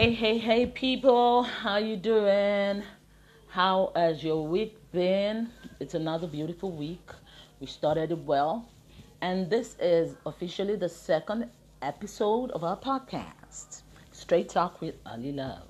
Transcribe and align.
Hey, 0.00 0.14
hey, 0.14 0.38
hey, 0.38 0.64
people! 0.64 1.42
How 1.42 1.76
you 1.76 1.94
doing? 1.94 2.82
How 3.48 3.92
has 3.94 4.24
your 4.24 4.46
week 4.46 4.78
been? 4.92 5.50
It's 5.78 5.92
another 5.92 6.26
beautiful 6.26 6.72
week. 6.72 7.10
We 7.60 7.66
started 7.66 8.10
it 8.10 8.20
well, 8.20 8.66
and 9.20 9.50
this 9.50 9.76
is 9.78 10.16
officially 10.24 10.76
the 10.76 10.88
second 10.88 11.50
episode 11.82 12.50
of 12.52 12.64
our 12.64 12.78
podcast, 12.78 13.82
Straight 14.10 14.48
Talk 14.48 14.80
with 14.80 14.94
Ali 15.04 15.32
Love. 15.32 15.68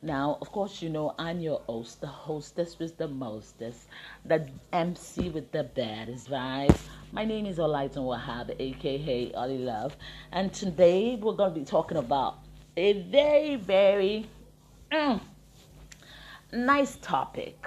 Now, 0.00 0.38
of 0.40 0.52
course, 0.52 0.80
you 0.80 0.88
know 0.88 1.16
I'm 1.18 1.40
your 1.40 1.60
host, 1.66 2.00
the 2.00 2.06
hostess 2.06 2.78
with 2.78 2.96
the 2.98 3.08
mostest, 3.08 3.88
the 4.24 4.48
MC 4.72 5.30
with 5.30 5.50
the 5.50 5.64
baddest 5.64 6.30
vibes. 6.30 6.78
My 7.10 7.24
name 7.24 7.46
is 7.46 7.58
Olaitan 7.58 8.06
Wahab, 8.06 8.54
aka 8.60 9.32
Ali 9.34 9.58
Love, 9.58 9.96
and 10.30 10.52
today 10.52 11.16
we're 11.20 11.34
going 11.34 11.52
to 11.52 11.58
be 11.58 11.66
talking 11.66 11.98
about 11.98 12.41
a 12.76 13.02
very, 13.02 13.56
very 13.56 14.26
mm, 14.90 15.20
nice 16.52 16.96
topic. 16.96 17.66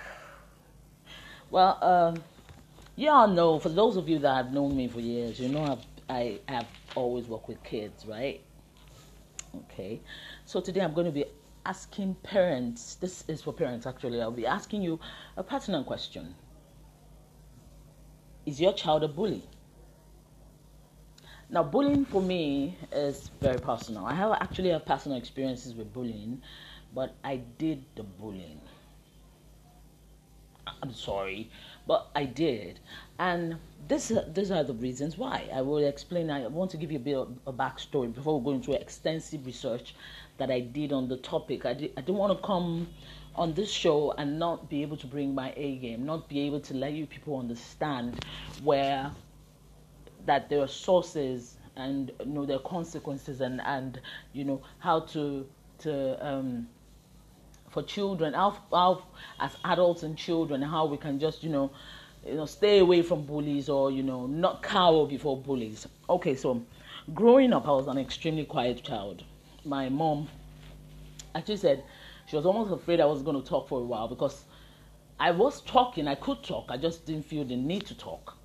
Well, 1.51 1.77
uh, 1.81 2.15
you 2.95 3.09
all 3.09 3.27
know, 3.27 3.59
for 3.59 3.69
those 3.69 3.97
of 3.97 4.09
you 4.09 4.19
that 4.19 4.35
have 4.35 4.53
known 4.53 4.75
me 4.75 4.87
for 4.87 4.99
years, 4.99 5.39
you 5.39 5.49
know 5.49 5.63
I've, 5.63 5.85
I 6.09 6.39
have 6.47 6.67
always 6.95 7.27
worked 7.27 7.47
with 7.47 7.63
kids, 7.63 8.05
right? 8.05 8.41
Okay, 9.55 10.01
so 10.45 10.59
today 10.59 10.81
I'm 10.81 10.93
going 10.93 11.05
to 11.05 11.11
be 11.11 11.25
asking 11.65 12.15
parents, 12.23 12.95
this 12.95 13.23
is 13.27 13.41
for 13.41 13.53
parents 13.53 13.85
actually, 13.85 14.21
I'll 14.21 14.31
be 14.31 14.45
asking 14.45 14.81
you 14.81 14.99
a 15.37 15.43
pertinent 15.43 15.85
question. 15.85 16.35
Is 18.45 18.59
your 18.59 18.73
child 18.73 19.03
a 19.03 19.07
bully? 19.07 19.43
Now, 21.49 21.61
bullying 21.61 22.05
for 22.05 22.21
me 22.21 22.75
is 22.91 23.29
very 23.39 23.59
personal. 23.59 24.05
I 24.05 24.13
have 24.15 24.31
actually 24.33 24.69
have 24.69 24.85
personal 24.85 25.17
experiences 25.17 25.75
with 25.75 25.93
bullying, 25.93 26.41
but 26.93 27.15
I 27.23 27.37
did 27.57 27.83
the 27.95 28.03
bullying. 28.03 28.59
I'm 30.81 30.93
sorry, 30.93 31.51
but 31.85 32.09
I 32.15 32.25
did, 32.25 32.79
and 33.19 33.57
this 33.87 34.11
these 34.33 34.49
are 34.49 34.63
the 34.63 34.73
reasons 34.73 35.17
why. 35.17 35.47
I 35.53 35.61
will 35.61 35.77
explain. 35.77 36.31
I 36.31 36.47
want 36.47 36.71
to 36.71 36.77
give 36.77 36.91
you 36.91 36.97
a 36.97 37.01
bit 37.01 37.15
of 37.15 37.37
a 37.45 37.53
backstory 37.53 38.11
before 38.13 38.39
we 38.39 38.45
go 38.45 38.51
into 38.51 38.73
extensive 38.73 39.45
research 39.45 39.93
that 40.37 40.49
I 40.49 40.61
did 40.61 40.91
on 40.91 41.07
the 41.07 41.17
topic. 41.17 41.65
I, 41.67 41.73
did, 41.73 41.91
I 41.95 42.01
didn't 42.01 42.17
want 42.17 42.35
to 42.35 42.45
come 42.45 42.87
on 43.35 43.53
this 43.53 43.69
show 43.69 44.13
and 44.17 44.39
not 44.39 44.69
be 44.69 44.81
able 44.81 44.97
to 44.97 45.07
bring 45.07 45.35
my 45.35 45.53
A 45.55 45.75
game, 45.75 46.05
not 46.05 46.27
be 46.27 46.39
able 46.41 46.59
to 46.61 46.73
let 46.73 46.93
you 46.93 47.05
people 47.05 47.37
understand 47.37 48.25
where 48.63 49.11
that 50.25 50.49
there 50.49 50.61
are 50.61 50.67
sources 50.67 51.57
and 51.75 52.11
you 52.19 52.25
know 52.25 52.45
there 52.45 52.57
are 52.57 52.67
consequences 52.69 53.41
and 53.41 53.61
and 53.65 53.99
you 54.33 54.43
know 54.43 54.61
how 54.79 54.99
to 54.99 55.45
to 55.79 56.25
um 56.25 56.67
for 57.69 57.83
children 57.83 58.33
how, 58.33 58.57
how 58.71 59.03
as 59.39 59.57
adults 59.65 60.03
and 60.03 60.17
children 60.17 60.61
how 60.61 60.85
we 60.85 60.97
can 60.97 61.19
just 61.19 61.43
you 61.43 61.49
know 61.49 61.69
you 62.25 62.35
know 62.35 62.45
stay 62.45 62.79
away 62.79 63.01
from 63.01 63.23
bullies 63.25 63.69
or 63.69 63.91
you 63.91 64.03
know 64.03 64.25
not 64.25 64.63
cower 64.63 65.05
before 65.05 65.37
bullies. 65.37 65.87
Okay 66.09 66.35
so 66.35 66.61
growing 67.13 67.53
up 67.53 67.67
i 67.67 67.71
was 67.71 67.87
an 67.87 67.97
extremely 67.97 68.45
quiet 68.45 68.83
child. 68.83 69.23
My 69.63 69.89
mom 69.89 70.27
actually 71.35 71.57
said 71.57 71.83
she 72.27 72.35
was 72.35 72.45
almost 72.45 72.71
afraid 72.71 72.99
i 72.99 73.05
was 73.05 73.21
going 73.21 73.39
to 73.39 73.47
talk 73.47 73.67
for 73.67 73.79
a 73.79 73.83
while 73.83 74.07
because 74.07 74.45
i 75.19 75.29
was 75.31 75.61
talking 75.61 76.07
i 76.07 76.15
could 76.15 76.41
talk 76.43 76.65
i 76.69 76.77
just 76.77 77.05
didn't 77.05 77.25
feel 77.25 77.43
the 77.43 77.55
need 77.55 77.85
to 77.85 77.95
talk 77.97 78.37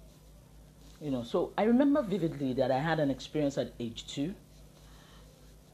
you 1.01 1.11
know 1.11 1.23
so 1.23 1.53
i 1.57 1.65
remember 1.65 2.03
vividly 2.03 2.53
that 2.53 2.71
i 2.71 2.79
had 2.79 3.01
an 3.01 3.11
experience 3.11 3.57
at 3.59 3.73
age 3.81 4.07
two. 4.07 4.35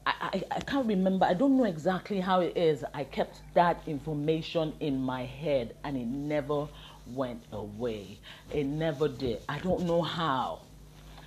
I, 0.05 0.13
I, 0.21 0.43
I 0.57 0.59
can't 0.61 0.87
remember 0.87 1.25
i 1.25 1.33
don't 1.33 1.57
know 1.57 1.65
exactly 1.65 2.21
how 2.21 2.39
it 2.39 2.55
is. 2.55 2.85
I 2.93 3.03
kept 3.03 3.41
that 3.53 3.81
information 3.87 4.73
in 4.79 5.01
my 5.01 5.23
head 5.25 5.75
and 5.83 5.97
it 5.97 6.07
never 6.07 6.67
went 7.13 7.43
away. 7.51 8.19
It 8.53 8.65
never 8.65 9.07
did. 9.07 9.41
I 9.47 9.59
don't 9.59 9.83
know 9.85 10.01
how. 10.01 10.61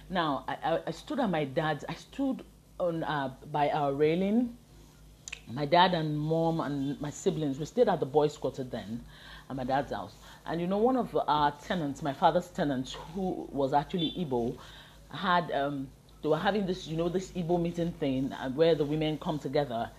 Now 0.08 0.44
i, 0.48 0.56
I, 0.64 0.80
I 0.86 0.90
stood 0.92 1.20
at 1.20 1.30
my 1.30 1.44
dad's 1.44 1.84
i 1.88 1.94
stood 1.94 2.42
on 2.78 3.04
uh, 3.04 3.34
by 3.52 3.68
our 3.70 3.92
railing 3.92 4.56
my 5.52 5.66
dad 5.66 5.94
and 5.94 6.18
mom 6.18 6.60
and 6.60 7.00
my 7.00 7.10
siblings 7.10 7.58
we 7.58 7.64
stayed 7.64 7.88
at 7.88 8.00
the 8.00 8.06
boys 8.06 8.36
quarter 8.36 8.64
then 8.64 9.04
at 9.48 9.56
my 9.56 9.64
dad's 9.64 9.92
house 9.92 10.14
and 10.46 10.60
you 10.60 10.66
know, 10.66 10.78
one 10.78 10.96
of 10.96 11.16
our 11.28 11.52
tenants, 11.52 12.02
my 12.02 12.12
father's 12.12 12.48
tenants, 12.48 12.96
who 13.14 13.48
was 13.52 13.72
actually 13.72 14.12
Igbo, 14.18 14.56
had 15.10 15.50
um, 15.52 15.88
they 16.22 16.28
were 16.28 16.38
having 16.38 16.66
this, 16.66 16.86
you 16.86 16.96
know, 16.96 17.08
this 17.08 17.30
Igbo 17.32 17.60
meeting 17.60 17.92
thing 17.92 18.32
uh, 18.32 18.50
where 18.50 18.74
the 18.74 18.84
women 18.84 19.18
come 19.18 19.38
together, 19.38 19.90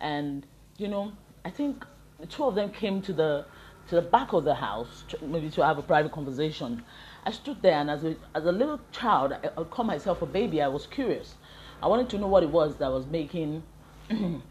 and 0.00 0.46
you 0.78 0.88
know, 0.88 1.12
I 1.44 1.50
think 1.50 1.84
two 2.28 2.44
of 2.44 2.54
them 2.54 2.70
came 2.70 3.02
to 3.02 3.12
the 3.12 3.44
to 3.88 3.96
the 3.96 4.02
back 4.02 4.32
of 4.32 4.44
the 4.44 4.54
house, 4.54 5.04
maybe 5.22 5.50
to 5.50 5.64
have 5.64 5.78
a 5.78 5.82
private 5.82 6.12
conversation. 6.12 6.82
I 7.24 7.30
stood 7.32 7.60
there, 7.62 7.74
and 7.74 7.90
as 7.90 8.04
a 8.04 8.16
as 8.34 8.46
a 8.46 8.52
little 8.52 8.80
child, 8.90 9.32
I, 9.32 9.50
I'd 9.60 9.70
call 9.70 9.84
myself 9.84 10.22
a 10.22 10.26
baby. 10.26 10.62
I 10.62 10.68
was 10.68 10.86
curious. 10.86 11.34
I 11.82 11.86
wanted 11.86 12.08
to 12.10 12.18
know 12.18 12.26
what 12.26 12.42
it 12.42 12.50
was 12.50 12.76
that 12.76 12.90
was 12.90 13.06
making, 13.06 13.62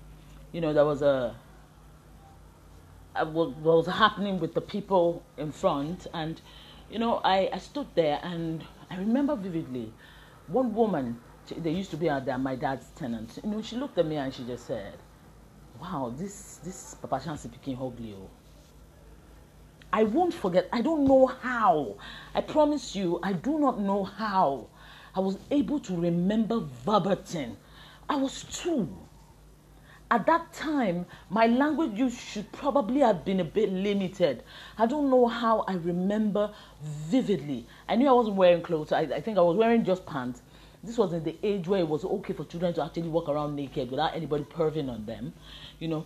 you 0.52 0.62
know, 0.62 0.74
there 0.74 0.86
was 0.86 1.02
a 1.02 1.36
uh, 3.16 3.26
what 3.26 3.58
was 3.58 3.88
happening 3.88 4.40
with 4.40 4.54
the 4.54 4.62
people 4.62 5.24
in 5.38 5.52
front. 5.52 6.08
And, 6.14 6.42
you 6.90 7.00
know, 7.00 7.22
I, 7.24 7.50
I 7.54 7.58
stood 7.58 7.88
there 7.96 8.20
and 8.24 8.64
I 8.90 8.98
remember 8.98 9.36
vividly 9.36 9.92
one 10.48 10.74
woman, 10.74 11.20
they 11.58 11.72
used 11.72 11.92
to 11.92 11.98
be 11.98 12.10
at 12.10 12.26
my 12.40 12.56
dad's 12.56 12.88
tenant. 12.96 13.40
You 13.44 13.50
know, 13.50 13.62
she 13.62 13.76
looked 13.76 13.98
at 13.98 14.06
me 14.06 14.16
and 14.16 14.34
she 14.34 14.44
just 14.44 14.66
said, 14.68 14.94
wow, 15.80 16.14
this, 16.18 16.60
this 16.64 16.96
Papa 16.96 17.22
Shansi 17.24 17.52
became 17.52 17.82
ugly. 17.82 18.16
I 19.92 20.04
won't 20.04 20.34
forget. 20.34 20.70
I 20.72 20.82
don't 20.82 21.06
know 21.06 21.26
how. 21.28 21.96
I 22.36 22.42
promise 22.42 22.96
you, 22.96 23.20
I 23.24 23.34
do 23.34 23.60
not 23.60 23.80
know 23.80 24.04
how. 24.04 24.68
I 25.16 25.20
was 25.20 25.38
able 25.50 25.80
to 25.80 25.96
remember 25.96 26.60
verbatim. 26.86 27.58
I 28.08 28.16
was 28.16 28.44
two 28.44 28.96
at 30.12 30.26
that 30.26 30.52
time, 30.54 31.06
my 31.30 31.46
language 31.46 31.98
use 31.98 32.20
should 32.20 32.52
probably 32.52 33.02
have 33.02 33.24
been 33.24 33.40
a 33.40 33.44
bit 33.44 33.72
limited. 33.72 34.44
I 34.78 34.88
don't 34.88 35.10
know 35.10 35.28
how 35.28 35.62
I 35.68 35.74
remember 35.74 36.52
vividly. 36.82 37.68
I 37.88 37.96
knew 37.96 38.08
I 38.08 38.14
wasn't 38.14 38.36
wearing 38.38 38.64
clothes. 38.64 38.92
I, 38.92 39.02
I 39.02 39.22
think 39.22 39.38
I 39.38 39.42
was 39.42 39.56
wearing 39.56 39.86
just 39.86 40.06
pants. 40.08 40.42
This 40.84 40.98
was 40.98 41.14
in 41.14 41.24
the 41.24 41.38
age 41.44 41.68
where 41.68 41.82
it 41.82 41.88
was 41.88 42.06
okay 42.06 42.34
for 42.34 42.46
children 42.46 42.74
to 42.74 42.84
actually 42.84 43.10
walk 43.10 43.30
around 43.30 43.56
naked 43.56 43.92
without 43.92 44.16
anybody 44.16 44.46
perving 44.46 44.90
on 44.90 45.06
them, 45.06 45.34
you 45.80 45.88
know. 45.88 46.06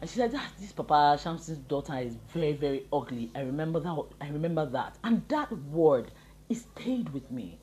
And 0.00 0.10
she 0.10 0.16
said, 0.16 0.32
ah, 0.34 0.50
"This 0.58 0.72
Papa 0.72 1.18
Shamsi's 1.22 1.58
daughter 1.58 1.96
is 1.98 2.16
very, 2.28 2.52
very 2.52 2.86
ugly." 2.92 3.30
I 3.34 3.40
remember 3.40 3.80
that. 3.80 3.96
I 4.20 4.28
remember 4.28 4.66
that, 4.66 4.98
and 5.04 5.22
that 5.28 5.52
word, 5.68 6.10
it 6.48 6.56
stayed 6.56 7.10
with 7.10 7.30
me. 7.30 7.58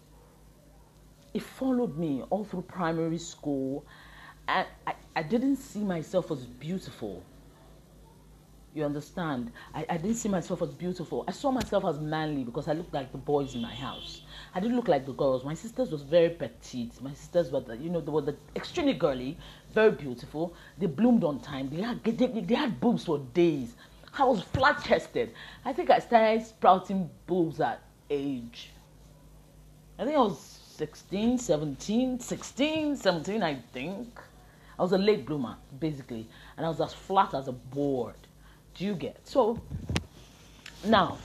It 1.33 1.43
followed 1.43 1.97
me 1.97 2.23
all 2.29 2.45
through 2.45 2.63
primary 2.63 3.17
school 3.17 3.85
I, 4.47 4.65
I, 4.85 4.93
I 5.15 5.23
didn't 5.23 5.57
see 5.57 5.79
myself 5.79 6.31
as 6.31 6.45
beautiful. 6.45 7.23
You 8.73 8.85
understand? 8.85 9.51
I, 9.73 9.85
I 9.89 9.97
didn't 9.97 10.17
see 10.17 10.29
myself 10.29 10.61
as 10.61 10.69
beautiful. 10.69 11.23
I 11.27 11.31
saw 11.31 11.51
myself 11.51 11.83
as 11.85 11.99
manly 11.99 12.43
because 12.43 12.67
I 12.67 12.73
looked 12.73 12.93
like 12.93 13.11
the 13.11 13.17
boys 13.17 13.55
in 13.55 13.61
my 13.61 13.73
house. 13.73 14.21
I 14.53 14.59
didn't 14.59 14.75
look 14.75 14.87
like 14.87 15.05
the 15.05 15.13
girls. 15.13 15.43
My 15.43 15.55
sisters 15.55 15.91
was 15.91 16.03
very 16.03 16.29
petite. 16.29 17.01
My 17.01 17.13
sisters 17.13 17.51
were, 17.51 17.61
the, 17.61 17.75
you 17.75 17.89
know, 17.89 18.01
they 18.01 18.11
were 18.11 18.21
the 18.21 18.35
extremely 18.55 18.93
girly, 18.93 19.37
very 19.73 19.91
beautiful. 19.91 20.53
They 20.77 20.85
bloomed 20.85 21.23
on 21.23 21.39
time. 21.39 21.69
They 21.69 21.81
had, 21.81 22.03
they, 22.03 22.27
they 22.27 22.55
had 22.55 22.79
boobs 22.79 23.05
for 23.05 23.19
days. 23.33 23.73
I 24.17 24.23
was 24.23 24.41
flat 24.41 24.83
chested. 24.83 25.33
I 25.65 25.73
think 25.73 25.89
I 25.89 25.99
started 25.99 26.45
sprouting 26.45 27.09
boobs 27.25 27.59
at 27.59 27.81
age. 28.09 28.69
I 29.99 30.05
think 30.05 30.15
I 30.15 30.19
was 30.19 30.39
16, 30.39 31.39
17, 31.39 32.19
16, 32.19 32.95
17, 32.95 33.43
I 33.43 33.55
think. 33.73 34.19
I 34.77 34.83
was 34.83 34.91
a 34.91 34.97
late 34.97 35.25
bloomer, 35.25 35.57
basically, 35.79 36.27
and 36.55 36.65
I 36.65 36.69
was 36.69 36.79
as 36.79 36.93
flat 36.93 37.33
as 37.33 37.47
a 37.47 37.51
board. 37.51 38.15
Do 38.75 38.85
you 38.85 38.93
get? 38.93 39.27
So, 39.27 39.59
now, 40.85 41.17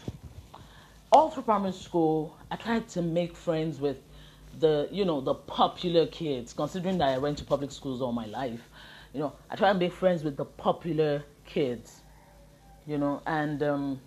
all 1.11 1.31
through 1.31 1.43
primary 1.43 1.73
school, 1.73 2.37
I 2.51 2.57
tried 2.57 2.89
to 2.91 3.03
make 3.03 3.37
friends 3.37 3.79
with 3.79 3.99
the, 4.59 4.89
you 4.91 5.05
know, 5.05 5.21
the 5.21 5.35
popular 5.35 6.07
kids, 6.07 6.55
considering 6.55 6.99
that 6.99 7.11
I 7.11 7.19
went 7.19 7.39
to 7.39 7.45
public 7.45 7.71
schools 7.71 8.01
all 8.01 8.13
my 8.13 8.27
life. 8.27 8.61
You 9.13 9.21
know, 9.21 9.33
I 9.51 9.57
tried 9.57 9.75
to 9.75 9.79
make 9.79 9.93
friends 9.93 10.25
with 10.25 10.37
the 10.37 10.47
popular 10.47 11.23
kids, 11.45 12.01
you 12.87 12.97
know, 12.97 13.23
and 13.27 13.63
um, 13.63 14.01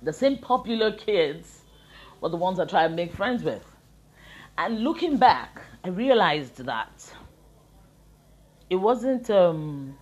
the 0.00 0.12
same 0.12 0.38
popular 0.38 0.92
kids 0.92 1.62
were 2.22 2.30
the 2.30 2.36
ones 2.36 2.58
I 2.58 2.64
tried 2.64 2.88
to 2.88 2.94
make 2.94 3.12
friends 3.12 3.42
with. 3.42 3.64
And 4.56 4.82
looking 4.82 5.18
back, 5.18 5.60
I 5.84 5.88
realized 5.88 6.56
that 6.64 7.12
it 8.70 8.76
wasn't 8.76 9.30
um 9.30 9.96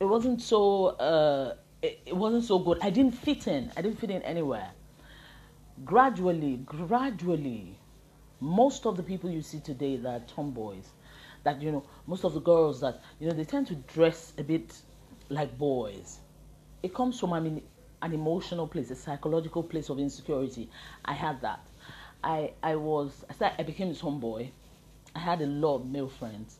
it 0.00 0.04
wasn't 0.04 0.40
so 0.40 0.86
uh 0.86 1.54
it, 1.82 2.00
it 2.06 2.16
wasn't 2.16 2.42
so 2.44 2.58
good. 2.58 2.78
I 2.82 2.90
didn't 2.90 3.12
fit 3.14 3.46
in. 3.46 3.70
I 3.76 3.82
didn't 3.82 4.00
fit 4.00 4.10
in 4.10 4.20
anywhere. 4.22 4.70
Gradually, 5.84 6.56
gradually, 6.66 7.78
most 8.40 8.84
of 8.86 8.96
the 8.96 9.02
people 9.02 9.30
you 9.30 9.42
see 9.42 9.60
today 9.60 9.96
that 9.96 10.08
are 10.08 10.24
tomboys, 10.26 10.90
that 11.44 11.62
you 11.62 11.70
know 11.72 11.84
most 12.06 12.24
of 12.24 12.34
the 12.34 12.40
girls 12.40 12.80
that 12.80 13.00
you 13.20 13.28
know 13.28 13.34
they 13.34 13.44
tend 13.44 13.66
to 13.68 13.74
dress 13.76 14.32
a 14.38 14.42
bit 14.42 14.74
like 15.28 15.56
boys. 15.56 16.18
It 16.82 16.94
comes 16.94 17.18
from 17.20 17.32
I 17.32 17.40
mean 17.40 17.62
an 18.02 18.12
emotional 18.12 18.66
place, 18.66 18.90
a 18.90 18.96
psychological 18.96 19.62
place 19.62 19.88
of 19.88 19.98
insecurity. 19.98 20.68
I 21.04 21.12
had 21.14 21.40
that. 21.42 21.66
I 22.24 22.52
I 22.62 22.76
was 22.76 23.24
I 23.30 23.34
started, 23.34 23.60
I 23.60 23.62
became 23.64 23.90
a 23.90 23.94
tomboy. 23.94 24.50
I 25.14 25.20
had 25.20 25.40
a 25.40 25.46
lot 25.46 25.76
of 25.76 25.86
male 25.86 26.08
friends. 26.08 26.57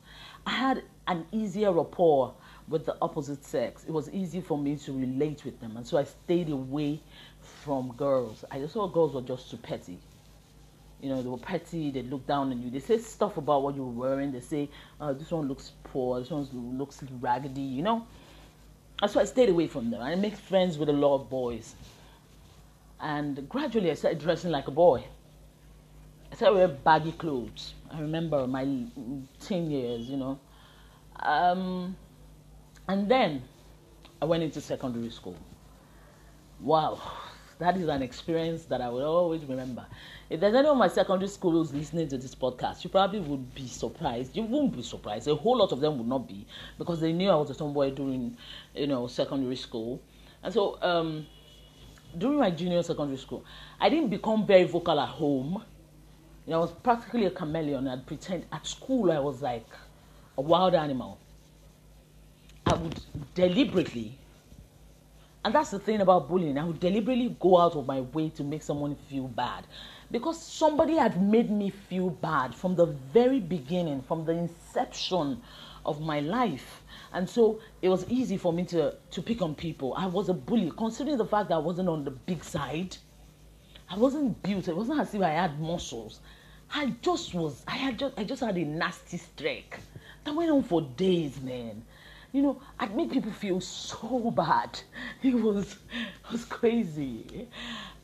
I 0.48 0.52
had 0.52 0.82
an 1.06 1.26
easier 1.30 1.70
rapport 1.72 2.32
with 2.68 2.86
the 2.86 2.96
opposite 3.02 3.44
sex. 3.44 3.84
It 3.86 3.90
was 3.90 4.08
easy 4.08 4.40
for 4.40 4.56
me 4.56 4.76
to 4.76 4.98
relate 4.98 5.44
with 5.44 5.60
them, 5.60 5.76
and 5.76 5.86
so 5.86 5.98
I 5.98 6.04
stayed 6.04 6.48
away 6.48 7.02
from 7.42 7.92
girls. 7.98 8.46
I 8.50 8.58
just 8.58 8.72
thought 8.72 8.94
girls 8.94 9.12
were 9.12 9.20
just 9.20 9.50
too 9.50 9.58
petty. 9.58 9.98
You 11.02 11.10
know, 11.10 11.20
they 11.20 11.28
were 11.28 11.36
petty. 11.36 11.90
They 11.90 12.00
look 12.00 12.26
down 12.26 12.50
on 12.50 12.62
you. 12.62 12.70
They 12.70 12.78
say 12.78 12.96
stuff 12.96 13.36
about 13.36 13.62
what 13.62 13.74
you 13.74 13.84
were 13.84 14.08
wearing. 14.08 14.32
They 14.32 14.40
say, 14.40 14.70
oh, 15.02 15.12
"This 15.12 15.30
one 15.30 15.48
looks 15.48 15.72
poor. 15.84 16.18
This 16.18 16.30
one 16.30 16.48
looks 16.78 17.02
raggedy." 17.20 17.60
You 17.60 17.82
know, 17.82 18.06
and 19.02 19.10
so 19.10 19.20
I 19.20 19.24
stayed 19.24 19.50
away 19.50 19.66
from 19.66 19.90
them. 19.90 20.00
I 20.00 20.14
made 20.14 20.38
friends 20.38 20.78
with 20.78 20.88
a 20.88 20.94
lot 20.94 21.16
of 21.16 21.28
boys, 21.28 21.74
and 23.00 23.46
gradually 23.50 23.90
I 23.90 23.94
started 23.94 24.18
dressing 24.18 24.50
like 24.50 24.66
a 24.66 24.70
boy. 24.70 25.04
I 26.32 26.36
started 26.36 26.54
wearing 26.54 26.78
baggy 26.82 27.12
clothes. 27.12 27.74
I 27.90 28.00
remember 28.00 28.46
my 28.46 28.64
teen 29.40 29.70
years. 29.70 30.08
You 30.08 30.16
know, 30.16 30.40
um, 31.20 31.96
and 32.88 33.08
then 33.10 33.42
I 34.20 34.24
went 34.24 34.42
into 34.42 34.60
secondary 34.60 35.10
school. 35.10 35.36
Wow, 36.60 37.00
that 37.58 37.76
is 37.76 37.88
an 37.88 38.02
experience 38.02 38.64
that 38.66 38.80
I 38.80 38.88
will 38.88 39.04
always 39.04 39.44
remember. 39.44 39.86
If 40.28 40.40
there's 40.40 40.54
anyone 40.54 40.74
in 40.74 40.78
my 40.78 40.88
secondary 40.88 41.28
school 41.28 41.52
who's 41.52 41.72
listening 41.72 42.08
to 42.08 42.18
this 42.18 42.34
podcast, 42.34 42.84
you 42.84 42.90
probably 42.90 43.20
would 43.20 43.54
be 43.54 43.66
surprised. 43.66 44.36
You 44.36 44.42
won't 44.42 44.76
be 44.76 44.82
surprised. 44.82 45.28
A 45.28 45.34
whole 45.34 45.56
lot 45.58 45.72
of 45.72 45.80
them 45.80 45.98
would 45.98 46.08
not 46.08 46.26
be 46.28 46.46
because 46.78 47.00
they 47.00 47.12
knew 47.12 47.30
I 47.30 47.36
was 47.36 47.50
a 47.50 47.54
tomboy 47.54 47.90
during, 47.92 48.36
you 48.74 48.86
know, 48.86 49.06
secondary 49.06 49.56
school. 49.56 50.02
And 50.42 50.52
so, 50.52 50.78
um, 50.82 51.26
during 52.16 52.38
my 52.38 52.50
junior 52.50 52.82
secondary 52.82 53.18
school, 53.18 53.44
I 53.80 53.88
didn't 53.88 54.10
become 54.10 54.46
very 54.46 54.64
vocal 54.64 54.98
at 54.98 55.08
home. 55.08 55.64
You 56.48 56.54
know, 56.54 56.60
I 56.60 56.62
was 56.62 56.72
practically 56.72 57.26
a 57.26 57.30
chameleon. 57.30 57.86
I'd 57.86 58.06
pretend 58.06 58.46
at 58.50 58.66
school 58.66 59.12
I 59.12 59.18
was 59.18 59.42
like 59.42 59.66
a 60.38 60.40
wild 60.40 60.74
animal. 60.74 61.18
I 62.64 62.72
would 62.72 62.98
deliberately 63.34 64.16
and 65.44 65.54
that's 65.54 65.70
the 65.70 65.78
thing 65.78 66.00
about 66.00 66.26
bullying. 66.26 66.56
I 66.56 66.64
would 66.64 66.80
deliberately 66.80 67.36
go 67.38 67.58
out 67.58 67.76
of 67.76 67.86
my 67.86 68.00
way 68.00 68.30
to 68.30 68.42
make 68.42 68.62
someone 68.62 68.96
feel 69.10 69.28
bad 69.28 69.66
because 70.10 70.42
somebody 70.42 70.96
had 70.96 71.22
made 71.22 71.50
me 71.50 71.68
feel 71.68 72.08
bad 72.08 72.54
from 72.54 72.76
the 72.76 72.86
very 72.86 73.40
beginning, 73.40 74.00
from 74.00 74.24
the 74.24 74.32
inception 74.32 75.42
of 75.84 76.00
my 76.00 76.20
life. 76.20 76.82
And 77.12 77.28
so 77.28 77.60
it 77.82 77.90
was 77.90 78.08
easy 78.08 78.38
for 78.38 78.54
me 78.54 78.64
to, 78.64 78.94
to 79.10 79.20
pick 79.22 79.42
on 79.42 79.54
people. 79.54 79.92
I 79.98 80.06
was 80.06 80.30
a 80.30 80.34
bully, 80.34 80.72
considering 80.78 81.18
the 81.18 81.26
fact 81.26 81.50
that 81.50 81.56
I 81.56 81.58
wasn't 81.58 81.90
on 81.90 82.04
the 82.04 82.10
big 82.10 82.42
side. 82.42 82.96
I 83.90 83.98
wasn't 83.98 84.42
built. 84.42 84.66
It 84.66 84.74
wasn't 84.76 85.00
as 85.00 85.14
if 85.14 85.20
I 85.20 85.30
had 85.30 85.60
muscles. 85.60 86.20
I 86.72 86.94
just 87.02 87.34
was. 87.34 87.62
I 87.66 87.76
had 87.76 87.98
just. 87.98 88.18
I 88.18 88.24
just 88.24 88.42
had 88.42 88.56
a 88.56 88.64
nasty 88.64 89.16
streak 89.16 89.76
that 90.24 90.34
went 90.34 90.50
on 90.50 90.62
for 90.62 90.82
days, 90.82 91.40
man 91.40 91.82
you 92.32 92.42
know, 92.42 92.60
I'd 92.78 92.94
make 92.94 93.10
people 93.10 93.32
feel 93.32 93.60
so 93.60 94.30
bad. 94.30 94.80
It 95.22 95.34
was, 95.34 95.72
it 95.72 96.32
was 96.32 96.44
crazy. 96.44 97.48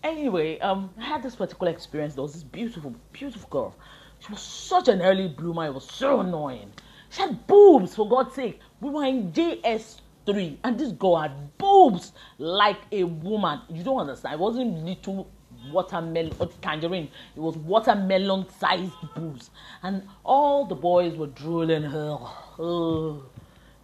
Anyway, 0.02 0.58
um, 0.61 0.90
I 0.99 1.05
had 1.05 1.22
this 1.22 1.37
particular 1.37 1.70
experience. 1.70 2.14
There 2.14 2.22
was 2.22 2.32
this 2.32 2.43
beautiful, 2.43 2.94
beautiful 3.12 3.49
girl. 3.49 3.75
She 4.20 4.32
was 4.32 4.40
such 4.40 4.88
an 4.88 5.02
early 5.02 5.28
bloomer. 5.28 5.67
It 5.67 5.75
was 5.75 5.88
so 5.88 6.20
annoying. 6.20 6.72
She 7.10 7.22
had 7.22 7.46
boobs, 7.46 7.94
for 7.94 8.08
God's 8.08 8.34
sake. 8.34 8.60
We 8.81 8.90
were 8.90 9.05
in 9.05 9.32
JS3, 9.32 10.56
and 10.64 10.78
this 10.78 10.93
girl 10.93 11.17
had 11.20 11.56
boobs 11.58 12.12
like 12.38 12.78
a 12.90 13.05
woman. 13.05 13.60
You 13.69 13.84
don't 13.84 14.00
understand. 14.00 14.34
It 14.34 14.40
wasn't 14.40 14.84
little 14.84 15.31
watermelon 15.70 16.32
or 16.38 16.49
tangerine. 16.61 17.08
It 17.37 17.40
was 17.40 17.56
watermelon 17.56 18.46
sized 18.58 18.93
boobs. 19.14 19.50
And 19.82 20.06
all 20.25 20.64
the 20.64 20.75
boys 20.75 21.16
were 21.16 21.28
drooling 21.28 21.82
her. 21.82 22.19
Oh 22.58 23.22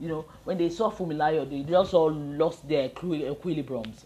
you 0.01 0.09
know, 0.09 0.25
when 0.45 0.57
they 0.57 0.71
saw 0.71 0.91
Funmilayo, 0.91 1.49
they 1.49 1.63
just 1.71 1.93
all 1.93 2.11
lost 2.11 2.67
their 2.67 2.89
equilibriums. 2.89 4.05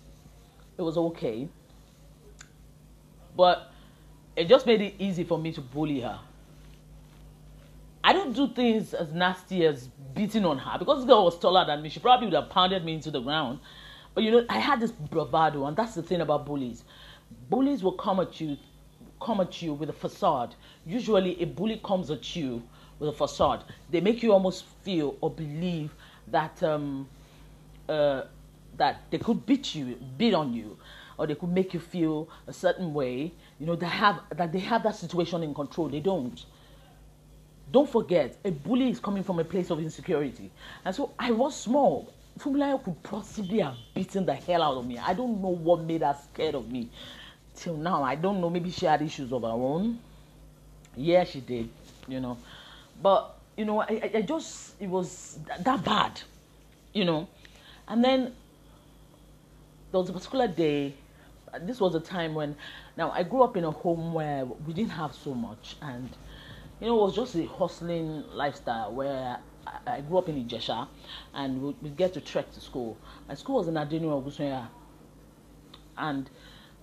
It 0.77 0.83
was 0.83 0.99
okay. 0.99 1.49
But 3.37 3.71
it 4.35 4.49
just 4.49 4.67
made 4.67 4.83
it 4.83 4.95
easy 4.99 5.23
for 5.23 5.39
me 5.39 5.53
to 5.53 5.61
bully 5.61 6.01
her. 6.01 6.19
I 8.03 8.13
don't 8.13 8.35
do 8.35 8.49
things 8.49 8.93
as 8.93 9.13
nasty 9.13 9.65
as 9.65 9.89
beating 10.15 10.45
on 10.45 10.59
her 10.59 10.79
because 10.79 10.99
this 10.99 11.07
girl 11.07 11.25
was 11.25 11.39
taller 11.39 11.65
than 11.65 11.81
me. 11.81 11.89
She 11.89 12.01
probably 12.01 12.27
would 12.27 12.35
have 12.35 12.51
pounded 12.51 12.85
me 12.85 12.95
into 12.95 13.13
the 13.13 13.21
ground. 13.21 13.61
But 14.15 14.25
you 14.25 14.33
know, 14.33 14.45
I 14.49 14.59
had 14.59 14.81
this 14.81 14.91
bravado, 14.91 15.65
and 15.67 15.77
that's 15.77 15.95
the 15.95 16.03
thing 16.03 16.21
about 16.21 16.45
bullies. 16.45 16.85
Bullies 17.51 17.83
will 17.83 17.93
come 17.93 18.21
at 18.21 18.41
you, 18.41 18.57
come 19.21 19.41
at 19.41 19.61
you 19.61 19.75
with 19.75 19.91
a 19.91 19.93
facade. 19.93 20.55
Usually, 20.87 21.41
a 21.43 21.47
bully 21.47 21.81
comes 21.85 22.11
at 22.11 22.37
you 22.37 22.63
with 22.99 23.09
a 23.11 23.13
facade. 23.13 23.65
They 23.91 24.01
make 24.01 24.23
you 24.23 24.33
almost 24.33 24.65
feel 24.83 25.17
or 25.21 25.31
believe 25.31 25.95
that 26.29 26.63
um, 26.63 27.09
uh, 27.89 28.23
that 28.77 29.03
they 29.11 29.19
could 29.19 29.45
beat 29.47 29.75
you, 29.75 29.99
beat 30.17 30.35
on 30.35 30.53
you, 30.53 30.77
or 31.19 31.27
they 31.27 31.35
could 31.35 31.51
make 31.51 31.75
you 31.75 31.81
feel 31.81 32.29
a 32.47 32.53
certain 32.53 32.95
way. 32.95 33.33
You 33.59 33.67
know, 33.67 33.77
they 33.77 33.87
have 33.87 34.21
that 34.35 34.53
they 34.53 34.61
have 34.61 34.83
that 34.85 34.97
situation 34.97 35.43
in 35.43 35.55
control. 35.55 35.89
They 35.89 36.01
don't. 36.01 36.45
Don't 37.73 37.89
forget, 37.89 38.37
a 38.45 38.51
bully 38.51 38.91
is 38.91 39.01
coming 39.01 39.25
from 39.25 39.39
a 39.39 39.45
place 39.45 39.71
of 39.71 39.81
insecurity, 39.81 40.51
and 40.85 40.95
so 40.95 41.13
I 41.19 41.31
was 41.31 41.59
small. 41.59 42.13
Funmilayo 42.39 42.83
could 42.83 43.01
possibly 43.03 43.61
have 43.61 43.77
beaten 43.95 44.27
the 44.27 44.35
hell 44.35 44.63
out 44.63 44.77
of 44.77 44.87
me. 44.87 44.99
I 44.99 45.15
don't 45.15 45.41
know 45.41 45.49
what 45.49 45.81
made 45.83 46.03
her 46.03 46.17
scared 46.33 46.57
of 46.57 46.71
me 46.71 46.91
till 47.57 47.77
now. 47.77 48.03
I 48.03 48.15
don't 48.15 48.41
know. 48.41 48.51
Maybe 48.51 48.71
she 48.71 48.87
had 48.87 49.03
issues 49.03 49.33
of 49.33 49.43
her 49.43 49.49
own. 49.49 49.99
Yeah, 50.97 51.25
she 51.25 51.41
did. 51.41 51.69
You 52.07 52.21
know, 52.21 52.37
but 53.03 53.37
you 53.57 53.65
know, 53.65 53.81
I, 53.81 54.11
I 54.15 54.23
just 54.23 54.75
it 54.81 54.89
was 54.89 55.39
that 55.61 55.85
bad, 55.85 56.21
you 56.93 57.05
know. 57.05 57.29
And 57.89 58.05
then 58.05 58.35
there 59.91 60.01
was 60.01 60.11
a 60.11 60.13
particular 60.13 60.49
day. 60.49 60.95
This 61.61 61.81
was 61.81 61.95
a 61.95 62.01
time 62.01 62.35
when, 62.35 62.57
now 62.97 63.13
I 63.13 63.23
grew 63.23 63.43
up 63.43 63.57
in 63.57 63.63
a 63.63 63.71
home 63.71 64.13
where 64.13 64.45
we 64.45 64.73
didn't 64.73 64.91
have 64.91 65.15
so 65.15 65.35
much, 65.35 65.77
and 65.81 66.11
you 66.81 66.89
know, 66.89 66.99
it 66.99 67.03
was 67.03 67.15
just 67.15 67.37
a 67.37 67.47
hustling 67.47 68.25
lifestyle 68.33 68.93
where 68.93 69.39
I, 69.67 69.99
I 69.99 70.01
grew 70.01 70.19
up 70.19 70.29
in 70.29 70.45
Ijesha, 70.45 70.89
and 71.33 71.75
we 71.81 71.91
get 71.91 72.13
to 72.15 72.21
trek 72.21 72.53
to 72.55 72.61
school. 72.61 72.97
My 73.29 73.35
school 73.35 73.57
was 73.57 73.69
in 73.69 73.75
Adenu 73.75 74.03
Ogusoya, 74.03 74.67
and 75.97 76.29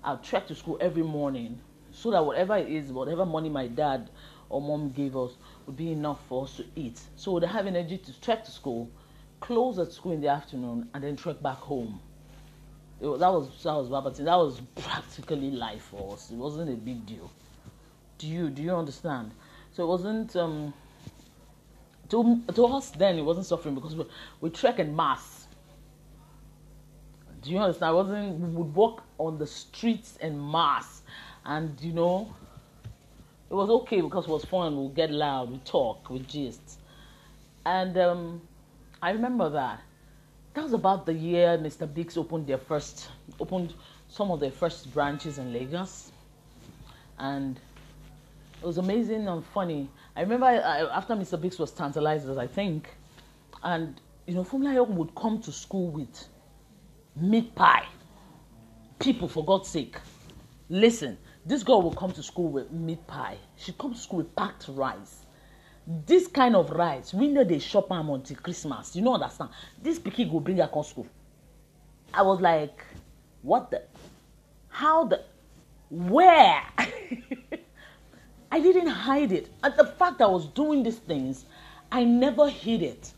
I'd 0.04 0.24
trek 0.24 0.48
to 0.48 0.56
school 0.56 0.78
every 0.82 1.04
morning 1.04 1.60
so 1.92 2.12
that 2.12 2.26
whatever 2.26 2.58
it 2.58 2.70
is, 2.70 2.92
whatever 2.92 3.26
money 3.26 3.50
my 3.50 3.68
dad 3.68 4.10
or 4.50 4.62
mom 4.62 4.90
gave 4.92 5.16
us 5.16 5.32
would 5.66 5.78
be 5.78 5.92
enough 5.92 6.20
for 6.28 6.44
us 6.46 6.58
to 6.58 6.66
eat. 6.76 7.00
So 7.16 7.32
we'd 7.34 7.44
have 7.44 7.68
energy 7.68 7.98
to 7.98 8.22
trek 8.22 8.44
to 8.46 8.52
school, 8.52 8.90
close 9.40 9.80
at 9.80 9.92
school 9.92 10.12
in 10.12 10.22
the 10.22 10.28
afternoon, 10.28 10.90
and 10.94 11.04
then 11.04 11.16
trek 11.16 11.42
back 11.42 11.58
home. 11.58 12.00
It, 13.00 13.06
that 13.20 13.32
was 13.32 13.50
that 13.64 13.74
was 13.74 13.90
Babatin. 13.90 14.26
That 14.26 14.36
was 14.36 14.62
practically 14.76 15.52
life 15.52 15.84
for 15.84 16.14
us. 16.14 16.30
It 16.32 16.36
wasn't 16.36 16.70
a 16.70 16.76
big 16.76 17.06
deal. 17.06 17.32
Do 18.18 18.28
you 18.28 18.50
do 18.50 18.62
you 18.62 18.76
understand? 18.76 19.32
So 19.72 19.84
it 19.84 19.88
wasn't 19.88 20.36
um, 20.36 20.74
to 22.10 22.42
to 22.54 22.66
us 22.66 22.92
then. 22.92 23.18
It 23.18 23.24
wasn't 23.24 23.48
suffering 23.48 23.74
because 23.74 23.96
we 23.96 24.06
we 24.42 24.50
trek 24.52 24.80
in 24.80 24.96
mass. 24.96 25.41
Do 27.42 27.50
you 27.50 27.58
understand? 27.58 27.90
I 27.90 27.94
wasn't. 27.94 28.40
We 28.40 28.50
would 28.50 28.76
walk 28.76 29.04
on 29.18 29.40
the 29.40 29.48
streets 29.48 30.18
in 30.22 30.52
mass, 30.52 31.02
and 31.46 31.80
you 31.82 31.92
know, 31.92 32.34
it 33.50 33.54
was 33.54 33.70
okay 33.70 34.02
because 34.02 34.26
it 34.26 34.30
was 34.32 34.46
fun. 34.46 34.76
We'll 34.76 34.90
get 34.90 35.12
loud, 35.12 35.52
we 35.52 35.58
talk, 35.60 36.10
we 36.10 36.20
gist. 36.20 36.80
And 37.66 37.98
um, 37.98 38.42
I 39.02 39.12
remember 39.12 39.50
that. 39.50 39.82
That 40.54 40.64
was 40.64 40.74
about 40.74 41.06
the 41.06 41.14
year 41.14 41.58
Mr. 41.58 41.92
Biggs 41.92 42.18
opened 42.18 42.46
their 42.46 42.58
first, 42.58 43.10
opened 43.40 43.74
some 44.08 44.32
of 44.32 44.40
their 44.40 44.52
first 44.52 44.94
branches 44.94 45.38
in 45.38 45.52
Lagos. 45.52 46.12
And 47.18 47.60
it 48.62 48.66
was 48.66 48.78
amazing 48.78 49.28
and 49.28 49.46
funny. 49.46 49.90
I 50.16 50.22
remember 50.22 50.46
I, 50.46 50.82
after 50.96 51.16
Mr. 51.16 51.42
Biggs 51.42 51.58
was 51.58 51.72
tantalized, 51.72 52.30
I 52.38 52.48
think, 52.48 52.90
and 53.64 54.00
you 54.28 54.36
know, 54.36 54.44
Funmilayo 54.44 54.88
would 54.88 55.16
come 55.16 55.42
to 55.42 55.52
school 55.52 55.90
with 55.90 56.28
meat 57.16 57.54
pie. 57.56 57.86
People, 59.00 59.28
for 59.28 59.44
God's 59.44 59.70
sake, 59.70 59.98
listen. 60.70 61.18
This 61.46 61.64
girl 61.64 61.82
will 61.82 61.94
come 61.94 62.12
to 62.12 62.24
school 62.24 62.50
with 62.50 62.72
meat 62.72 63.06
pie. 63.08 63.38
She 63.56 63.74
comes 63.74 63.98
to 63.98 64.04
school 64.04 64.18
with 64.20 64.36
packed 64.36 64.68
rice. 64.70 65.26
This 66.06 66.28
kind 66.28 66.56
of 66.56 66.70
rice, 66.70 67.14
we 67.14 67.28
know 67.28 67.44
they 67.44 67.58
shop 67.58 67.92
am 67.92 68.10
until 68.10 68.38
Christmas. 68.38 68.96
You 68.96 69.02
know 69.02 69.16
understand? 69.16 69.50
This 69.82 69.98
pikin 69.98 70.32
go 70.32 70.40
bring 70.40 70.58
her 70.58 70.68
come 70.68 70.84
school. 70.84 71.08
I 72.14 72.22
was 72.22 72.40
like, 72.40 72.84
what 73.42 73.72
the? 73.72 73.82
How 74.70 75.06
the? 75.06 75.24
Where? 75.90 76.62
I 78.52 78.60
didn't 78.60 78.88
hide 78.88 79.32
it. 79.32 79.50
And 79.64 79.74
the 79.76 79.86
fact 79.86 80.22
I 80.22 80.28
was 80.28 80.46
doing 80.48 80.84
these 80.84 81.00
things, 81.00 81.46
I 81.92 82.04
never 82.04 82.50
hid 82.50 82.84
it. 82.84 83.14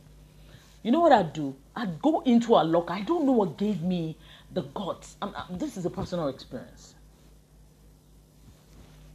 You 0.83 0.91
know 0.91 0.99
what 0.99 1.13
I'd 1.13 1.31
do? 1.31 1.55
I'd 1.75 2.01
go 2.01 2.19
into 2.21 2.55
a 2.55 2.63
locker. 2.63 2.93
I 2.93 3.01
don't 3.01 3.25
know 3.25 3.31
what 3.31 3.57
gave 3.57 3.81
me 3.81 4.17
the 4.51 4.61
guts. 4.61 5.15
I'm, 5.21 5.33
I'm, 5.35 5.57
this 5.57 5.77
is 5.77 5.85
a 5.85 5.89
personal 5.89 6.27
experience. 6.27 6.93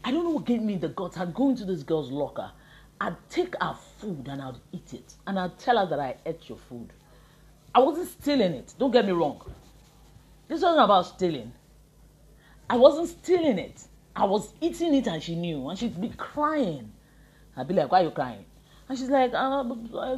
I 0.03 0.11
don't 0.11 0.25
know 0.25 0.31
what 0.31 0.47
gave 0.47 0.63
me 0.63 0.77
the 0.77 0.89
guts. 0.89 1.19
I'd 1.19 1.35
go 1.35 1.51
into 1.51 1.67
this 1.67 1.83
girl's 1.83 2.11
locker. 2.11 2.51
I'd 3.01 3.17
take 3.29 3.55
her 3.61 3.77
food 3.99 4.29
and 4.29 4.41
I'd 4.41 4.57
eat 4.73 4.95
it. 4.95 5.15
And 5.27 5.39
I'd 5.39 5.59
tell 5.59 5.79
her 5.79 5.87
that 5.87 6.01
I 6.01 6.17
ate 6.25 6.49
your 6.49 6.59
food. 6.71 6.89
I 7.75 7.81
wasn't 7.81 8.09
stealing 8.09 8.55
it. 8.55 8.75
Don't 8.79 8.91
get 8.91 9.05
me 9.05 9.13
wrong. 9.13 9.41
This 10.49 10.63
wasn't 10.63 10.83
about 10.83 11.03
stealing. 11.03 11.53
I 12.71 12.77
wasn't 12.79 13.09
stealing 13.09 13.59
it. 13.59 13.83
I 14.17 14.25
was 14.25 14.55
eating 14.63 14.95
it 14.95 15.07
and 15.07 15.23
she 15.23 15.37
knew. 15.37 15.69
And 15.69 15.79
she'd 15.79 16.01
be 16.01 16.09
crying. 16.09 16.91
I'd 17.57 17.69
be 17.69 17.75
like, 17.75 17.93
why 17.93 18.01
are 18.01 18.05
you 18.05 18.11
crying? 18.11 18.47
And 18.89 18.99
she's 18.99 19.11
like, 19.11 19.33
uh, 19.35 19.65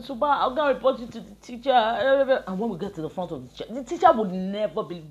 Suba, 0.01 0.27
I'm 0.27 0.55
going 0.55 0.69
to 0.69 0.75
report 0.75 1.01
you 1.01 1.07
to 1.09 1.21
the 1.21 1.35
teacher. 1.43 1.73
And 1.73 2.59
when 2.59 2.71
we 2.71 2.79
get 2.79 2.95
to 2.95 3.03
the 3.03 3.11
front 3.11 3.33
of 3.33 3.43
the 3.43 3.49
teacher, 3.49 3.75
the 3.75 3.83
teacher 3.83 4.13
would 4.13 4.31
never 4.31 4.85
be, 4.85 5.03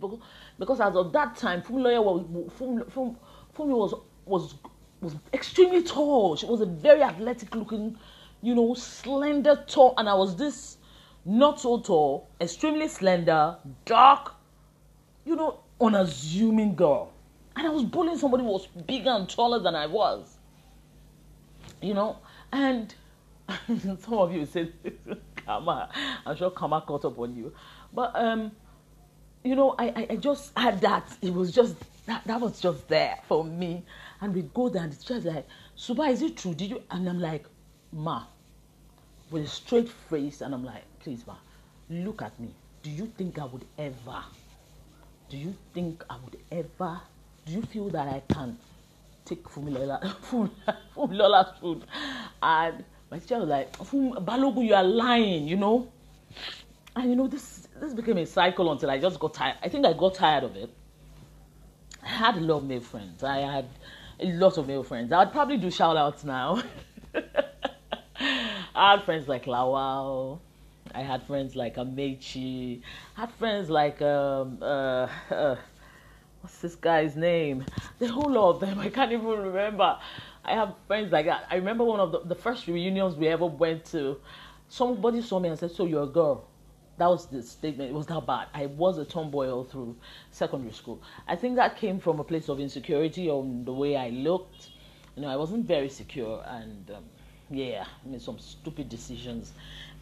because 0.57 0.79
as 0.79 0.95
of 0.95 1.11
that 1.11 1.35
time, 1.35 1.61
Funmilayo 1.61 2.01
was, 2.01 2.51
Fumi, 2.57 2.89
Fumi 2.89 3.75
was, 3.75 3.93
was, 4.25 4.55
was 5.01 5.15
extremely 5.33 5.83
tall. 5.83 6.37
She 6.37 6.45
was 6.45 6.61
a 6.61 6.65
very 6.65 7.01
athletic 7.01 7.53
looking, 7.53 7.97
you 8.41 8.55
know, 8.55 8.73
slender, 8.75 9.61
tall. 9.67 9.93
And 9.97 10.07
I 10.07 10.13
was 10.13 10.37
this 10.37 10.77
not 11.25 11.59
so 11.59 11.81
tall, 11.81 12.29
extremely 12.39 12.87
slender, 12.87 13.57
dark, 13.83 14.35
you 15.25 15.35
know, 15.35 15.59
unassuming 15.81 16.75
girl. 16.75 17.11
And 17.57 17.67
I 17.67 17.71
was 17.71 17.83
bullying 17.83 18.17
somebody 18.17 18.43
who 18.43 18.51
was 18.51 18.67
bigger 18.67 19.09
and 19.09 19.27
taller 19.27 19.59
than 19.59 19.75
I 19.75 19.85
was. 19.85 20.37
You 21.81 21.93
know, 21.93 22.19
and 22.53 22.95
some 23.99 24.13
of 24.13 24.33
you 24.33 24.45
said 24.45 24.73
karma. 25.45 25.89
I'm 26.25 26.35
sure 26.35 26.51
karma 26.51 26.81
caught 26.85 27.05
up 27.05 27.17
on 27.19 27.35
you. 27.35 27.53
But 27.93 28.11
um, 28.15 28.51
you 29.43 29.55
know, 29.55 29.75
I, 29.77 30.07
I, 30.09 30.15
just 30.17 30.57
had 30.57 30.81
that. 30.81 31.17
It 31.21 31.33
was 31.33 31.51
just 31.51 31.75
that 32.05 32.23
that 32.25 32.39
was 32.39 32.59
just 32.59 32.87
there 32.87 33.17
for 33.27 33.43
me. 33.43 33.83
And 34.21 34.33
we 34.33 34.43
go 34.53 34.69
there 34.69 34.83
and 34.83 34.91
the 34.91 34.97
teacher's 34.97 35.25
like, 35.25 35.47
Suba, 35.75 36.03
is 36.03 36.21
it 36.21 36.37
true? 36.37 36.53
Did 36.53 36.69
you 36.71 36.83
and 36.91 37.07
I'm 37.07 37.19
like, 37.19 37.45
Ma, 37.91 38.25
with 39.31 39.43
a 39.43 39.47
straight 39.47 39.89
face, 39.89 40.41
and 40.41 40.53
I'm 40.53 40.63
like, 40.63 40.83
please, 40.99 41.25
ma, 41.25 41.35
look 41.89 42.21
at 42.21 42.39
me. 42.39 42.49
Do 42.83 42.89
you 42.89 43.11
think 43.17 43.39
I 43.39 43.45
would 43.45 43.65
ever? 43.77 44.23
Do 45.29 45.37
you 45.37 45.55
think 45.73 46.03
I 46.09 46.17
would 46.23 46.37
ever? 46.51 46.99
Do 47.45 47.53
you 47.53 47.61
feel 47.61 47.89
that 47.89 48.07
I 48.07 48.21
can 48.33 48.57
take 49.25 49.43
Fumilola, 49.43 50.01
Fumilola's 50.95 51.57
food? 51.59 51.85
And 52.41 52.83
my 53.11 53.19
teacher 53.19 53.39
was 53.39 53.49
like, 53.49 53.71
Balogun, 53.77 54.65
you 54.65 54.73
are 54.75 54.83
lying, 54.83 55.47
you 55.47 55.57
know? 55.57 55.89
And 56.95 57.09
you 57.09 57.15
know, 57.15 57.27
this 57.27 57.67
this 57.79 57.93
became 57.93 58.17
a 58.17 58.25
cycle 58.25 58.71
until 58.71 58.89
I 58.89 58.99
just 58.99 59.19
got 59.19 59.33
tired. 59.33 59.57
I 59.63 59.69
think 59.69 59.85
I 59.85 59.93
got 59.93 60.15
tired 60.15 60.43
of 60.43 60.55
it. 60.55 60.69
I 62.03 62.07
had 62.07 62.35
a 62.37 62.41
lot 62.41 62.57
of 62.57 62.65
male 62.65 62.81
friends. 62.81 63.23
I 63.23 63.37
had 63.39 63.65
a 64.19 64.31
lot 64.33 64.57
of 64.57 64.67
male 64.67 64.83
friends. 64.83 65.11
I'd 65.11 65.31
probably 65.31 65.57
do 65.57 65.71
shout 65.71 65.97
outs 65.97 66.23
now. 66.23 66.61
I 68.75 68.91
had 68.91 69.03
friends 69.03 69.27
like 69.27 69.45
Lawal. 69.45 70.39
I 70.93 71.01
had 71.01 71.23
friends 71.23 71.55
like 71.55 71.75
Amechi. 71.75 72.81
I 73.15 73.21
had 73.21 73.31
friends 73.31 73.69
like 73.69 74.01
um 74.01 74.57
uh, 74.61 75.07
uh 75.31 75.55
what's 76.41 76.59
this 76.59 76.75
guy's 76.75 77.15
name? 77.15 77.65
The 77.99 78.07
whole 78.07 78.31
lot 78.31 78.51
of 78.51 78.59
them. 78.59 78.79
I 78.79 78.89
can't 78.89 79.11
even 79.11 79.25
remember. 79.27 79.97
I 80.49 80.53
have 80.53 80.73
friends 80.87 81.11
like 81.11 81.27
that. 81.27 81.45
I 81.51 81.55
remember 81.55 81.83
one 81.83 81.99
of 81.99 82.11
the, 82.11 82.21
the 82.21 82.35
first 82.35 82.65
reunions 82.65 83.15
we 83.15 83.27
ever 83.27 83.45
went 83.45 83.85
to. 83.91 84.17
Somebody 84.67 85.21
saw 85.21 85.39
me 85.39 85.49
and 85.49 85.59
said, 85.59 85.71
"So 85.71 85.85
you're 85.85 86.03
a 86.03 86.07
girl." 86.07 86.47
That 86.97 87.07
was 87.07 87.27
the 87.27 87.43
statement. 87.43 87.91
It 87.91 87.93
was 87.93 88.07
that 88.07 88.25
bad. 88.25 88.47
I 88.53 88.65
was 88.65 88.97
a 88.97 89.05
tomboy 89.05 89.49
all 89.49 89.63
through 89.63 89.95
secondary 90.31 90.73
school. 90.73 91.01
I 91.27 91.35
think 91.35 91.55
that 91.55 91.77
came 91.77 91.99
from 91.99 92.19
a 92.19 92.23
place 92.23 92.49
of 92.49 92.59
insecurity 92.59 93.29
on 93.29 93.63
the 93.63 93.71
way 93.71 93.95
I 93.95 94.09
looked. 94.09 94.69
You 95.15 95.21
know, 95.21 95.29
I 95.29 95.35
wasn't 95.35 95.65
very 95.65 95.87
secure, 95.87 96.43
and 96.47 96.91
um, 96.91 97.03
yeah, 97.51 97.85
I 98.03 98.09
made 98.09 98.21
some 98.21 98.39
stupid 98.39 98.89
decisions 98.89 99.53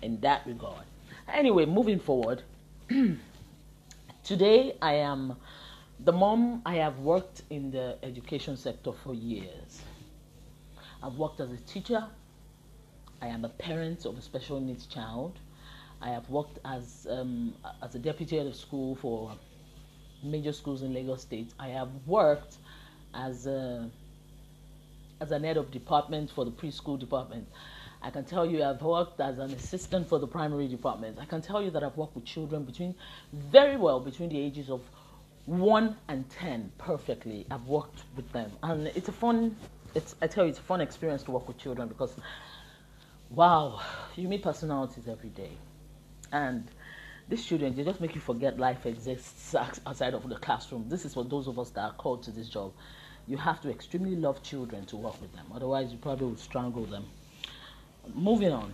in 0.02 0.20
that 0.22 0.48
regard. 0.48 0.86
Anyway, 1.28 1.66
moving 1.66 2.00
forward. 2.00 2.42
Today, 4.24 4.78
I 4.82 4.94
am 4.94 5.36
the 6.00 6.14
mom. 6.14 6.62
I 6.66 6.76
have 6.76 7.00
worked 7.00 7.42
in 7.50 7.70
the 7.70 7.98
education 8.02 8.56
sector 8.56 8.94
for 8.94 9.14
years. 9.14 9.82
I've 11.04 11.16
worked 11.16 11.40
as 11.40 11.52
a 11.52 11.58
teacher. 11.58 12.06
I 13.22 13.28
am 13.28 13.46
a 13.46 13.50
parent 13.50 14.06
of 14.06 14.18
a 14.18 14.22
special 14.22 14.60
needs 14.60 14.86
child. 14.86 15.40
I 16.02 16.10
have 16.10 16.30
worked 16.30 16.60
as 16.66 17.08
um, 17.10 17.54
as 17.82 17.96
a 17.96 18.00
deputy 18.00 18.38
head 18.38 18.48
of 18.48 18.56
school 18.56 18.96
for 18.96 19.34
major 20.24 20.54
schools 20.54 20.82
in 20.82 20.94
Lagos 20.94 21.22
State. 21.22 21.54
I 21.60 21.70
have 21.70 21.90
worked 22.06 22.58
as 23.14 23.48
a 23.48 23.90
as 25.20 25.32
an 25.32 25.44
head 25.44 25.58
of 25.58 25.72
department 25.72 26.30
for 26.30 26.46
the 26.46 26.52
preschool 26.52 27.00
department. 27.00 27.48
I 28.02 28.12
can 28.12 28.24
tell 28.26 28.46
you 28.46 28.64
I've 28.64 28.82
worked 28.82 29.20
as 29.20 29.40
an 29.40 29.52
assistant 29.52 30.08
for 30.08 30.20
the 30.20 30.28
primary 30.28 30.68
department. 30.68 31.18
I 31.20 31.26
can 31.26 31.42
tell 31.42 31.64
you 31.64 31.72
that 31.72 31.84
I've 31.84 31.98
worked 31.98 32.16
with 32.16 32.26
children 32.26 32.64
between 32.64 32.94
very 33.34 33.76
well 33.78 34.00
between 34.00 34.30
the 34.30 34.40
ages 34.40 34.70
of 34.70 34.82
one 35.46 35.96
and 36.08 36.30
ten 36.30 36.72
perfectly. 36.78 37.48
I've 37.50 37.66
worked 37.68 38.04
with 38.16 38.32
them, 38.32 38.52
and 38.62 38.88
it's 38.88 39.08
a 39.10 39.14
fun 39.14 39.56
it's 39.96 40.16
I 40.22 40.28
tell 40.28 40.44
you, 40.44 40.50
it's 40.50 40.60
a 40.60 40.64
fun 40.64 40.82
experience 40.82 41.24
to 41.24 41.32
work 41.32 41.48
with 41.48 41.58
children 41.58 41.88
because, 41.88 42.16
wow, 43.30 43.82
you 44.16 44.28
meet 44.28 44.44
personalities 44.44 45.08
every 45.08 45.30
day, 45.30 45.52
and 46.32 46.70
these 47.30 47.46
children 47.46 47.76
they 47.76 47.84
just 47.84 48.00
make 48.00 48.16
you 48.16 48.22
forget 48.22 48.58
life 48.58 48.86
exists 48.86 49.54
outside 49.56 50.14
of 50.14 50.28
the 50.28 50.36
classroom. 50.36 50.86
This 50.88 51.06
is 51.06 51.14
for 51.14 51.24
those 51.24 51.48
of 51.48 51.60
us 51.60 51.70
that 51.72 51.82
are 51.82 51.94
called 51.94 52.24
to 52.24 52.32
this 52.32 52.50
job. 52.50 52.74
You 53.28 53.36
have 53.38 53.60
to 53.62 53.70
extremely 53.70 54.16
love 54.16 54.42
children 54.42 54.86
to 54.86 54.96
work 54.96 55.20
with 55.22 55.34
them. 55.34 55.46
Otherwise, 55.54 55.92
you 55.92 55.98
probably 55.98 56.28
would 56.28 56.40
strangle 56.40 56.86
them. 56.86 57.06
Moving 58.14 58.54
on. 58.54 58.74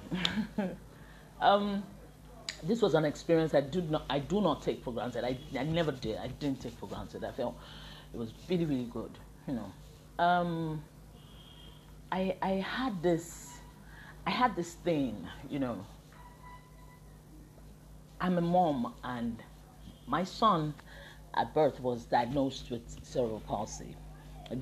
um, 1.41 1.84
this 2.62 2.79
was 2.79 2.93
an 2.93 3.03
experience 3.03 3.55
I 3.55 3.62
did 3.62 3.89
not 3.89 4.05
I 4.10 4.20
do 4.20 4.41
not 4.41 4.62
take 4.62 4.84
for 4.84 4.93
granted. 4.93 5.24
I, 5.24 5.38
I 5.58 5.63
never 5.63 5.91
did. 5.91 6.17
I 6.17 6.27
didn't 6.27 6.62
take 6.62 6.77
for 6.77 6.88
granted. 6.88 7.24
I 7.24 7.32
felt 7.32 7.58
it 8.13 8.17
was 8.17 8.32
really 8.50 8.65
really 8.65 8.89
good. 8.93 9.12
You 9.48 9.55
know. 9.55 9.72
Um, 10.24 10.84
I 12.13 12.36
I 12.43 12.51
had 12.62 13.01
this 13.01 13.58
I 14.27 14.29
had 14.29 14.55
this 14.55 14.74
thing, 14.74 15.27
you 15.50 15.58
know. 15.58 15.84
I'm 18.22 18.38
a 18.38 18.41
mom 18.41 18.93
and 19.03 19.41
my 20.05 20.24
son 20.24 20.75
at 21.34 21.53
birth 21.55 21.79
was 21.79 22.05
diagnosed 22.05 22.70
with 22.70 22.84
cerebral 23.01 23.41
palsy 23.41 23.96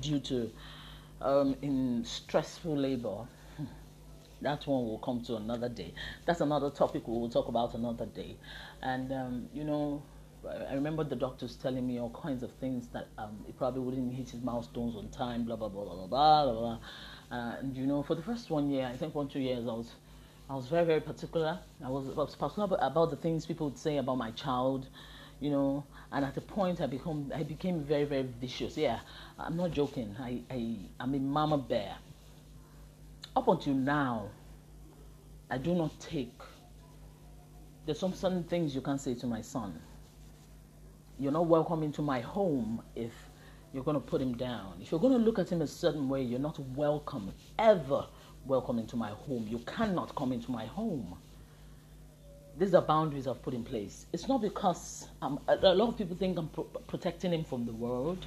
due 0.00 0.18
to 0.20 0.50
um, 1.20 1.54
in 1.60 2.04
stressful 2.04 2.76
labor. 2.76 3.28
That 4.40 4.66
one 4.66 4.84
will 4.86 4.98
come 4.98 5.20
to 5.26 5.36
another 5.36 5.68
day. 5.68 5.94
That's 6.26 6.40
another 6.40 6.70
topic 6.70 7.06
we 7.06 7.16
will 7.16 7.30
talk 7.30 7.46
about 7.46 7.74
another 7.74 8.06
day. 8.06 8.36
And 8.82 9.12
um, 9.12 9.48
you 9.54 9.62
know, 9.62 10.02
I 10.68 10.74
remember 10.74 11.04
the 11.04 11.14
doctors 11.14 11.54
telling 11.54 11.86
me 11.86 12.00
all 12.00 12.10
kinds 12.10 12.42
of 12.42 12.50
things 12.52 12.88
that 12.88 13.06
um, 13.18 13.44
he 13.46 13.52
probably 13.52 13.82
wouldn't 13.82 14.12
hit 14.12 14.30
his 14.30 14.42
milestones 14.42 14.96
on 14.96 15.10
time, 15.10 15.44
blah 15.44 15.54
blah 15.54 15.68
blah 15.68 15.84
blah 15.84 16.06
blah 16.06 16.44
blah 16.44 16.52
blah. 16.52 16.78
And 17.32 17.74
you 17.74 17.86
know, 17.86 18.02
for 18.02 18.14
the 18.14 18.22
first 18.22 18.50
one 18.50 18.70
year, 18.70 18.86
I 18.86 18.94
think 18.94 19.14
one 19.14 19.26
two 19.26 19.40
years, 19.40 19.66
I 19.66 19.72
was, 19.72 19.90
I 20.50 20.54
was 20.54 20.66
very 20.66 20.84
very 20.84 21.00
particular. 21.00 21.58
I 21.82 21.88
was, 21.88 22.10
I 22.10 22.12
was 22.12 22.34
particular 22.34 22.76
about 22.80 23.10
the 23.10 23.16
things 23.16 23.46
people 23.46 23.68
would 23.68 23.78
say 23.78 23.96
about 23.96 24.18
my 24.18 24.32
child, 24.32 24.86
you 25.40 25.50
know. 25.50 25.84
And 26.12 26.26
at 26.26 26.34
the 26.34 26.42
point, 26.42 26.82
I 26.82 26.86
become, 26.86 27.32
I 27.34 27.42
became 27.42 27.80
very 27.84 28.04
very 28.04 28.28
vicious. 28.38 28.76
Yeah, 28.76 29.00
I'm 29.38 29.56
not 29.56 29.70
joking. 29.70 30.14
I, 30.20 30.42
I, 30.50 30.76
I'm 31.00 31.14
a 31.14 31.18
mama 31.18 31.56
bear. 31.56 31.96
Up 33.34 33.48
until 33.48 33.72
now, 33.72 34.28
I 35.50 35.56
do 35.56 35.74
not 35.74 35.98
take. 36.00 36.38
There's 37.86 37.98
some 37.98 38.12
certain 38.12 38.44
things 38.44 38.74
you 38.74 38.82
can't 38.82 39.00
say 39.00 39.14
to 39.14 39.26
my 39.26 39.40
son. 39.40 39.80
You're 41.18 41.32
not 41.32 41.46
welcome 41.46 41.82
into 41.82 42.02
my 42.02 42.20
home 42.20 42.82
if 42.94 43.12
you're 43.72 43.84
going 43.84 43.96
to 43.96 44.00
put 44.00 44.20
him 44.20 44.34
down. 44.36 44.74
If 44.80 44.90
you're 44.90 45.00
going 45.00 45.14
to 45.14 45.18
look 45.18 45.38
at 45.38 45.50
him 45.50 45.62
a 45.62 45.66
certain 45.66 46.08
way, 46.08 46.22
you're 46.22 46.38
not 46.38 46.58
welcome, 46.76 47.32
ever 47.58 48.06
welcome 48.46 48.78
into 48.78 48.96
my 48.96 49.10
home. 49.10 49.46
You 49.48 49.58
cannot 49.60 50.14
come 50.14 50.32
into 50.32 50.50
my 50.50 50.66
home. 50.66 51.16
These 52.58 52.74
are 52.74 52.82
boundaries 52.82 53.26
I've 53.26 53.42
put 53.42 53.54
in 53.54 53.64
place. 53.64 54.06
It's 54.12 54.28
not 54.28 54.42
because 54.42 55.08
I'm, 55.22 55.38
a 55.48 55.74
lot 55.74 55.88
of 55.88 55.96
people 55.96 56.16
think 56.16 56.38
I'm 56.38 56.48
pro- 56.48 56.64
protecting 56.64 57.32
him 57.32 57.44
from 57.44 57.64
the 57.64 57.72
world. 57.72 58.26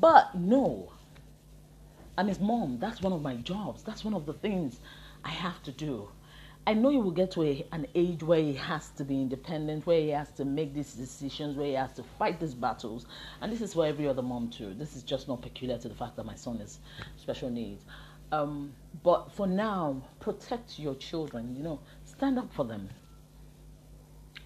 But 0.00 0.34
no, 0.34 0.92
I'm 2.18 2.26
his 2.28 2.40
mom. 2.40 2.78
That's 2.80 3.00
one 3.00 3.12
of 3.12 3.22
my 3.22 3.36
jobs. 3.36 3.84
That's 3.84 4.04
one 4.04 4.14
of 4.14 4.26
the 4.26 4.32
things 4.32 4.80
I 5.24 5.30
have 5.30 5.62
to 5.64 5.72
do. 5.72 6.08
I 6.66 6.72
know 6.72 6.88
he 6.88 6.96
will 6.96 7.10
get 7.10 7.30
to 7.32 7.42
a, 7.42 7.66
an 7.72 7.86
age 7.94 8.22
where 8.22 8.40
he 8.40 8.54
has 8.54 8.88
to 8.90 9.04
be 9.04 9.20
independent, 9.20 9.86
where 9.86 10.00
he 10.00 10.08
has 10.10 10.30
to 10.32 10.46
make 10.46 10.72
these 10.72 10.94
decisions, 10.94 11.56
where 11.56 11.66
he 11.66 11.74
has 11.74 11.92
to 11.94 12.02
fight 12.02 12.40
these 12.40 12.54
battles. 12.54 13.06
And 13.42 13.52
this 13.52 13.60
is 13.60 13.74
for 13.74 13.84
every 13.84 14.08
other 14.08 14.22
mom 14.22 14.48
too. 14.48 14.72
This 14.72 14.96
is 14.96 15.02
just 15.02 15.28
not 15.28 15.42
peculiar 15.42 15.76
to 15.78 15.88
the 15.88 15.94
fact 15.94 16.16
that 16.16 16.24
my 16.24 16.34
son 16.34 16.56
is 16.62 16.78
special 17.16 17.50
needs. 17.50 17.84
Um, 18.32 18.72
but 19.02 19.30
for 19.32 19.46
now, 19.46 20.02
protect 20.20 20.78
your 20.78 20.94
children. 20.94 21.54
You 21.54 21.62
know, 21.62 21.80
stand 22.04 22.38
up 22.38 22.52
for 22.52 22.64
them. 22.64 22.88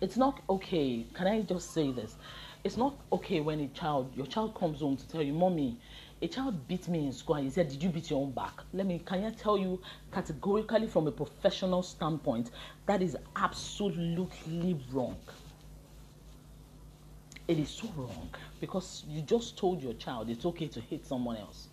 It's 0.00 0.16
not 0.16 0.40
okay. 0.50 1.06
Can 1.14 1.26
I 1.28 1.42
just 1.42 1.72
say 1.72 1.92
this? 1.92 2.16
It's 2.64 2.76
not 2.76 2.96
okay 3.12 3.40
when 3.40 3.60
a 3.60 3.68
child, 3.68 4.12
your 4.16 4.26
child 4.26 4.56
comes 4.56 4.80
home 4.80 4.96
to 4.96 5.08
tell 5.08 5.22
you, 5.22 5.32
"Mommy, 5.32 5.78
a 6.20 6.28
child 6.28 6.66
beat 6.66 6.88
me 6.88 7.06
in 7.06 7.12
school 7.12 7.36
and 7.36 7.44
he 7.44 7.50
said, 7.50 7.68
Did 7.68 7.82
you 7.82 7.90
beat 7.90 8.10
your 8.10 8.20
own 8.20 8.32
back? 8.32 8.60
Let 8.72 8.86
me, 8.86 9.00
can 9.04 9.24
I 9.24 9.30
tell 9.30 9.56
you 9.56 9.80
categorically 10.12 10.88
from 10.88 11.06
a 11.06 11.12
professional 11.12 11.82
standpoint, 11.82 12.50
that 12.86 13.02
is 13.02 13.16
absolutely 13.36 14.76
wrong. 14.92 15.16
It 17.46 17.58
is 17.58 17.70
so 17.70 17.88
wrong 17.96 18.28
because 18.60 19.04
you 19.08 19.22
just 19.22 19.56
told 19.56 19.82
your 19.82 19.94
child 19.94 20.28
it's 20.28 20.44
okay 20.44 20.66
to 20.68 20.80
hit 20.80 21.06
someone 21.06 21.36
else. 21.36 21.68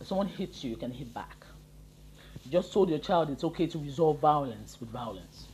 If 0.00 0.06
someone 0.06 0.26
hits 0.26 0.64
you, 0.64 0.70
you 0.70 0.76
can 0.76 0.90
hit 0.90 1.12
back. 1.14 1.46
You 2.44 2.50
just 2.50 2.72
told 2.72 2.88
your 2.88 2.98
child 2.98 3.30
it's 3.30 3.44
okay 3.44 3.66
to 3.66 3.78
resolve 3.78 4.18
violence 4.18 4.78
with 4.80 4.90
violence. 4.90 5.46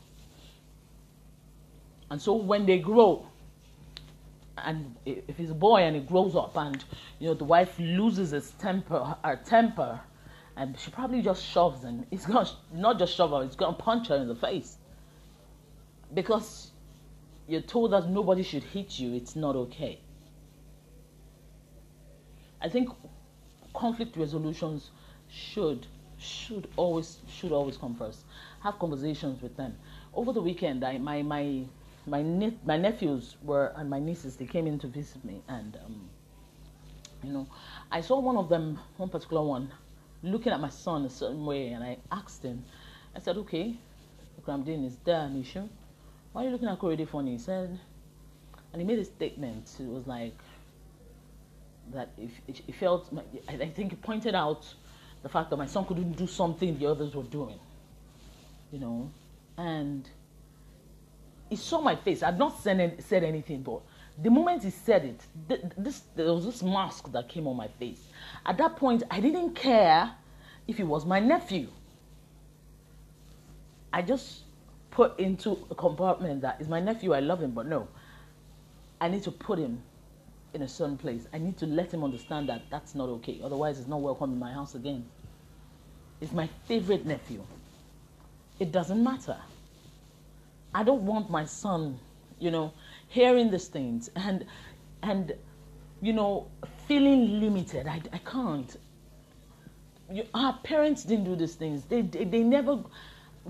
And 2.10 2.20
so 2.20 2.34
when 2.34 2.66
they 2.66 2.78
grow, 2.78 3.26
and 4.58 4.96
if 5.06 5.36
he's 5.36 5.50
a 5.50 5.54
boy 5.54 5.80
and 5.80 5.96
he 5.96 6.02
grows 6.02 6.36
up 6.36 6.56
and 6.56 6.84
you 7.18 7.28
know 7.28 7.34
the 7.34 7.44
wife 7.44 7.78
loses 7.78 8.30
his 8.30 8.50
temper 8.52 9.16
her 9.24 9.36
temper 9.44 10.00
and 10.56 10.78
she 10.78 10.90
probably 10.90 11.22
just 11.22 11.42
shoves 11.42 11.82
him. 11.82 12.04
He's 12.10 12.26
gonna 12.26 12.48
not 12.72 12.98
just 12.98 13.14
shove 13.14 13.30
her 13.30 13.42
he's 13.44 13.56
gonna 13.56 13.76
punch 13.76 14.08
her 14.08 14.16
in 14.16 14.28
the 14.28 14.36
face. 14.36 14.76
Because 16.12 16.70
you're 17.48 17.62
told 17.62 17.92
that 17.92 18.08
nobody 18.08 18.42
should 18.42 18.62
hit 18.62 18.98
you 18.98 19.14
it's 19.14 19.34
not 19.34 19.56
okay. 19.56 19.98
I 22.60 22.68
think 22.68 22.90
conflict 23.74 24.16
resolutions 24.16 24.90
should 25.28 25.86
should 26.18 26.68
always 26.76 27.18
should 27.26 27.52
always 27.52 27.76
come 27.76 27.94
first. 27.94 28.24
Have 28.62 28.78
conversations 28.78 29.42
with 29.42 29.56
them. 29.56 29.74
Over 30.14 30.32
the 30.32 30.42
weekend 30.42 30.84
I, 30.84 30.98
my 30.98 31.22
my 31.22 31.64
my 32.06 32.22
ne- 32.22 32.58
my 32.64 32.76
nephews 32.76 33.36
were 33.42 33.72
and 33.76 33.88
my 33.88 33.98
nieces 33.98 34.36
they 34.36 34.46
came 34.46 34.66
in 34.66 34.78
to 34.78 34.86
visit 34.86 35.24
me 35.24 35.42
and 35.48 35.78
um, 35.84 36.08
you 37.22 37.32
know 37.32 37.46
I 37.90 38.00
saw 38.00 38.18
one 38.20 38.36
of 38.36 38.48
them 38.48 38.78
one 38.96 39.08
particular 39.08 39.42
one 39.42 39.72
looking 40.22 40.52
at 40.52 40.60
my 40.60 40.68
son 40.68 41.04
a 41.04 41.10
certain 41.10 41.44
way 41.44 41.68
and 41.68 41.82
I 41.84 41.98
asked 42.10 42.42
him 42.42 42.64
I 43.14 43.20
said 43.20 43.36
okay 43.38 43.76
Gramdin 44.46 44.84
is 44.84 44.96
there 45.04 45.20
an 45.20 45.40
issue 45.40 45.68
why 46.32 46.42
are 46.42 46.44
you 46.46 46.50
looking 46.50 46.68
at 46.68 46.78
Korede 46.78 47.08
funny 47.08 47.32
he 47.32 47.38
said 47.38 47.78
and 48.72 48.80
he 48.80 48.86
made 48.86 48.98
a 48.98 49.04
statement. 49.04 49.70
It 49.78 49.86
was 49.86 50.06
like 50.06 50.36
that 51.92 52.10
if 52.16 52.30
he 52.46 52.72
felt 52.72 53.12
I 53.48 53.66
think 53.66 53.90
he 53.90 53.96
pointed 53.96 54.34
out 54.34 54.72
the 55.22 55.28
fact 55.28 55.50
that 55.50 55.56
my 55.56 55.66
son 55.66 55.84
couldn't 55.84 56.12
do 56.12 56.26
something 56.26 56.78
the 56.78 56.86
others 56.86 57.14
were 57.14 57.24
doing 57.24 57.58
you 58.72 58.78
know 58.78 59.10
and 59.58 60.08
he 61.52 61.56
saw 61.56 61.82
my 61.82 61.94
face. 61.94 62.22
I'd 62.22 62.38
not 62.38 62.58
said, 62.62 63.04
said 63.04 63.22
anything, 63.22 63.60
but 63.60 63.82
the 64.22 64.30
moment 64.30 64.62
he 64.62 64.70
said 64.70 65.04
it, 65.04 65.70
this, 65.76 66.04
there 66.16 66.32
was 66.32 66.46
this 66.46 66.62
mask 66.62 67.12
that 67.12 67.28
came 67.28 67.46
on 67.46 67.58
my 67.58 67.68
face. 67.78 68.02
At 68.46 68.56
that 68.56 68.76
point, 68.76 69.02
I 69.10 69.20
didn't 69.20 69.54
care 69.54 70.10
if 70.66 70.78
he 70.78 70.82
was 70.82 71.04
my 71.04 71.20
nephew. 71.20 71.68
I 73.92 74.00
just 74.00 74.44
put 74.90 75.20
into 75.20 75.58
a 75.70 75.74
compartment 75.74 76.40
that 76.40 76.58
is 76.58 76.68
my 76.68 76.80
nephew, 76.80 77.12
I 77.12 77.20
love 77.20 77.42
him, 77.42 77.50
but 77.50 77.66
no. 77.66 77.86
I 78.98 79.08
need 79.08 79.22
to 79.24 79.30
put 79.30 79.58
him 79.58 79.82
in 80.54 80.62
a 80.62 80.68
certain 80.68 80.96
place. 80.96 81.26
I 81.34 81.38
need 81.38 81.58
to 81.58 81.66
let 81.66 81.92
him 81.92 82.02
understand 82.02 82.48
that 82.48 82.62
that's 82.70 82.94
not 82.94 83.10
okay. 83.10 83.42
Otherwise, 83.44 83.76
he's 83.76 83.88
not 83.88 84.00
welcome 84.00 84.32
in 84.32 84.38
my 84.38 84.54
house 84.54 84.74
again. 84.74 85.04
He's 86.18 86.32
my 86.32 86.48
favorite 86.64 87.04
nephew. 87.04 87.44
It 88.58 88.72
doesn't 88.72 89.04
matter. 89.04 89.36
I 90.74 90.82
don't 90.82 91.02
want 91.02 91.30
my 91.30 91.44
son, 91.44 91.98
you 92.38 92.50
know, 92.50 92.72
hearing 93.08 93.50
these 93.50 93.68
things 93.68 94.10
and 94.16 94.46
and 95.02 95.34
you 96.00 96.12
know 96.12 96.46
feeling 96.86 97.40
limited. 97.40 97.86
I, 97.86 98.00
I 98.12 98.18
can't. 98.18 98.76
You, 100.10 100.24
our 100.34 100.58
parents 100.62 101.04
didn't 101.04 101.24
do 101.24 101.36
these 101.36 101.54
things. 101.54 101.84
They, 101.84 102.02
they, 102.02 102.24
they 102.24 102.42
never. 102.42 102.78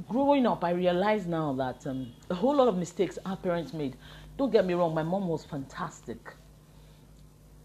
Growing 0.09 0.47
up, 0.47 0.65
I 0.65 0.71
realize 0.71 1.27
now 1.27 1.53
that 1.55 1.87
um, 1.87 2.13
a 2.31 2.35
whole 2.35 2.57
lot 2.57 2.69
of 2.69 2.77
mistakes 2.79 3.19
our 3.27 3.37
parents 3.37 3.75
made. 3.75 3.97
Don't 4.39 4.51
get 4.51 4.65
me 4.65 4.73
wrong, 4.73 4.95
my 4.95 5.03
mom 5.03 5.29
was 5.29 5.45
fantastic. 5.45 6.35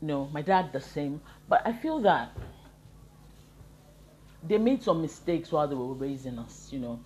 No, 0.01 0.25
my 0.33 0.41
dad 0.41 0.73
the 0.73 0.81
same. 0.81 1.21
But 1.47 1.61
I 1.65 1.71
feel 1.71 1.99
that 1.99 2.31
they 4.47 4.57
made 4.57 4.83
some 4.83 5.01
mistakes 5.01 5.51
while 5.51 5.67
they 5.67 5.75
were 5.75 5.93
raising 5.93 6.37
us, 6.37 6.69
you 6.71 6.79
know. 6.79 6.99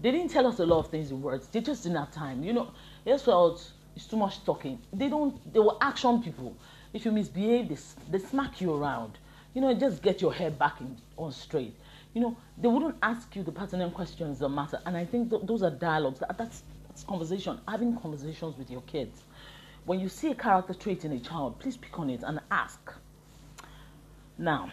They 0.00 0.10
didn't 0.10 0.30
tell 0.30 0.46
us 0.46 0.60
a 0.60 0.66
lot 0.66 0.78
of 0.78 0.88
things 0.90 1.10
in 1.10 1.20
words. 1.20 1.48
They 1.48 1.60
just 1.60 1.82
didn't 1.82 1.98
have 1.98 2.12
time. 2.12 2.42
You 2.44 2.52
know, 2.52 2.70
just 3.06 3.24
felt 3.24 3.72
it's 3.96 4.06
too 4.06 4.16
much 4.16 4.44
talking. 4.44 4.80
They 4.92 5.08
don't. 5.08 5.52
They 5.52 5.60
were 5.60 5.76
action 5.80 6.22
people. 6.22 6.56
If 6.92 7.04
you 7.04 7.12
misbehave, 7.12 7.68
they, 7.68 7.76
they 8.10 8.24
smack 8.24 8.60
you 8.60 8.74
around. 8.74 9.18
You 9.54 9.60
know, 9.60 9.74
just 9.74 10.02
get 10.02 10.20
your 10.20 10.32
head 10.32 10.58
back 10.58 10.80
in, 10.80 10.96
on 11.16 11.32
straight. 11.32 11.74
You 12.14 12.20
know, 12.20 12.36
they 12.56 12.68
wouldn't 12.68 12.96
ask 13.02 13.34
you 13.34 13.42
the 13.42 13.52
pertinent 13.52 13.92
questions 13.94 14.38
that 14.38 14.48
matter. 14.48 14.80
And 14.86 14.96
I 14.96 15.04
think 15.04 15.30
th- 15.30 15.42
those 15.44 15.62
are 15.62 15.70
dialogues. 15.70 16.20
That, 16.20 16.38
that's, 16.38 16.62
that's 16.86 17.02
conversation. 17.02 17.60
Having 17.66 17.98
conversations 17.98 18.56
with 18.56 18.70
your 18.70 18.82
kids. 18.82 19.22
When 19.84 20.00
you 20.00 20.08
see 20.08 20.30
a 20.30 20.34
character 20.34 20.74
trait 20.74 21.04
in 21.04 21.12
a 21.12 21.18
child, 21.18 21.58
please 21.58 21.76
pick 21.76 21.98
on 21.98 22.10
it 22.10 22.22
and 22.22 22.40
ask. 22.50 22.92
Now, 24.36 24.70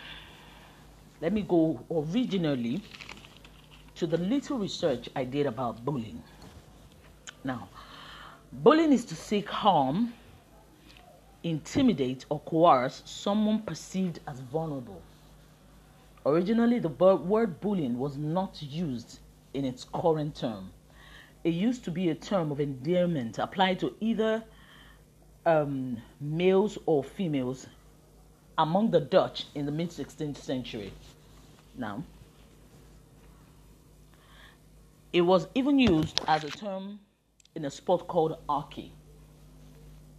let 1.22 1.34
me 1.34 1.42
go 1.42 1.80
originally 1.90 2.82
to 3.96 4.06
the 4.06 4.18
little 4.18 4.58
research 4.60 5.10
I 5.16 5.24
did 5.24 5.46
about 5.46 5.84
bullying. 5.86 6.22
Now, 7.44 7.70
bullying 8.52 8.92
is 8.92 9.06
to 9.06 9.16
seek 9.16 9.50
harm, 9.50 10.14
intimidate, 11.44 12.26
or 12.30 12.40
coerce 12.42 13.02
someone 13.06 13.62
perceived 13.62 14.20
as 14.28 14.40
vulnerable. 14.40 15.02
Originally, 16.26 16.80
the 16.80 16.90
word 16.90 17.62
bullying 17.62 18.00
was 18.00 18.18
not 18.18 18.62
used 18.62 19.20
in 19.54 19.64
its 19.64 19.86
current 19.86 20.36
term. 20.36 20.72
It 21.44 21.54
used 21.54 21.84
to 21.86 21.92
be 21.92 22.10
a 22.10 22.16
term 22.16 22.52
of 22.52 22.60
endearment 22.60 23.38
applied 23.38 23.80
to 23.82 23.94
either 24.00 24.44
um, 25.46 25.98
males 26.20 26.78
or 26.88 27.04
females 27.04 27.68
among 28.58 28.90
the 28.90 29.00
Dutch 29.00 29.46
in 29.54 29.66
the 29.66 29.72
mid 29.72 29.90
16th 29.90 30.38
century. 30.38 30.92
Now, 31.78 32.04
it 35.16 35.22
was 35.22 35.48
even 35.56 35.80
used 35.80 36.20
as 36.28 36.44
a 36.44 36.50
term 36.50 37.00
in 37.56 37.64
a 37.64 37.72
sport 37.72 38.06
called 38.06 38.38
hockey. 38.50 38.92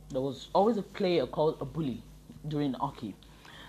There 0.08 0.22
was 0.22 0.48
always 0.54 0.78
a 0.78 0.82
player 0.82 1.26
called 1.26 1.58
a 1.60 1.66
bully 1.66 2.02
during 2.48 2.72
hockey. 2.72 3.14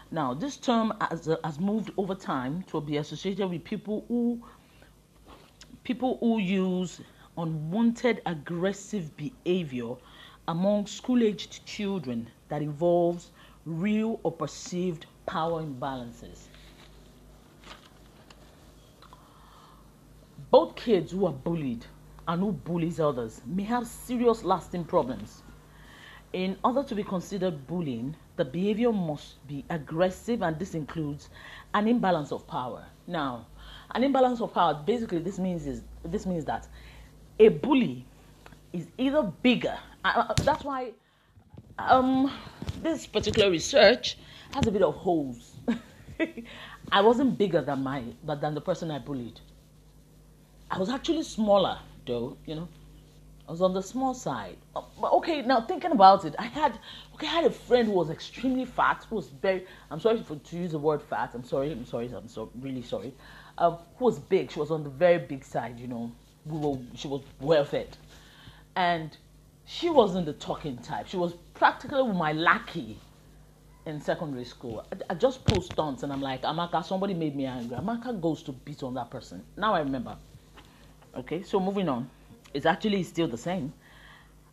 Now, 0.10 0.34
this 0.34 0.56
term 0.56 0.94
has, 1.02 1.28
uh, 1.28 1.36
has 1.44 1.60
moved 1.60 1.92
over 1.98 2.16
time 2.16 2.64
to 2.72 2.80
be 2.80 2.96
associated 2.96 3.50
with 3.50 3.66
people 3.66 4.06
who 4.08 4.42
people 5.84 6.18
who 6.22 6.40
use 6.40 7.02
unwanted 7.38 8.22
aggressive 8.26 9.12
behavior 9.18 9.96
among 10.48 10.88
school-aged 10.88 11.66
children 11.66 12.30
that 12.48 12.62
involves 12.62 13.32
real 13.66 14.22
or 14.24 14.32
perceived 14.32 15.08
power 15.26 15.62
imbalances. 15.62 16.48
Both 20.50 20.76
kids 20.76 21.12
who 21.12 21.26
are 21.26 21.34
bullied 21.34 21.86
and 22.28 22.42
who 22.42 22.52
bullies 22.54 23.00
others 23.00 23.42
may 23.46 23.64
have 23.64 23.86
serious 23.86 24.44
lasting 24.44 24.86
problems. 24.86 25.44
In 26.32 26.58
order 26.64 26.84
to 26.84 26.96
be 26.96 27.04
considered 27.04 27.68
bullying, 27.68 28.16
the 28.38 28.46
behavior 28.46 28.92
must 28.94 29.46
be 29.48 29.66
aggressive 29.70 30.42
and 30.42 30.58
this 30.58 30.74
includes 30.74 31.30
an 31.74 31.88
imbalance 31.88 32.32
of 32.32 32.48
power. 32.48 32.86
Now, 33.08 33.48
an 33.94 34.04
imbalance 34.04 34.40
of 34.40 34.54
power 34.54 34.74
basically 34.86 35.20
this 35.20 35.40
means 35.40 35.66
is 35.66 35.84
this 36.04 36.26
means 36.26 36.46
that 36.46 36.68
a 37.40 37.50
bully 37.50 38.06
is 38.72 38.88
either 38.98 39.24
bigger. 39.42 39.78
Uh, 40.06 40.26
uh 40.30 40.34
that's 40.44 40.64
why 40.64 40.92
um, 41.80 42.32
this 42.82 43.06
particular 43.06 43.50
research 43.52 44.18
has 44.54 44.66
a 44.68 44.72
bit 44.72 44.82
of 44.82 44.96
holes. 44.96 45.56
I 46.92 47.02
wasn't 47.02 47.38
bigger 47.38 47.62
than 47.62 47.84
my 47.84 48.04
than 48.24 48.54
the 48.54 48.62
person 48.62 48.92
I 48.92 49.00
bullied. 49.00 49.40
I 50.70 50.78
was 50.78 50.90
actually 50.90 51.24
smaller, 51.24 51.80
though, 52.06 52.38
you 52.46 52.56
know. 52.56 52.68
I 53.48 53.52
was 53.52 53.62
on 53.62 53.74
the 53.74 53.82
small 53.82 54.14
side. 54.14 54.58
Uh, 54.76 54.82
but 55.00 55.14
okay, 55.14 55.42
now 55.42 55.62
thinking 55.62 55.92
about 55.92 56.26
it, 56.26 56.36
I 56.38 56.48
had 56.48 56.78
okay, 57.16 57.28
I 57.28 57.30
had 57.30 57.46
a 57.46 57.50
friend 57.50 57.88
who 57.88 57.94
was 57.94 58.10
extremely 58.10 58.66
fat, 58.66 59.06
who 59.10 59.16
was 59.16 59.28
very 59.28 59.66
I'm 59.90 60.02
sorry 60.02 60.22
for, 60.22 60.36
to 60.36 60.56
use 60.58 60.72
the 60.72 60.78
word 60.78 61.02
fat, 61.02 61.32
I'm 61.34 61.46
sorry, 61.46 61.72
I'm 61.72 61.86
sorry, 61.86 62.12
I'm 62.14 62.28
so 62.28 62.52
really 62.60 62.82
sorry. 62.82 63.14
Um, 63.58 63.78
who 63.98 64.06
was 64.06 64.20
big, 64.20 64.52
she 64.52 64.60
was 64.60 64.70
on 64.70 64.84
the 64.84 64.90
very 64.90 65.18
big 65.20 65.46
side, 65.46 65.80
you 65.80 65.88
know. 65.88 66.12
We 66.46 66.58
were 66.60 66.78
she 66.96 67.08
was 67.08 67.22
well 67.40 67.64
fed. 67.64 67.96
And 68.76 69.16
she 69.66 69.90
wasn't 69.90 70.26
the 70.26 70.34
talking 70.34 70.78
type. 70.80 71.08
She 71.08 71.18
was 71.18 71.34
practically 71.54 72.04
my 72.12 72.34
lackey 72.34 72.98
in 73.86 74.02
secondary 74.02 74.46
school. 74.46 74.86
I, 74.92 75.14
I 75.14 75.16
just 75.16 75.46
pull 75.46 75.62
stunts 75.62 76.04
and 76.04 76.12
I'm 76.12 76.22
like, 76.22 76.42
Amaka, 76.42 76.84
somebody 76.86 77.14
made 77.14 77.36
me 77.36 77.46
angry. 77.46 77.78
Amaka 77.78 78.20
goes 78.20 78.44
to 78.44 78.52
beat 78.52 78.84
on 78.84 78.94
that 78.96 79.10
person. 79.10 79.42
Now 79.56 79.74
I 79.74 79.80
remember. 79.80 80.18
Okay, 81.16 81.44
so 81.44 81.60
moving 81.60 81.90
on. 81.90 82.10
It's 82.54 82.66
actually 82.66 83.04
still 83.04 83.28
the 83.28 83.38
same. 83.38 83.74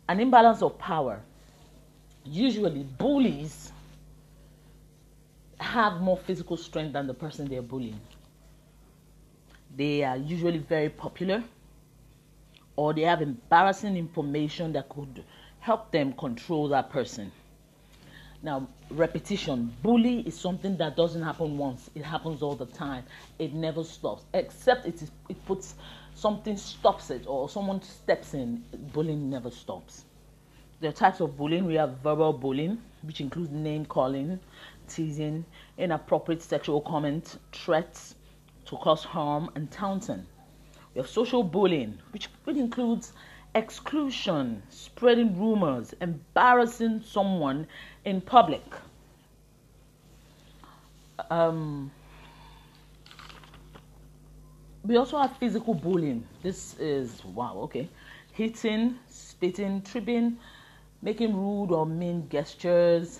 An 0.07 0.19
imbalance 0.19 0.61
of 0.61 0.77
power. 0.77 1.21
Usually, 2.23 2.83
bullies 2.83 3.71
have 5.59 6.01
more 6.01 6.17
physical 6.17 6.57
strength 6.57 6.93
than 6.93 7.07
the 7.07 7.13
person 7.13 7.47
they're 7.47 7.61
bullying. 7.61 7.99
They 9.75 10.03
are 10.03 10.17
usually 10.17 10.59
very 10.59 10.89
popular 10.89 11.43
or 12.75 12.93
they 12.93 13.01
have 13.01 13.21
embarrassing 13.21 13.97
information 13.97 14.73
that 14.73 14.89
could 14.89 15.23
help 15.59 15.91
them 15.91 16.13
control 16.13 16.67
that 16.69 16.89
person. 16.89 17.31
Now, 18.43 18.67
repetition. 18.91 19.73
Bully 19.81 20.19
is 20.19 20.39
something 20.39 20.77
that 20.77 20.95
doesn't 20.95 21.23
happen 21.23 21.57
once. 21.57 21.89
It 21.95 22.03
happens 22.03 22.43
all 22.43 22.55
the 22.55 22.67
time. 22.67 23.03
It 23.39 23.53
never 23.53 23.83
stops. 23.83 24.23
Except 24.33 24.85
it, 24.85 25.01
is, 25.01 25.11
it 25.29 25.43
puts 25.45 25.75
something 26.15 26.57
stops 26.57 27.11
it 27.11 27.25
or 27.27 27.47
someone 27.47 27.81
steps 27.83 28.33
in. 28.33 28.63
Bullying 28.93 29.29
never 29.29 29.51
stops. 29.51 30.05
There 30.79 30.89
are 30.89 30.93
types 30.93 31.19
of 31.19 31.37
bullying. 31.37 31.65
We 31.65 31.75
have 31.75 31.97
verbal 31.99 32.33
bullying, 32.33 32.81
which 33.03 33.21
includes 33.21 33.51
name 33.51 33.85
calling, 33.85 34.39
teasing, 34.87 35.45
inappropriate 35.77 36.41
sexual 36.41 36.81
comment, 36.81 37.37
threats 37.51 38.15
to 38.65 38.77
cause 38.77 39.03
harm, 39.03 39.51
and 39.55 39.69
taunting. 39.69 40.25
We 40.93 40.99
have 41.01 41.09
social 41.09 41.43
bullying, 41.43 41.99
which, 42.11 42.29
includes 42.47 43.13
exclusion, 43.53 44.63
spreading 44.69 45.39
rumors, 45.39 45.93
embarrassing 46.01 47.01
someone 47.05 47.67
in 48.05 48.21
public. 48.21 48.63
Um, 51.29 51.91
we 54.85 54.97
also 54.97 55.17
have 55.17 55.35
physical 55.37 55.73
bullying. 55.73 56.23
This 56.43 56.77
is 56.79 57.23
wow, 57.25 57.55
okay. 57.63 57.89
Hitting, 58.33 58.99
spitting, 59.09 59.81
tripping, 59.81 60.37
making 61.01 61.35
rude 61.35 61.71
or 61.71 61.85
mean 61.85 62.27
gestures. 62.29 63.19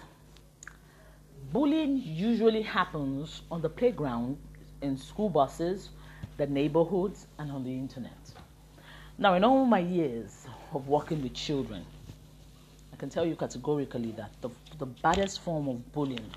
Bullying 1.51 2.01
usually 2.04 2.62
happens 2.62 3.41
on 3.49 3.62
the 3.62 3.69
playground, 3.69 4.38
in 4.82 4.97
school 4.97 5.30
buses, 5.30 5.89
the 6.38 6.45
neighborhoods, 6.45 7.28
and 7.39 7.51
on 7.51 7.63
the 7.63 7.71
internet. 7.71 8.13
Now, 9.17 9.34
in 9.36 9.43
all 9.43 9.65
my 9.65 9.80
years 9.80 10.45
of 10.73 10.88
working 10.88 11.23
with 11.23 11.34
children, 11.34 11.86
I 12.93 12.97
can 12.97 13.10
tell 13.10 13.25
you 13.25 13.36
categorically 13.36 14.12
that 14.12 14.32
the, 14.41 14.49
the 14.78 14.86
baddest 14.86 15.41
form 15.41 15.67
of 15.69 15.91
bullying, 15.93 16.30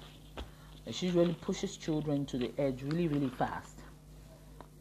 which 0.86 1.02
usually 1.02 1.34
pushes 1.34 1.76
children 1.76 2.24
to 2.26 2.38
the 2.38 2.52
edge 2.56 2.82
really, 2.82 3.08
really 3.08 3.30
fast, 3.30 3.77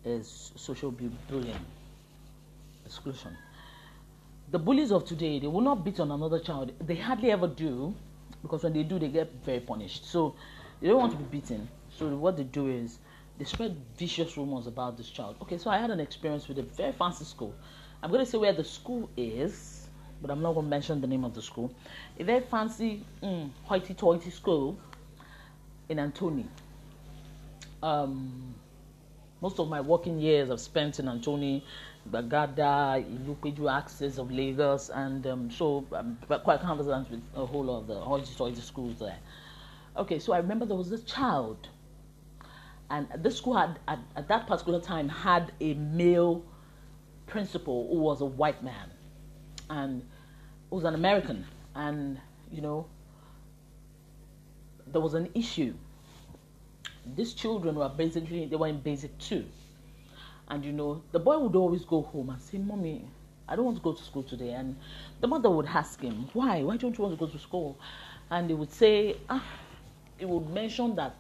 is 0.06 0.52
social 0.56 0.92
bullying, 0.92 1.66
exclusion. 2.86 3.36
The 4.52 4.60
bullies 4.60 4.92
of 4.92 5.06
today, 5.06 5.40
they 5.40 5.48
will 5.48 5.62
not 5.62 5.84
beat 5.84 6.00
on 6.00 6.12
another 6.12 6.40
child. 6.40 6.72
They 6.86 6.96
hardly 6.96 7.32
ever 7.32 7.48
do, 7.48 7.94
because 8.42 8.64
when 8.64 8.74
they 8.74 8.84
do, 8.84 8.98
they 8.98 9.10
get 9.10 9.32
very 9.46 9.60
punished. 9.60 10.06
So 10.10 10.36
they 10.82 10.88
don't 10.88 11.00
want 11.00 11.12
to 11.12 11.18
be 11.18 11.40
beaten. 11.40 11.68
So 11.98 12.08
what 12.16 12.38
they 12.38 12.44
do 12.44 12.68
is 12.70 13.00
they 13.38 13.46
spread 13.46 13.76
vicious 13.98 14.38
rumors 14.38 14.68
about 14.68 14.98
this 14.98 15.10
child. 15.10 15.36
Okay, 15.42 15.58
so 15.58 15.70
I 15.70 15.78
had 15.78 15.90
an 15.92 16.00
experience 16.00 16.48
with 16.48 16.60
a 16.60 16.64
very 16.64 16.94
fancy 16.94 17.26
school 17.26 17.54
I'm 18.02 18.12
going 18.12 18.24
to 18.24 18.30
say 18.30 18.38
where 18.38 18.54
the 18.54 18.64
school 18.64 19.10
is, 19.18 19.88
but 20.22 20.30
I'm 20.30 20.42
not 20.42 20.54
going 20.54 20.66
to 20.66 20.70
mention 20.70 21.02
the 21.02 21.08
name 21.08 21.24
of 21.24 21.34
the 21.34 21.42
school. 21.42 21.74
A 22.20 22.24
very 22.24 22.42
fancy, 22.42 23.04
mm, 23.24 23.50
hoity-toity 23.64 24.30
school 24.30 24.78
in 25.90 26.00
Anthony. 26.00 26.46
Um, 27.82 28.54
most 29.42 29.60
of 29.60 29.68
my 29.68 29.82
working 29.82 30.20
years 30.20 30.50
I've 30.50 30.60
spent 30.60 31.00
in 31.00 31.08
Anthony, 31.08 31.64
Gbagada, 32.10 33.04
Ilupeju 33.06 33.72
axis 33.72 34.18
of 34.18 34.32
Lagos, 34.32 34.90
and 34.90 35.26
um, 35.28 35.52
so 35.52 35.86
I'm 35.92 36.18
quite 36.44 36.62
conversant 36.62 37.12
with 37.12 37.22
a 37.36 37.46
whole 37.46 37.66
lot 37.66 37.80
of 37.80 37.88
the 37.88 38.00
hoity-toity 38.00 38.62
schools 38.62 39.00
there. 39.00 39.18
Okay, 39.96 40.20
so 40.20 40.34
I 40.34 40.38
remember 40.38 40.66
there 40.66 40.78
was 40.78 40.90
this 40.90 41.04
child, 41.04 41.70
and 42.90 43.08
this 43.18 43.38
school 43.38 43.56
had 43.56 43.80
at, 43.88 44.00
at 44.16 44.28
that 44.28 44.48
particular 44.48 44.80
time 44.80 45.10
had 45.10 45.52
a 45.60 45.74
male 45.74 46.44
principal 47.26 47.88
who 47.90 48.00
was 48.00 48.22
a 48.22 48.26
white 48.26 48.64
man 48.64 48.90
and 49.70 50.04
was 50.70 50.84
an 50.84 50.96
American. 50.96 51.46
And, 51.76 52.20
you 52.52 52.62
know, 52.62 52.88
there 54.88 55.02
was 55.02 55.14
an 55.14 55.30
issue. 55.34 55.74
These 57.16 57.34
children 57.34 57.76
were 57.76 57.90
basically, 57.90 58.46
they 58.46 58.56
were 58.56 58.68
in 58.68 58.80
basic 58.80 59.18
two. 59.20 59.46
And, 60.50 60.64
you 60.64 60.72
know, 60.72 61.02
the 61.12 61.20
boy 61.20 61.38
would 61.40 61.56
always 61.56 61.84
go 61.84 62.02
home 62.02 62.30
and 62.30 62.42
say, 62.42 62.58
Mommy, 62.58 63.06
I 63.48 63.56
don't 63.56 63.66
want 63.66 63.78
to 63.78 63.84
go 63.84 63.94
to 63.94 64.04
school 64.04 64.24
today. 64.24 64.52
And 64.52 64.76
the 65.22 65.28
mother 65.28 65.50
would 65.50 65.66
ask 65.68 66.02
him, 66.02 66.30
Why? 66.34 66.64
Why 66.64 66.78
don't 66.78 66.98
you 66.98 67.04
want 67.04 67.18
to 67.18 67.26
go 67.26 67.32
to 67.32 67.40
school? 67.40 67.78
And 68.30 68.50
he 68.50 68.56
would 68.56 68.72
say, 68.72 69.18
ah, 69.30 69.44
he 70.18 70.26
would 70.26 70.50
mention 70.50 70.96
that 70.96 71.16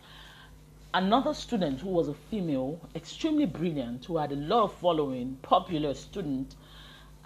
another 0.93 1.34
student 1.34 1.80
who 1.80 1.89
was 1.89 2.10
a 2.10 2.13
female, 2.13 2.80
extremely 2.95 3.45
brilliant, 3.45 4.04
who 4.06 4.17
had 4.17 4.32
a 4.32 4.36
lot 4.36 4.63
of 4.63 4.73
following, 4.73 5.38
popular 5.41 5.93
student, 5.93 6.56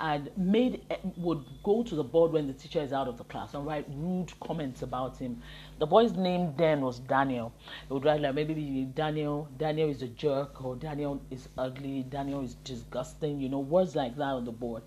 and 0.01 0.31
made 0.35 0.81
eh, 0.89 0.95
would 1.15 1.45
go 1.63 1.83
to 1.83 1.93
the 1.93 2.03
board 2.03 2.31
when 2.31 2.47
the 2.47 2.53
teacher 2.53 2.81
is 2.81 2.91
out 2.91 3.07
of 3.07 3.19
the 3.19 3.23
class 3.25 3.53
and 3.53 3.67
write 3.67 3.85
rude 3.89 4.33
comments 4.39 4.81
about 4.81 5.15
him. 5.17 5.39
The 5.77 5.85
boy's 5.85 6.13
name 6.13 6.53
then 6.57 6.81
was 6.81 6.99
Daniel. 6.99 7.53
He 7.87 7.93
would 7.93 8.03
write 8.03 8.19
like 8.19 8.33
maybe 8.33 8.89
Daniel, 8.95 9.47
Daniel 9.59 9.89
is 9.91 10.01
a 10.01 10.07
jerk, 10.07 10.65
or 10.65 10.75
Daniel 10.75 11.21
is 11.29 11.47
ugly, 11.55 12.01
Daniel 12.09 12.43
is 12.43 12.55
disgusting, 12.63 13.39
you 13.39 13.47
know, 13.47 13.59
words 13.59 13.95
like 13.95 14.17
that 14.17 14.23
on 14.23 14.43
the 14.43 14.51
board. 14.51 14.81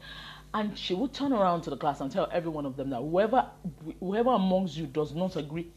And 0.52 0.76
she 0.76 0.94
would 0.94 1.12
turn 1.12 1.32
around 1.32 1.62
to 1.62 1.70
the 1.70 1.76
class 1.76 2.00
and 2.00 2.10
tell 2.10 2.28
every 2.32 2.50
one 2.50 2.66
of 2.66 2.76
them 2.76 2.90
that 2.90 3.00
whoever 3.00 3.48
whoever 4.00 4.30
amongst 4.30 4.76
you 4.76 4.86
does 4.86 5.14
not 5.14 5.36
agree 5.36 5.70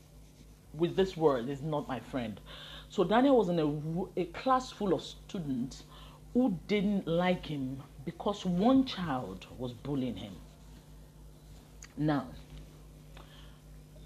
with 0.73 0.95
this 0.95 1.15
word 1.15 1.47
is 1.47 1.61
not 1.61 1.87
my 1.87 1.99
friend. 1.99 2.41
So 2.89 3.03
Daniel 3.03 3.37
was 3.37 3.49
in 3.49 3.59
a, 3.59 4.19
a 4.19 4.25
class 4.25 4.71
full 4.71 4.93
of 4.93 5.03
students 5.03 5.83
who 6.33 6.57
didn't 6.67 7.07
like 7.07 7.45
him 7.45 7.83
because 8.07 8.45
one 8.45 8.85
child 8.85 9.45
was 9.57 9.73
bullying 9.73 10.15
him. 10.15 10.31
Now, 11.97 12.27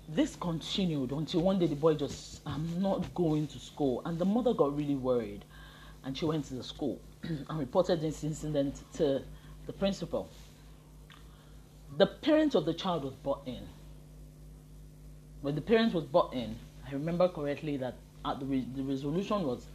this 0.10 0.36
continued 0.36 1.12
until 1.12 1.42
one 1.42 1.60
day 1.60 1.68
the 1.68 1.76
boy 1.76 1.94
just, 1.94 2.42
I'm 2.44 2.82
not 2.82 3.14
going 3.14 3.46
to 3.46 3.60
school. 3.60 4.02
And 4.04 4.18
the 4.18 4.26
mother 4.26 4.56
got 4.56 4.76
really 4.76 4.96
worried 4.96 5.46
and 6.04 6.18
she 6.18 6.26
went 6.26 6.46
to 6.46 6.56
the 6.56 6.64
school 6.64 7.00
and 7.24 7.60
reported 7.60 8.02
this 8.02 8.24
incident 8.24 8.82
to 8.94 9.22
the 9.68 9.74
principal. 9.74 10.28
The 12.00 12.08
parent 12.08 12.56
of 12.56 12.66
the 12.66 12.74
child 12.74 13.04
was 13.04 13.14
brought 13.14 13.48
in. 13.48 13.68
When 15.42 15.54
the 15.54 15.62
parent 15.62 15.94
was 15.94 16.06
brought 16.06 16.34
in, 16.34 16.56
I 16.88 16.94
remember 16.94 17.28
correctly 17.28 17.78
that 17.78 17.94
the, 18.26 18.46
re- 18.48 18.68
the 18.76 18.82
resolution 18.82 19.44
was 19.44 19.68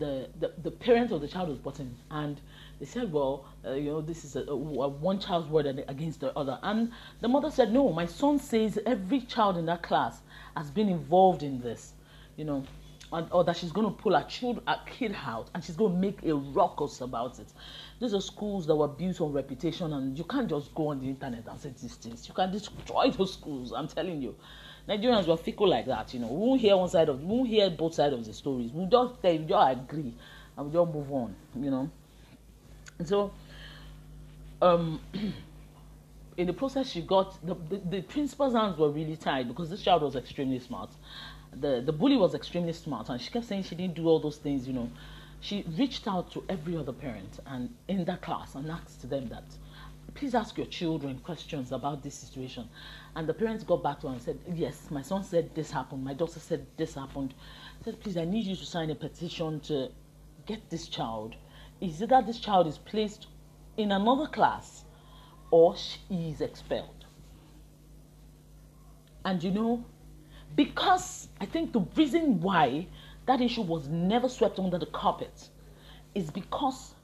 the, 0.00 0.28
the, 0.40 0.52
the 0.64 0.72
parent 0.72 1.12
of 1.12 1.20
the 1.20 1.28
child 1.28 1.48
was 1.48 1.58
brought 1.58 1.78
in 1.78 1.94
and 2.10 2.40
they 2.82 2.86
said 2.86 3.12
well 3.12 3.44
uh, 3.64 3.74
you 3.74 3.92
know 3.92 4.00
this 4.00 4.24
is 4.24 4.34
a, 4.34 4.40
a, 4.40 4.56
one 4.56 5.16
child's 5.16 5.48
word 5.48 5.66
against 5.86 6.18
the 6.18 6.36
other 6.36 6.58
and 6.64 6.90
the 7.20 7.28
mother 7.28 7.48
said 7.48 7.72
no 7.72 7.92
my 7.92 8.04
son 8.04 8.40
says 8.40 8.76
every 8.86 9.20
child 9.20 9.56
in 9.56 9.64
that 9.66 9.84
class 9.84 10.20
has 10.56 10.68
been 10.68 10.88
involved 10.88 11.44
in 11.44 11.60
this 11.60 11.92
you 12.36 12.44
know 12.44 12.64
and, 13.12 13.28
or 13.30 13.44
that 13.44 13.56
she's 13.56 13.70
going 13.70 13.86
to 13.86 13.92
pull 14.02 14.16
a, 14.16 14.24
child, 14.24 14.60
a 14.66 14.74
kid 14.84 15.14
out 15.24 15.48
and 15.54 15.62
she's 15.62 15.76
going 15.76 15.92
to 15.92 15.98
make 15.98 16.24
a 16.24 16.34
ruckus 16.34 17.00
about 17.02 17.38
it 17.38 17.46
these 18.00 18.14
are 18.14 18.20
schools 18.20 18.66
that 18.66 18.74
were 18.74 18.88
built 18.88 19.20
on 19.20 19.32
reputation 19.32 19.92
and 19.92 20.18
you 20.18 20.24
can't 20.24 20.50
just 20.50 20.74
go 20.74 20.88
on 20.88 20.98
the 20.98 21.06
internet 21.06 21.46
and 21.46 21.60
say 21.60 21.72
these 21.80 21.94
things 21.94 22.26
you 22.26 22.34
can 22.34 22.50
destroy 22.50 23.08
those 23.10 23.34
schools 23.34 23.72
i'm 23.72 23.86
telling 23.86 24.20
you 24.20 24.34
Nigerians 24.88 25.28
were 25.28 25.36
fickle 25.36 25.68
like 25.68 25.86
that, 25.86 26.12
you 26.12 26.18
know. 26.18 26.26
We 26.26 26.38
won't 26.48 26.60
hear 26.60 26.76
one 26.76 26.88
side 26.88 27.08
of, 27.08 27.22
we 27.22 27.26
won't 27.26 27.48
hear 27.48 27.70
both 27.70 27.94
sides 27.94 28.14
of 28.14 28.24
the 28.24 28.32
stories. 28.32 28.72
We 28.72 28.84
just 28.86 29.14
we 29.22 29.38
just 29.46 29.78
agree, 29.78 30.12
and 30.56 30.66
we 30.66 30.72
just 30.72 30.92
move 30.92 31.12
on, 31.12 31.36
you 31.54 31.70
know. 31.70 31.88
And 32.98 33.08
so, 33.08 33.32
um, 34.60 35.00
in 36.36 36.46
the 36.46 36.52
process, 36.52 36.90
she 36.90 37.02
got 37.02 37.44
the, 37.46 37.54
the, 37.54 37.76
the 37.78 38.02
principal's 38.02 38.54
hands 38.54 38.78
were 38.78 38.90
really 38.90 39.16
tied 39.16 39.48
because 39.48 39.70
this 39.70 39.82
child 39.82 40.02
was 40.02 40.16
extremely 40.16 40.58
smart. 40.58 40.90
The 41.60 41.82
the 41.84 41.92
bully 41.92 42.16
was 42.16 42.34
extremely 42.34 42.72
smart, 42.72 43.08
and 43.10 43.20
she 43.20 43.30
kept 43.30 43.44
saying 43.44 43.64
she 43.64 43.74
didn't 43.74 43.94
do 43.94 44.06
all 44.06 44.20
those 44.20 44.38
things, 44.38 44.66
you 44.66 44.72
know. 44.72 44.90
She 45.40 45.64
reached 45.76 46.06
out 46.06 46.30
to 46.32 46.44
every 46.48 46.76
other 46.76 46.92
parent 46.92 47.40
and 47.46 47.74
in 47.88 48.04
that 48.04 48.22
class 48.22 48.54
and 48.54 48.70
asked 48.70 49.10
them 49.10 49.28
that 49.28 49.44
please 50.14 50.34
ask 50.34 50.56
your 50.56 50.66
children 50.66 51.18
questions 51.18 51.72
about 51.72 52.02
this 52.02 52.14
situation. 52.14 52.68
And 53.16 53.28
the 53.28 53.34
parents 53.34 53.64
got 53.64 53.82
back 53.82 54.00
to 54.00 54.08
her 54.08 54.12
and 54.14 54.22
said, 54.22 54.38
yes, 54.54 54.88
my 54.90 55.02
son 55.02 55.24
said 55.24 55.54
this 55.54 55.70
happened. 55.70 56.04
My 56.04 56.14
daughter 56.14 56.40
said 56.40 56.66
this 56.76 56.94
happened. 56.94 57.34
I 57.80 57.84
said, 57.84 58.00
please, 58.00 58.16
I 58.16 58.24
need 58.24 58.46
you 58.46 58.56
to 58.56 58.66
sign 58.66 58.90
a 58.90 58.94
petition 58.94 59.60
to 59.60 59.90
get 60.46 60.70
this 60.70 60.88
child. 60.88 61.34
Is 61.82 62.00
it 62.00 62.10
that 62.10 62.26
this 62.26 62.38
child 62.38 62.68
is 62.68 62.78
placed 62.78 63.26
in 63.76 63.92
another 63.92 64.28
class 64.28 64.84
or 65.50 65.76
she 65.76 65.98
is 66.30 66.40
expelled? 66.40 67.06
And 69.24 69.42
you 69.42 69.50
know, 69.50 69.84
Because 70.56 71.28
I 71.40 71.46
think 71.46 71.72
the 71.72 71.80
reason 71.96 72.40
why 72.40 72.86
that 73.26 73.40
issue 73.40 73.62
was 73.62 73.88
never 73.88 74.28
swept 74.28 74.58
under 74.58 74.78
the 74.78 74.86
carpet 74.86 75.48
is 76.14 76.30
because 76.30 76.94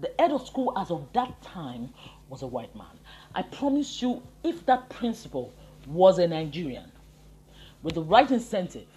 the 0.00 0.12
head 0.18 0.32
of 0.32 0.46
school 0.46 0.72
as 0.76 0.90
of 0.90 1.06
that 1.12 1.40
time 1.42 1.90
was 2.28 2.42
a 2.42 2.46
white 2.46 2.74
man. 2.74 2.98
I 3.34 3.42
promise 3.42 4.02
you, 4.02 4.22
if 4.42 4.66
that 4.66 4.88
principal 4.88 5.52
was 5.86 6.18
a 6.18 6.26
Nigerian 6.26 6.90
with 7.82 7.94
the 7.94 8.02
right 8.02 8.30
incentive, 8.30 8.88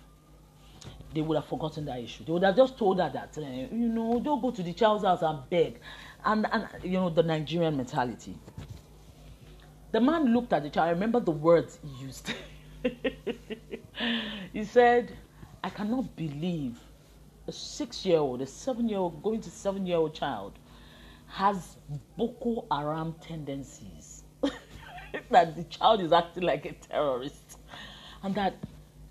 they 1.14 1.22
would 1.22 1.36
have 1.36 1.46
forgotten 1.46 1.86
that 1.86 2.00
issue. 2.00 2.24
They 2.26 2.32
would 2.32 2.44
have 2.44 2.56
just 2.56 2.78
told 2.78 3.00
her 3.00 3.10
that, 3.14 3.38
uh, 3.38 3.42
you 3.42 3.90
know, 3.90 4.20
don't 4.20 4.42
go 4.42 4.52
to 4.52 4.64
the 4.64 4.74
child's 4.74 5.04
house 5.04 5.22
and 5.22 5.40
beg. 5.50 5.80
And, 6.26 6.48
and, 6.52 6.68
you 6.84 6.94
know, 6.94 7.10
the 7.10 7.24
Nigerian 7.24 7.78
mentality. 7.78 8.38
The 9.92 10.02
man 10.02 10.34
looked 10.34 10.54
at 10.54 10.64
the 10.64 10.70
child. 10.70 10.88
I 10.88 10.92
remember 10.92 11.20
the 11.20 11.32
words 11.32 11.80
he 11.84 12.06
used. 12.06 12.34
he 14.54 14.64
said, 14.64 15.16
I 15.64 15.70
cannot 15.70 16.16
believe 16.16 16.80
a 17.48 17.52
six 17.52 18.06
year 18.06 18.20
old, 18.20 18.42
a 18.42 18.48
seven 18.48 18.90
year 18.90 19.00
old, 19.00 19.22
going 19.22 19.42
to 19.42 19.50
seven 19.50 19.86
year 19.86 19.98
old 19.98 20.14
child 20.14 20.54
has 21.28 21.78
Boko 22.18 22.66
Haram 22.72 23.16
tendencies. 23.22 24.24
that 25.30 25.56
the 25.56 25.64
child 25.66 26.02
is 26.02 26.12
acting 26.12 26.44
like 26.44 26.66
a 26.66 26.74
terrorist. 26.74 27.60
And 28.24 28.34
that 28.36 28.56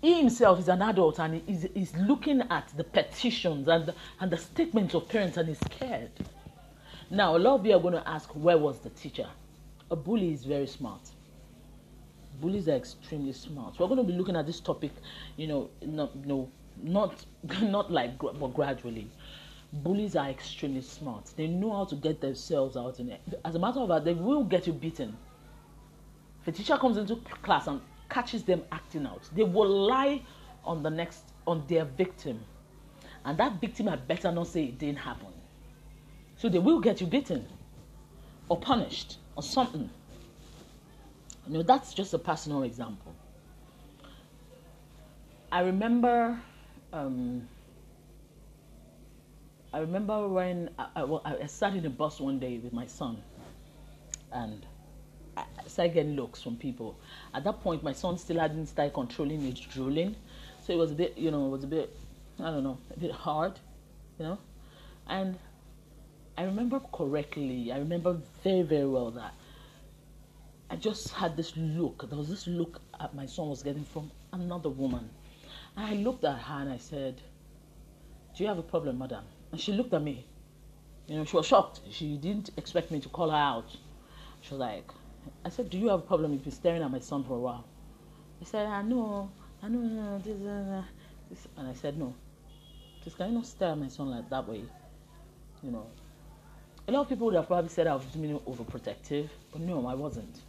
he 0.03 0.17
himself 0.17 0.59
is 0.59 0.67
an 0.67 0.81
adult 0.81 1.17
and 1.17 1.41
is, 1.47 1.63
is 1.73 1.95
looking 1.95 2.41
at 2.49 2.67
the 2.75 2.83
petitions 2.83 3.69
and 3.69 3.85
the, 3.85 3.95
and 4.19 4.29
the 4.29 4.37
statements 4.37 4.93
of 4.93 5.07
parents 5.07 5.37
and 5.37 5.47
is 5.47 5.59
scared. 5.59 6.11
Now, 7.09 7.37
a 7.37 7.39
lot 7.39 7.61
of 7.61 7.65
you 7.65 7.73
are 7.73 7.79
going 7.79 7.93
to 7.93 8.05
ask, 8.07 8.29
where 8.31 8.57
was 8.57 8.79
the 8.79 8.89
teacher? 8.89 9.29
A 9.89 9.95
bully 9.95 10.33
is 10.33 10.43
very 10.43 10.67
smart. 10.67 10.99
Bullies 12.41 12.67
are 12.67 12.75
extremely 12.75 13.31
smart. 13.31 13.79
We're 13.79 13.87
going 13.87 14.05
to 14.05 14.11
be 14.11 14.11
looking 14.11 14.35
at 14.35 14.45
this 14.45 14.59
topic, 14.59 14.91
you 15.37 15.47
know, 15.47 15.69
not, 15.81 16.13
no, 16.25 16.49
not, 16.81 17.25
not 17.61 17.89
like, 17.89 18.17
but 18.19 18.53
gradually. 18.53 19.07
Bullies 19.71 20.17
are 20.17 20.27
extremely 20.27 20.81
smart. 20.81 21.31
They 21.37 21.47
know 21.47 21.71
how 21.71 21.85
to 21.85 21.95
get 21.95 22.19
themselves 22.19 22.75
out 22.75 22.99
in 22.99 23.07
it. 23.09 23.21
As 23.45 23.55
a 23.55 23.59
matter 23.59 23.79
of 23.79 23.87
fact, 23.87 24.03
they 24.03 24.13
will 24.15 24.43
get 24.43 24.67
you 24.67 24.73
beaten. 24.73 25.15
If 26.41 26.49
a 26.49 26.51
teacher 26.51 26.75
comes 26.75 26.97
into 26.97 27.15
class 27.41 27.67
and 27.67 27.79
catches 28.13 28.43
them 28.43 28.61
acting 28.71 29.05
out, 29.07 29.27
they 29.35 29.43
will 29.43 29.67
lie 29.67 30.21
on 30.63 30.83
the 30.83 30.89
next 30.89 31.23
on 31.47 31.63
their 31.67 31.85
victim, 31.85 32.39
and 33.25 33.37
that 33.37 33.59
victim 33.59 33.87
had 33.87 34.07
better 34.07 34.31
not 34.31 34.47
say 34.47 34.65
it 34.65 34.77
didn't 34.77 34.99
happen. 34.99 35.33
So 36.37 36.47
they 36.47 36.59
will 36.59 36.79
get 36.79 37.01
you 37.01 37.07
beaten, 37.07 37.45
or 38.49 38.59
punished, 38.59 39.17
or 39.35 39.43
something. 39.43 39.89
You 41.47 41.53
know, 41.53 41.63
that's 41.63 41.93
just 41.93 42.13
a 42.13 42.19
personal 42.19 42.63
example. 42.63 43.13
I 45.51 45.61
remember. 45.61 46.39
Um, 46.93 47.47
I 49.73 49.79
remember 49.79 50.27
when 50.27 50.69
I, 50.77 51.01
I, 51.01 51.35
I 51.41 51.45
sat 51.47 51.75
in 51.75 51.83
a 51.87 51.89
bus 51.89 52.19
one 52.19 52.37
day 52.37 52.59
with 52.59 52.73
my 52.73 52.85
son, 52.85 53.17
and 54.31 54.63
started 55.67 55.93
getting 55.93 56.15
looks 56.15 56.41
from 56.41 56.55
people. 56.55 56.97
At 57.33 57.43
that 57.45 57.61
point, 57.61 57.83
my 57.83 57.93
son 57.93 58.17
still 58.17 58.39
hadn't 58.39 58.67
started 58.67 58.93
controlling 58.93 59.41
his 59.41 59.59
drooling, 59.59 60.15
so 60.61 60.73
it 60.73 60.77
was 60.77 60.91
a 60.91 60.95
bit, 60.95 61.17
you 61.17 61.31
know, 61.31 61.47
it 61.47 61.49
was 61.49 61.63
a 61.63 61.67
bit, 61.67 61.95
I 62.39 62.51
don't 62.51 62.63
know, 62.63 62.77
a 62.95 62.99
bit 62.99 63.11
hard, 63.11 63.59
you 64.19 64.25
know. 64.25 64.37
And 65.07 65.37
I 66.37 66.43
remember 66.43 66.79
correctly. 66.91 67.71
I 67.71 67.77
remember 67.77 68.17
very, 68.43 68.61
very 68.61 68.87
well 68.87 69.11
that 69.11 69.33
I 70.69 70.75
just 70.75 71.09
had 71.09 71.37
this 71.37 71.55
look. 71.57 72.09
There 72.09 72.17
was 72.17 72.29
this 72.29 72.47
look 72.47 72.81
that 72.99 73.13
my 73.13 73.25
son 73.25 73.49
was 73.49 73.61
getting 73.61 73.83
from 73.83 74.11
another 74.31 74.69
woman, 74.69 75.09
and 75.75 75.85
I 75.85 75.93
looked 75.93 76.23
at 76.23 76.37
her 76.37 76.61
and 76.61 76.71
I 76.71 76.77
said, 76.77 77.21
"Do 78.35 78.43
you 78.43 78.49
have 78.49 78.57
a 78.57 78.63
problem, 78.63 78.99
madam?" 78.99 79.25
And 79.51 79.59
she 79.59 79.71
looked 79.73 79.93
at 79.93 80.01
me. 80.01 80.25
You 81.07 81.17
know, 81.17 81.25
she 81.25 81.35
was 81.35 81.45
shocked. 81.45 81.81
She 81.91 82.17
didn't 82.17 82.49
expect 82.57 82.89
me 82.89 82.99
to 83.01 83.09
call 83.09 83.29
her 83.29 83.37
out. 83.37 83.69
She 84.41 84.51
was 84.51 84.59
like, 84.59 84.89
I 85.45 85.49
said, 85.49 85.69
Do 85.69 85.77
you 85.77 85.89
have 85.89 85.99
a 85.99 86.03
problem? 86.03 86.33
You've 86.33 86.43
been 86.43 86.51
staring 86.51 86.81
at 86.81 86.91
my 86.91 86.99
son 86.99 87.23
for 87.23 87.35
a 87.35 87.39
while. 87.39 87.65
He 88.39 88.45
said, 88.45 88.65
I 88.65 88.81
know, 88.81 89.29
I 89.61 89.67
know, 89.69 90.19
this, 90.19 90.41
uh, 90.41 90.83
this. 91.29 91.47
And 91.57 91.67
I 91.67 91.73
said, 91.73 91.97
No. 91.97 92.13
Just 93.03 93.17
can 93.17 93.29
you 93.29 93.35
not 93.35 93.45
stare 93.45 93.71
at 93.71 93.77
my 93.77 93.89
son 93.89 94.09
like 94.09 94.29
that 94.29 94.47
way? 94.47 94.63
You 95.61 95.71
know. 95.71 95.87
A 96.87 96.91
lot 96.91 97.01
of 97.01 97.09
people 97.09 97.25
would 97.27 97.35
have 97.35 97.47
probably 97.47 97.69
said 97.69 97.87
I 97.87 97.95
was 97.95 98.05
being 98.05 98.39
overprotective, 98.39 99.29
but 99.51 99.61
no, 99.61 99.87
I 99.87 99.93
wasn't. 99.93 100.41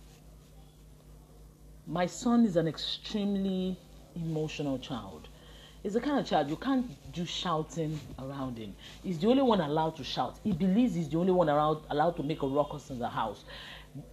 My 1.87 2.07
son 2.07 2.45
is 2.45 2.57
an 2.57 2.67
extremely 2.67 3.77
emotional 4.17 4.79
child. 4.79 5.29
He's 5.83 5.93
the 5.93 6.01
kind 6.01 6.19
of 6.19 6.27
child 6.27 6.49
you 6.49 6.57
can't 6.57 6.87
do 7.13 7.27
shouting 7.27 8.01
around 8.19 8.57
him. 8.57 8.75
He's 9.03 9.19
the 9.19 9.29
only 9.29 9.43
one 9.43 9.61
allowed 9.61 9.97
to 9.97 10.05
shout. 10.05 10.39
He 10.43 10.53
believes 10.53 10.95
he's 10.95 11.11
the 11.11 11.19
only 11.19 11.33
one 11.33 11.49
allowed, 11.51 11.83
allowed 11.91 12.17
to 12.17 12.23
make 12.23 12.43
a 12.43 12.47
ruckus 12.47 12.89
in 12.89 12.99
the 12.99 13.09
house. 13.09 13.45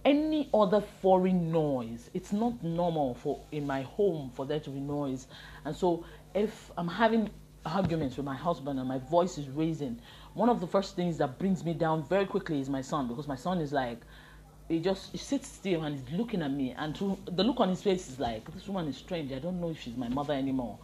Any 0.04 0.48
other 0.54 0.80
foreign 0.80 1.50
noise, 1.50 2.10
it's 2.14 2.32
not 2.32 2.62
normal 2.62 3.14
for 3.14 3.40
in 3.50 3.66
my 3.66 3.82
home 3.82 4.30
for 4.34 4.46
there 4.46 4.60
to 4.60 4.70
be 4.70 4.80
noise. 4.80 5.26
And 5.64 5.74
so 5.74 6.04
if 6.34 6.70
I'm 6.76 6.88
having 6.88 7.30
arguments 7.66 8.16
with 8.16 8.26
my 8.26 8.36
husband 8.36 8.78
and 8.78 8.88
my 8.88 8.98
voice 8.98 9.38
is 9.38 9.48
raising, 9.48 10.00
one 10.34 10.48
of 10.48 10.60
the 10.60 10.66
first 10.66 10.96
things 10.96 11.18
that 11.18 11.38
brings 11.38 11.64
me 11.64 11.74
down 11.74 12.04
very 12.04 12.26
quickly 12.26 12.60
is 12.60 12.68
my 12.68 12.82
son 12.82 13.08
because 13.08 13.26
my 13.26 13.36
son 13.36 13.60
is 13.60 13.72
like 13.72 14.00
he 14.68 14.78
just 14.80 15.12
he 15.12 15.18
sits 15.18 15.48
still 15.48 15.82
and 15.82 15.98
he's 15.98 16.18
looking 16.18 16.42
at 16.42 16.50
me 16.50 16.70
and 16.72 16.94
to, 16.96 17.18
the 17.26 17.44
look 17.44 17.60
on 17.60 17.68
his 17.68 17.82
face 17.82 18.08
is 18.08 18.18
like 18.18 18.50
this 18.54 18.66
woman 18.68 18.88
is 18.88 18.96
strange 18.96 19.30
i 19.32 19.38
don't 19.38 19.60
know 19.60 19.68
if 19.70 19.78
she's 19.78 19.96
my 19.96 20.08
mother 20.08 20.32
anymore 20.32 20.78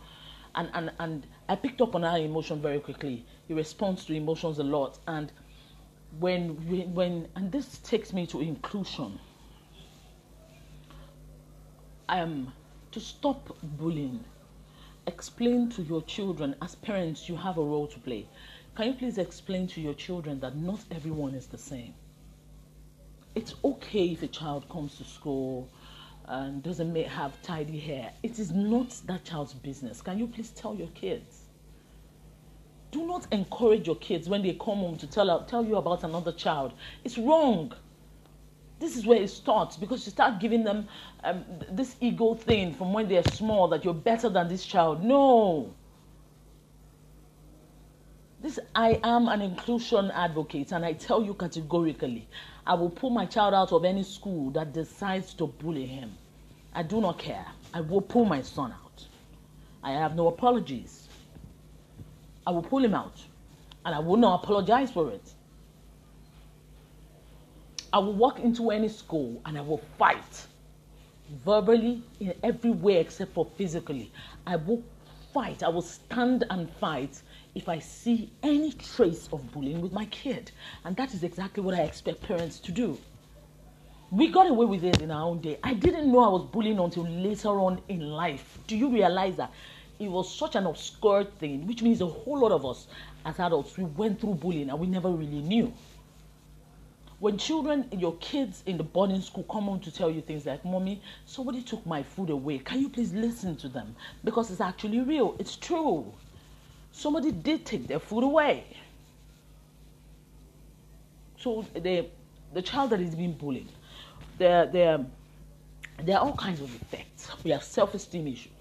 and, 0.54 0.70
and, 0.74 0.90
and 0.98 1.26
I 1.48 1.56
picked 1.56 1.80
up 1.80 1.94
on 1.94 2.02
her 2.02 2.16
emotion 2.18 2.60
very 2.60 2.80
quickly. 2.80 3.24
He 3.46 3.54
responds 3.54 4.04
to 4.06 4.14
emotions 4.14 4.58
a 4.58 4.64
lot. 4.64 4.98
And 5.06 5.30
when, 6.18 6.94
when 6.94 7.28
and 7.36 7.52
this 7.52 7.78
takes 7.78 8.12
me 8.12 8.26
to 8.28 8.40
inclusion. 8.40 9.18
Um, 12.08 12.52
to 12.92 13.00
stop 13.00 13.56
bullying, 13.62 14.24
explain 15.06 15.68
to 15.70 15.82
your 15.82 16.02
children, 16.02 16.54
as 16.62 16.74
parents, 16.76 17.28
you 17.28 17.36
have 17.36 17.58
a 17.58 17.62
role 17.62 17.86
to 17.86 17.98
play. 18.00 18.26
Can 18.76 18.86
you 18.88 18.94
please 18.94 19.18
explain 19.18 19.66
to 19.68 19.80
your 19.80 19.94
children 19.94 20.40
that 20.40 20.56
not 20.56 20.80
everyone 20.90 21.34
is 21.34 21.46
the 21.46 21.58
same? 21.58 21.94
It's 23.34 23.54
okay 23.62 24.06
if 24.06 24.22
a 24.22 24.28
child 24.28 24.68
comes 24.68 24.96
to 24.98 25.04
school 25.04 25.68
and 26.24 26.62
doesn't 26.62 26.94
have 26.94 27.40
tidy 27.42 27.78
hair. 27.78 28.12
It 28.22 28.38
is 28.38 28.52
not 28.52 28.94
that 29.06 29.24
child's 29.24 29.54
business. 29.54 30.00
Can 30.00 30.18
you 30.18 30.26
please 30.26 30.50
tell 30.50 30.74
your 30.74 30.88
kids? 30.88 31.47
Do 32.90 33.06
not 33.06 33.26
encourage 33.32 33.86
your 33.86 33.96
kids 33.96 34.28
when 34.28 34.42
they 34.42 34.54
come 34.54 34.78
home 34.78 34.96
to 34.98 35.06
tell, 35.06 35.44
tell 35.44 35.64
you 35.64 35.76
about 35.76 36.04
another 36.04 36.32
child. 36.32 36.72
It's 37.04 37.18
wrong. 37.18 37.72
This 38.78 38.96
is 38.96 39.04
where 39.04 39.20
it 39.20 39.28
starts 39.28 39.76
because 39.76 40.06
you 40.06 40.12
start 40.12 40.40
giving 40.40 40.64
them 40.64 40.88
um, 41.24 41.44
this 41.70 41.96
ego 42.00 42.34
thing 42.34 42.72
from 42.72 42.92
when 42.92 43.08
they're 43.08 43.24
small 43.24 43.68
that 43.68 43.84
you're 43.84 43.92
better 43.92 44.28
than 44.28 44.48
this 44.48 44.64
child. 44.64 45.02
No. 45.02 45.74
This 48.40 48.58
I 48.74 49.00
am 49.02 49.26
an 49.28 49.42
inclusion 49.42 50.12
advocate, 50.12 50.70
and 50.70 50.84
I 50.84 50.92
tell 50.92 51.24
you 51.24 51.34
categorically, 51.34 52.28
I 52.66 52.74
will 52.74 52.90
pull 52.90 53.10
my 53.10 53.26
child 53.26 53.52
out 53.52 53.72
of 53.72 53.84
any 53.84 54.04
school 54.04 54.50
that 54.50 54.72
decides 54.72 55.34
to 55.34 55.48
bully 55.48 55.86
him. 55.86 56.16
I 56.72 56.84
do 56.84 57.00
not 57.00 57.18
care. 57.18 57.46
I 57.74 57.80
will 57.80 58.00
pull 58.00 58.24
my 58.26 58.42
son 58.42 58.72
out. 58.72 59.06
I 59.82 59.92
have 59.92 60.14
no 60.14 60.28
apologies. 60.28 60.97
I 62.48 62.50
will 62.50 62.62
pull 62.62 62.82
him 62.82 62.94
out, 62.94 63.22
and 63.84 63.94
I 63.94 63.98
will 63.98 64.16
not 64.16 64.42
apologize 64.42 64.90
for 64.90 65.10
it. 65.10 65.34
I 67.92 67.98
will 67.98 68.14
walk 68.14 68.40
into 68.40 68.70
any 68.70 68.88
school 68.88 69.42
and 69.44 69.58
I 69.58 69.60
will 69.60 69.82
fight 69.98 70.46
verbally 71.44 72.02
in 72.20 72.32
every 72.42 72.70
way 72.70 73.00
except 73.00 73.34
for 73.34 73.46
physically. 73.58 74.10
I 74.46 74.56
will 74.56 74.82
fight. 75.34 75.62
I 75.62 75.68
will 75.68 75.82
stand 75.82 76.44
and 76.48 76.70
fight 76.80 77.20
if 77.54 77.68
I 77.68 77.80
see 77.80 78.30
any 78.42 78.72
trace 78.72 79.28
of 79.30 79.52
bullying 79.52 79.82
with 79.82 79.92
my 79.92 80.06
kid. 80.06 80.50
And 80.86 80.96
that 80.96 81.12
is 81.12 81.24
exactly 81.24 81.62
what 81.62 81.74
I 81.74 81.82
expect 81.82 82.22
parents 82.22 82.60
to 82.60 82.72
do. 82.72 82.96
We 84.10 84.28
got 84.28 84.46
away 84.46 84.64
with 84.64 84.84
it 84.84 85.02
in 85.02 85.10
our 85.10 85.24
own 85.24 85.42
day. 85.42 85.58
I 85.62 85.74
didn't 85.74 86.10
know 86.10 86.20
I 86.20 86.28
was 86.28 86.44
bullying 86.50 86.78
until 86.78 87.06
later 87.06 87.60
on 87.60 87.82
in 87.88 88.00
life. 88.00 88.56
Do 88.66 88.74
you 88.74 88.88
realize 88.88 89.36
that? 89.36 89.52
It 89.98 90.08
was 90.08 90.32
such 90.32 90.54
an 90.54 90.66
obscure 90.66 91.24
thing, 91.24 91.66
which 91.66 91.82
means 91.82 92.00
a 92.00 92.06
whole 92.06 92.40
lot 92.40 92.52
of 92.52 92.64
us 92.64 92.86
as 93.24 93.38
adults, 93.40 93.76
we 93.76 93.84
went 93.84 94.20
through 94.20 94.34
bullying 94.34 94.70
and 94.70 94.78
we 94.78 94.86
never 94.86 95.10
really 95.10 95.40
knew. 95.40 95.72
When 97.18 97.36
children, 97.36 97.88
your 97.90 98.14
kids 98.16 98.62
in 98.64 98.76
the 98.76 98.84
boarding 98.84 99.20
school 99.20 99.42
come 99.44 99.64
home 99.64 99.80
to 99.80 99.90
tell 99.90 100.08
you 100.08 100.20
things 100.20 100.46
like, 100.46 100.64
Mommy, 100.64 101.02
somebody 101.26 101.62
took 101.62 101.84
my 101.84 102.02
food 102.02 102.30
away. 102.30 102.58
Can 102.58 102.80
you 102.80 102.88
please 102.88 103.12
listen 103.12 103.56
to 103.56 103.68
them? 103.68 103.96
Because 104.22 104.52
it's 104.52 104.60
actually 104.60 105.00
real. 105.00 105.34
It's 105.40 105.56
true 105.56 106.12
somebody 106.98 107.30
did 107.30 107.64
take 107.64 107.86
their 107.86 108.00
food 108.00 108.24
away. 108.24 108.64
So 111.38 111.64
the 111.74 112.06
the 112.52 112.62
child 112.62 112.90
that 112.90 113.00
is 113.00 113.14
being 113.14 113.32
bullied, 113.32 113.68
there 114.38 114.66
there 114.66 115.06
there 116.04 116.16
are 116.18 116.24
all 116.26 116.36
kinds 116.36 116.60
of 116.60 116.74
effects. 116.82 117.28
We 117.44 117.50
have 117.52 117.62
self-esteem 117.62 118.26
issues. 118.26 118.57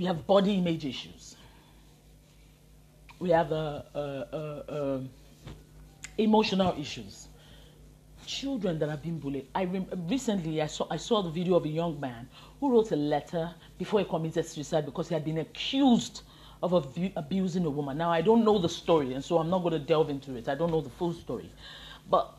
We 0.00 0.06
have 0.06 0.26
body 0.26 0.54
image 0.54 0.86
issues. 0.86 1.36
We 3.18 3.28
have 3.30 3.52
uh, 3.52 3.82
uh, 3.94 3.98
uh, 3.98 4.36
uh 4.72 5.00
emotional 6.16 6.74
issues. 6.80 7.28
Children 8.24 8.78
that 8.78 8.88
have 8.88 9.02
been 9.02 9.18
bullied. 9.18 9.46
I 9.54 9.64
recently 10.08 10.62
I 10.62 10.66
saw 10.66 10.86
I 10.90 10.96
saw 10.96 11.20
the 11.20 11.28
video 11.28 11.54
of 11.56 11.66
a 11.66 11.68
young 11.68 12.00
man 12.00 12.26
who 12.60 12.72
wrote 12.72 12.92
a 12.92 12.96
letter 12.96 13.50
before 13.76 14.00
he 14.00 14.06
committed 14.06 14.46
suicide 14.46 14.86
because 14.86 15.08
he 15.08 15.14
had 15.14 15.24
been 15.24 15.38
accused 15.38 16.22
of 16.62 16.72
abu- 16.72 17.12
abusing 17.16 17.66
a 17.66 17.70
woman. 17.70 17.98
Now 17.98 18.10
I 18.10 18.22
don't 18.22 18.42
know 18.42 18.58
the 18.58 18.70
story, 18.70 19.12
and 19.12 19.22
so 19.22 19.36
I'm 19.38 19.50
not 19.50 19.58
going 19.58 19.72
to 19.72 19.78
delve 19.78 20.08
into 20.08 20.34
it. 20.36 20.48
I 20.48 20.54
don't 20.54 20.70
know 20.70 20.80
the 20.80 20.90
full 20.90 21.12
story, 21.12 21.50
but 22.08 22.32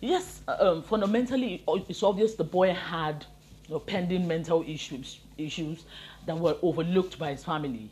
yes, 0.00 0.42
um, 0.46 0.84
fundamentally 0.84 1.64
it's 1.88 2.04
obvious 2.04 2.34
the 2.34 2.44
boy 2.44 2.72
had 2.72 3.26
you 3.66 3.74
know, 3.74 3.80
pending 3.80 4.28
mental 4.28 4.62
issues 4.66 5.18
issues 5.38 5.84
that 6.26 6.38
were 6.38 6.56
overlooked 6.62 7.18
by 7.18 7.30
his 7.30 7.44
family, 7.44 7.90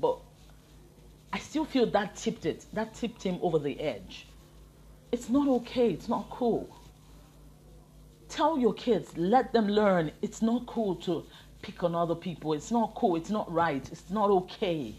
but 0.00 0.18
I 1.32 1.38
still 1.38 1.64
feel 1.64 1.86
that 1.86 2.16
tipped 2.16 2.46
it. 2.46 2.66
That 2.72 2.94
tipped 2.94 3.22
him 3.22 3.38
over 3.42 3.58
the 3.58 3.80
edge. 3.80 4.26
It's 5.10 5.28
not 5.28 5.48
okay. 5.48 5.90
It's 5.90 6.08
not 6.08 6.28
cool. 6.30 6.68
Tell 8.28 8.58
your 8.58 8.72
kids, 8.74 9.16
let 9.16 9.52
them 9.52 9.68
learn. 9.68 10.10
It's 10.22 10.40
not 10.40 10.66
cool 10.66 10.96
to 10.96 11.24
pick 11.60 11.82
on 11.84 11.94
other 11.94 12.14
people. 12.14 12.54
It's 12.54 12.70
not 12.70 12.94
cool. 12.94 13.16
It's 13.16 13.30
not 13.30 13.50
right. 13.52 13.86
It's 13.92 14.10
not 14.10 14.30
okay. 14.30 14.94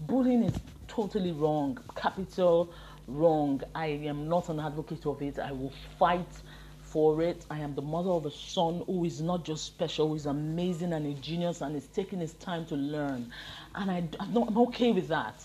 Bullying 0.00 0.44
is 0.44 0.54
totally 0.86 1.32
wrong. 1.32 1.78
Capital 1.96 2.72
wrong. 3.06 3.60
I 3.74 3.86
am 3.86 4.28
not 4.28 4.48
an 4.48 4.60
advocate 4.60 5.06
of 5.06 5.20
it. 5.22 5.38
I 5.38 5.52
will 5.52 5.72
fight 5.98 6.28
for 6.90 7.22
it. 7.22 7.44
I 7.48 7.60
am 7.60 7.74
the 7.74 7.82
mother 7.82 8.10
of 8.10 8.26
a 8.26 8.30
son 8.30 8.82
who 8.86 9.04
is 9.04 9.20
not 9.20 9.44
just 9.44 9.64
special, 9.64 10.08
who 10.08 10.16
is 10.16 10.26
amazing 10.26 10.92
and 10.92 11.06
a 11.06 11.14
genius 11.20 11.60
and 11.60 11.76
is 11.76 11.86
taking 11.86 12.18
his 12.18 12.34
time 12.34 12.66
to 12.66 12.74
learn. 12.74 13.32
And 13.76 13.90
I, 13.90 14.02
I'm, 14.18 14.34
not, 14.34 14.48
I'm 14.48 14.58
okay 14.58 14.92
with 14.92 15.08
that. 15.08 15.40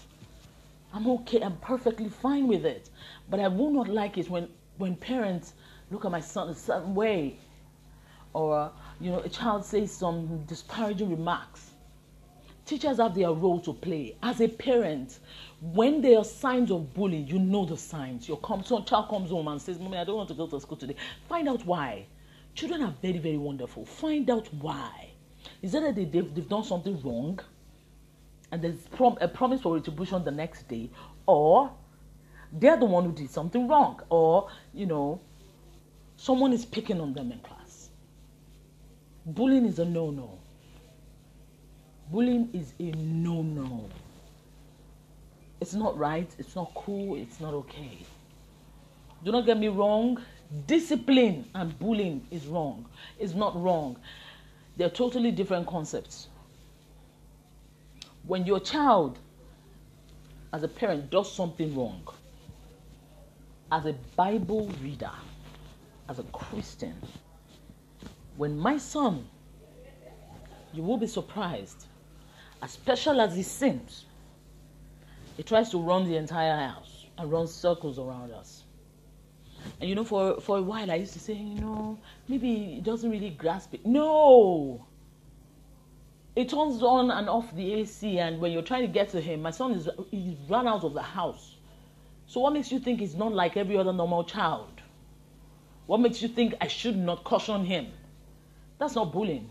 I'm 0.93 1.07
okay. 1.07 1.41
I'm 1.41 1.57
perfectly 1.57 2.09
fine 2.09 2.47
with 2.47 2.65
it. 2.65 2.89
But 3.29 3.39
I 3.39 3.47
will 3.47 3.69
not 3.69 3.87
like 3.87 4.17
it 4.17 4.29
when, 4.29 4.49
when 4.77 4.95
parents 4.95 5.53
look 5.91 6.03
at 6.03 6.11
my 6.11 6.19
son 6.19 6.49
a 6.49 6.55
certain 6.55 6.95
way 6.95 7.37
or, 8.33 8.71
you 8.99 9.11
know, 9.11 9.19
a 9.19 9.29
child 9.29 9.63
says 9.63 9.91
some 9.91 10.43
disparaging 10.47 11.09
remarks. 11.09 11.71
Teachers 12.65 12.97
have 12.97 13.13
their 13.13 13.31
role 13.31 13.59
to 13.61 13.73
play. 13.73 14.17
As 14.23 14.41
a 14.41 14.47
parent, 14.47 15.19
when 15.73 16.01
there 16.01 16.17
are 16.17 16.23
signs 16.23 16.71
of 16.71 16.93
bullying, 16.93 17.27
you 17.27 17.39
know 17.39 17.65
the 17.65 17.77
signs. 17.77 18.27
Your 18.27 18.37
come, 18.37 18.63
so 18.63 18.81
child 18.83 19.09
comes 19.09 19.29
home 19.29 19.47
and 19.47 19.61
says, 19.61 19.79
Mommy, 19.79 19.97
I 19.97 20.03
don't 20.03 20.17
want 20.17 20.29
to 20.29 20.35
go 20.35 20.47
to 20.47 20.59
school 20.59 20.77
today. 20.77 20.95
Find 21.27 21.47
out 21.49 21.65
why. 21.65 22.05
Children 22.53 22.83
are 22.83 22.93
very, 23.01 23.17
very 23.17 23.37
wonderful. 23.37 23.85
Find 23.85 24.29
out 24.29 24.47
why. 24.53 25.11
Is 25.61 25.73
it 25.73 25.81
that 25.81 25.95
they, 25.95 26.05
they've, 26.05 26.33
they've 26.33 26.47
done 26.49 26.63
something 26.63 27.01
wrong? 27.01 27.39
and 28.51 28.63
there's 28.63 28.87
prom- 28.87 29.17
a 29.21 29.27
promise 29.27 29.61
for 29.61 29.75
retribution 29.75 30.23
the 30.23 30.31
next 30.31 30.67
day, 30.67 30.89
or 31.25 31.71
they're 32.53 32.77
the 32.77 32.85
one 32.85 33.03
who 33.03 33.11
did 33.11 33.29
something 33.29 33.67
wrong, 33.67 34.01
or 34.09 34.49
you 34.73 34.85
know, 34.85 35.19
someone 36.15 36.53
is 36.53 36.65
picking 36.65 37.01
on 37.01 37.13
them 37.13 37.31
in 37.31 37.39
class. 37.39 37.89
Bullying 39.25 39.65
is 39.65 39.79
a 39.79 39.85
no 39.85 40.11
no. 40.11 40.39
Bullying 42.11 42.49
is 42.53 42.73
a 42.79 42.91
no 42.95 43.41
no. 43.41 43.89
It's 45.61 45.73
not 45.73 45.97
right, 45.97 46.29
it's 46.37 46.55
not 46.55 46.71
cool, 46.75 47.15
it's 47.15 47.39
not 47.39 47.53
okay. 47.53 47.99
Do 49.23 49.31
not 49.31 49.45
get 49.45 49.57
me 49.57 49.69
wrong, 49.69 50.21
discipline 50.67 51.45
and 51.55 51.77
bullying 51.79 52.25
is 52.29 52.45
wrong. 52.45 52.85
It's 53.19 53.33
not 53.33 53.61
wrong. 53.61 53.97
They're 54.77 54.89
totally 54.89 55.31
different 55.31 55.67
concepts 55.67 56.27
when 58.27 58.45
your 58.45 58.59
child, 58.59 59.19
as 60.53 60.63
a 60.63 60.67
parent, 60.67 61.09
does 61.09 61.31
something 61.31 61.75
wrong, 61.75 62.01
as 63.71 63.85
a 63.85 63.93
Bible 64.15 64.71
reader, 64.81 65.11
as 66.09 66.19
a 66.19 66.23
Christian, 66.23 66.95
when 68.37 68.57
my 68.57 68.77
son, 68.77 69.27
you 70.73 70.83
will 70.83 70.97
be 70.97 71.07
surprised, 71.07 71.85
as 72.61 72.71
special 72.71 73.21
as 73.21 73.35
he 73.35 73.43
seems, 73.43 74.04
he 75.35 75.43
tries 75.43 75.69
to 75.71 75.77
run 75.77 76.07
the 76.07 76.17
entire 76.17 76.55
house 76.55 77.05
and 77.17 77.31
run 77.31 77.47
circles 77.47 77.99
around 77.99 78.31
us. 78.31 78.63
And 79.79 79.89
you 79.89 79.95
know, 79.95 80.03
for, 80.03 80.39
for 80.41 80.57
a 80.57 80.61
while 80.61 80.91
I 80.91 80.95
used 80.95 81.13
to 81.13 81.19
say, 81.19 81.33
you 81.33 81.59
know, 81.59 81.97
maybe 82.27 82.75
he 82.75 82.81
doesn't 82.81 83.09
really 83.09 83.31
grasp 83.31 83.73
it. 83.73 83.85
No! 83.85 84.85
it 86.35 86.49
turns 86.49 86.83
on 86.83 87.11
and 87.11 87.29
off 87.29 87.55
the 87.55 87.73
AC, 87.75 88.19
and 88.19 88.39
when 88.41 88.51
you're 88.51 88.61
trying 88.61 88.81
to 88.81 88.87
get 88.91 89.09
to 89.09 89.21
him, 89.21 89.41
my 89.41 89.51
son 89.51 89.71
is 89.71 89.87
he's 90.11 90.35
run 90.49 90.67
out 90.67 90.83
of 90.83 90.93
the 90.93 91.01
house. 91.01 91.55
So 92.27 92.41
what 92.41 92.53
makes 92.53 92.71
you 92.71 92.79
think 92.79 92.99
he's 92.99 93.15
not 93.15 93.31
like 93.31 93.55
every 93.55 93.77
other 93.77 93.93
normal 93.93 94.23
child? 94.25 94.81
What 95.85 96.01
makes 96.01 96.21
you 96.21 96.27
think 96.27 96.55
I 96.59 96.67
should 96.67 96.97
not 96.97 97.23
caution 97.23 97.63
him? 97.63 97.87
That's 98.79 98.95
not 98.95 99.13
bullying. 99.13 99.49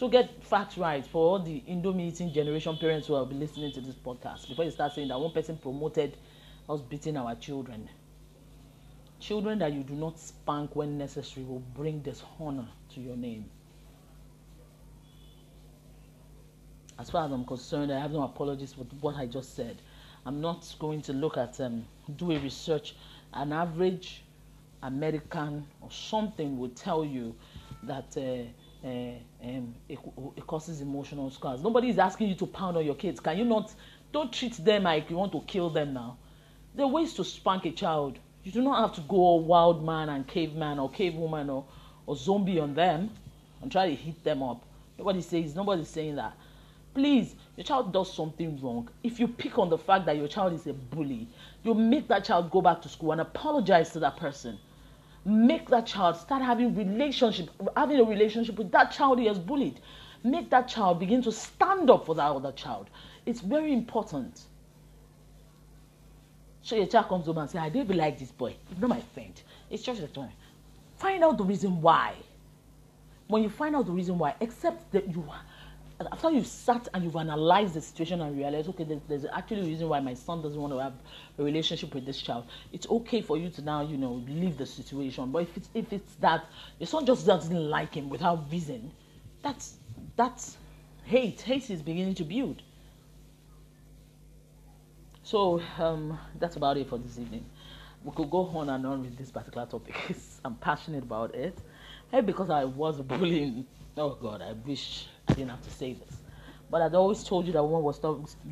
So 0.00 0.08
get 0.08 0.42
facts 0.42 0.78
right 0.78 1.06
for 1.06 1.18
all 1.32 1.38
the 1.40 1.62
Indomie 1.68 2.08
eating 2.08 2.32
generation 2.32 2.74
parents 2.78 3.08
who 3.08 3.12
will 3.12 3.26
be 3.26 3.34
listening 3.34 3.70
to 3.72 3.82
this 3.82 3.94
podcast 3.94 4.48
before 4.48 4.64
you 4.64 4.70
start 4.70 4.94
saying 4.94 5.08
that 5.08 5.20
one 5.20 5.30
person 5.30 5.58
promoted 5.58 6.16
us 6.70 6.80
beating 6.80 7.18
our 7.18 7.34
children. 7.34 7.86
Children 9.18 9.58
that 9.58 9.74
you 9.74 9.82
do 9.82 9.92
not 9.92 10.18
spank 10.18 10.74
when 10.74 10.96
necessary 10.96 11.44
will 11.44 11.62
bring 11.76 12.00
dishonor 12.00 12.66
to 12.94 13.00
your 13.02 13.14
name. 13.14 13.44
as 16.98 17.10
far 17.10 17.26
as 17.26 17.32
I'm 17.32 17.44
concerned, 17.44 17.92
I 17.92 18.00
have 18.00 18.12
no 18.12 18.22
apologies 18.22 18.72
for 18.72 18.84
what 19.02 19.16
I 19.16 19.26
just 19.26 19.54
said. 19.54 19.82
I'm 20.24 20.40
not 20.40 20.74
going 20.78 21.02
to 21.02 21.12
look 21.12 21.36
at 21.36 21.60
um, 21.60 21.84
do 22.16 22.32
a 22.32 22.38
research. 22.38 22.94
An 23.34 23.52
average 23.52 24.22
American 24.82 25.66
or 25.82 25.90
something 25.90 26.58
will 26.58 26.70
tell 26.70 27.04
you 27.04 27.34
that 27.82 28.16
uh, 28.16 28.48
uh, 28.84 28.88
um, 28.88 29.74
it, 29.88 29.98
it, 30.36 30.46
causes 30.46 30.80
emotional 30.80 31.30
scars. 31.30 31.62
Nobody 31.62 31.90
is 31.90 31.98
asking 31.98 32.28
you 32.28 32.34
to 32.36 32.46
pound 32.46 32.76
on 32.76 32.84
your 32.84 32.94
kids. 32.94 33.20
Can 33.20 33.36
you 33.38 33.44
not? 33.44 33.74
Don't 34.12 34.32
treat 34.32 34.54
them 34.64 34.84
like 34.84 35.10
you 35.10 35.16
want 35.16 35.32
to 35.32 35.40
kill 35.46 35.70
them 35.70 35.92
now. 35.92 36.16
There 36.74 36.86
are 36.86 36.88
ways 36.88 37.14
to 37.14 37.24
spank 37.24 37.66
a 37.66 37.72
child. 37.72 38.18
You 38.42 38.52
do 38.52 38.62
not 38.62 38.80
have 38.80 38.94
to 38.96 39.02
go 39.02 39.34
wild 39.34 39.84
man 39.84 40.08
and 40.08 40.26
caveman 40.26 40.78
or 40.78 40.90
cavewoman 40.90 41.48
or, 41.48 41.66
or 42.06 42.16
zombie 42.16 42.58
on 42.58 42.74
them 42.74 43.10
and 43.60 43.70
try 43.70 43.88
to 43.88 43.94
hit 43.94 44.24
them 44.24 44.42
up. 44.42 44.64
Nobody 44.98 45.20
says. 45.20 45.54
Nobody's 45.54 45.88
saying 45.88 46.16
that. 46.16 46.34
Please, 46.94 47.36
your 47.56 47.64
child 47.64 47.92
does 47.92 48.12
something 48.12 48.60
wrong. 48.60 48.88
If 49.02 49.20
you 49.20 49.28
pick 49.28 49.58
on 49.58 49.68
the 49.68 49.78
fact 49.78 50.06
that 50.06 50.16
your 50.16 50.26
child 50.26 50.54
is 50.54 50.66
a 50.66 50.72
bully, 50.72 51.28
you 51.62 51.74
make 51.74 52.08
that 52.08 52.24
child 52.24 52.50
go 52.50 52.60
back 52.62 52.82
to 52.82 52.88
school 52.88 53.12
and 53.12 53.20
apologize 53.20 53.90
to 53.92 54.00
that 54.00 54.16
person. 54.16 54.58
Make 55.24 55.68
that 55.68 55.86
child 55.86 56.16
start 56.16 56.42
having 56.42 56.74
relationship, 56.74 57.50
having 57.76 58.00
a 58.00 58.04
relationship 58.04 58.56
with 58.56 58.72
that 58.72 58.90
child 58.90 59.18
he 59.18 59.26
has 59.26 59.38
bullied. 59.38 59.80
Make 60.24 60.50
that 60.50 60.68
child 60.68 60.98
begin 60.98 61.22
to 61.22 61.32
stand 61.32 61.90
up 61.90 62.06
for 62.06 62.14
that 62.14 62.30
other 62.30 62.52
child. 62.52 62.88
It's 63.26 63.40
very 63.40 63.72
important. 63.72 64.42
So 66.62 66.76
your 66.76 66.86
child 66.86 67.08
comes 67.08 67.26
home 67.26 67.38
and 67.38 67.50
say, 67.50 67.58
I 67.58 67.68
don't 67.68 67.88
like 67.94 68.18
this 68.18 68.30
boy. 68.30 68.54
He's 68.68 68.78
not 68.78 68.90
my 68.90 69.00
friend. 69.14 69.32
It's 69.70 69.82
just 69.82 70.02
a 70.02 70.06
toy. 70.06 70.28
Find 70.96 71.24
out 71.24 71.38
the 71.38 71.44
reason 71.44 71.80
why. 71.80 72.14
When 73.28 73.42
you 73.42 73.48
find 73.48 73.76
out 73.76 73.86
the 73.86 73.92
reason 73.92 74.18
why, 74.18 74.34
accept 74.40 74.90
that 74.92 75.08
you 75.08 75.24
after 76.12 76.30
you've 76.30 76.46
sat 76.46 76.88
and 76.94 77.04
you've 77.04 77.16
analyzed 77.16 77.74
the 77.74 77.80
situation 77.80 78.20
and 78.20 78.36
realized, 78.36 78.68
okay, 78.70 78.84
there's, 78.84 79.00
there's 79.08 79.24
actually 79.32 79.60
a 79.60 79.64
reason 79.64 79.88
why 79.88 80.00
my 80.00 80.14
son 80.14 80.40
doesn't 80.42 80.60
want 80.60 80.72
to 80.72 80.78
have 80.78 80.94
a 81.38 81.42
relationship 81.42 81.94
with 81.94 82.06
this 82.06 82.20
child. 82.20 82.46
It's 82.72 82.88
okay 82.88 83.20
for 83.20 83.36
you 83.36 83.50
to 83.50 83.62
now, 83.62 83.82
you 83.82 83.98
know, 83.98 84.22
leave 84.26 84.56
the 84.56 84.66
situation. 84.66 85.30
But 85.30 85.42
if 85.42 85.56
it's 85.56 85.68
if 85.74 85.92
it's 85.92 86.14
that 86.16 86.46
your 86.78 86.86
son 86.86 87.04
just 87.04 87.26
doesn't 87.26 87.70
like 87.70 87.94
him 87.94 88.08
without 88.08 88.50
reason, 88.50 88.90
that's 89.42 89.74
that's 90.16 90.56
hate. 91.04 91.40
Hate 91.42 91.68
is 91.70 91.82
beginning 91.82 92.14
to 92.14 92.24
build. 92.24 92.62
So 95.22 95.62
um, 95.78 96.18
that's 96.38 96.56
about 96.56 96.76
it 96.76 96.88
for 96.88 96.98
this 96.98 97.18
evening. 97.18 97.44
We 98.04 98.12
could 98.12 98.30
go 98.30 98.46
on 98.46 98.70
and 98.70 98.86
on 98.86 99.02
with 99.02 99.16
this 99.18 99.30
particular 99.30 99.66
topic. 99.66 99.94
I'm 100.44 100.54
passionate 100.56 101.02
about 101.02 101.34
it. 101.34 101.58
Maybe 102.10 102.26
because 102.28 102.48
I 102.48 102.64
was 102.64 103.00
bullying. 103.02 103.66
Oh 103.96 104.10
God, 104.20 104.42
I 104.42 104.52
wish 104.52 105.06
I 105.28 105.34
didn't 105.34 105.50
have 105.50 105.62
to 105.62 105.70
say 105.70 105.94
this. 105.94 106.16
But 106.70 106.82
I'd 106.82 106.94
always 106.94 107.24
told 107.24 107.46
you 107.46 107.52
that 107.52 107.64
when 107.64 107.74
I 107.74 107.84
was 107.84 107.98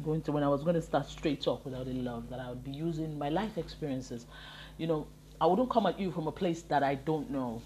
going 0.03 0.23
to 0.23 0.33
when 0.33 0.43
I 0.43 0.49
was 0.49 0.63
going 0.63 0.75
to 0.75 0.83
start 0.83 1.09
straight 1.09 1.41
talk 1.41 1.65
without 1.65 1.87
any 1.87 2.01
love, 2.01 2.29
that 2.31 2.41
I 2.41 2.49
would 2.49 2.65
be 2.65 2.73
using 2.73 3.17
my 3.17 3.29
life 3.29 3.57
experiences. 3.57 4.27
You 4.77 4.89
know, 4.89 5.07
I 5.41 5.47
wouldn't 5.47 5.71
come 5.71 5.87
at 5.87 6.01
you 6.01 6.11
from 6.11 6.27
a 6.27 6.33
place 6.33 6.63
that 6.63 6.83
I 6.83 6.97
don't 6.97 7.31
know. 7.31 7.63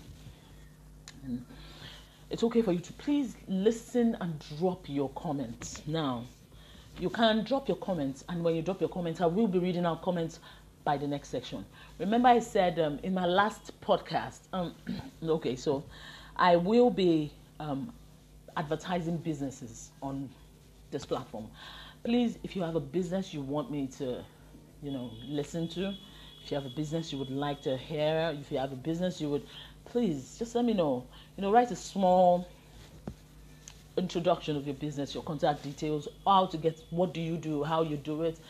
And 1.24 1.44
it's 2.28 2.42
okay 2.44 2.60
for 2.60 2.72
you 2.72 2.80
to 2.80 2.92
please 2.94 3.36
listen 3.48 4.16
and 4.20 4.44
drop 4.58 4.88
your 4.88 5.08
comments. 5.10 5.82
Now, 5.86 6.24
you 7.00 7.08
can 7.08 7.44
drop 7.44 7.68
your 7.68 7.78
comments, 7.78 8.24
and 8.28 8.44
when 8.44 8.54
you 8.54 8.60
drop 8.60 8.80
your 8.80 8.90
comments, 8.90 9.22
I 9.22 9.26
will 9.26 9.46
be 9.48 9.58
reading 9.58 9.86
out 9.86 10.02
comments 10.02 10.40
by 10.84 10.98
the 10.98 11.06
next 11.06 11.28
section. 11.30 11.64
Remember, 11.98 12.28
I 12.28 12.40
said 12.40 12.78
um, 12.78 12.98
in 13.02 13.14
my 13.14 13.24
last 13.24 13.80
podcast, 13.80 14.40
um, 14.52 14.74
okay, 15.24 15.56
so 15.56 15.84
I 16.36 16.56
will 16.56 16.90
be 16.90 17.32
um, 17.62 17.92
advertising 18.56 19.16
businesses 19.18 19.90
on 20.02 20.28
this 20.90 21.04
platform. 21.04 21.48
Please, 22.04 22.38
if 22.42 22.56
you 22.56 22.62
have 22.62 22.74
a 22.74 22.80
business 22.80 23.32
you 23.32 23.40
want 23.40 23.70
me 23.70 23.86
to, 23.98 24.24
you 24.82 24.90
know, 24.90 25.10
listen 25.26 25.68
to, 25.68 25.94
if 26.44 26.50
you 26.50 26.56
have 26.56 26.66
a 26.66 26.74
business 26.74 27.12
you 27.12 27.18
would 27.18 27.30
like 27.30 27.62
to 27.62 27.76
hear, 27.76 28.36
if 28.38 28.50
you 28.50 28.58
have 28.58 28.72
a 28.72 28.76
business 28.76 29.20
you 29.20 29.30
would, 29.30 29.46
please 29.84 30.36
just 30.38 30.54
let 30.54 30.64
me 30.64 30.74
know. 30.74 31.06
You 31.36 31.42
know, 31.42 31.52
write 31.52 31.70
a 31.70 31.76
small 31.76 32.48
introduction 33.96 34.56
of 34.56 34.66
your 34.66 34.74
business, 34.74 35.14
your 35.14 35.22
contact 35.22 35.62
details, 35.62 36.08
how 36.26 36.46
to 36.46 36.56
get, 36.56 36.82
what 36.90 37.14
do 37.14 37.20
you 37.20 37.36
do, 37.36 37.62
how 37.62 37.82
you 37.82 37.96
do 37.96 38.22
it, 38.22 38.40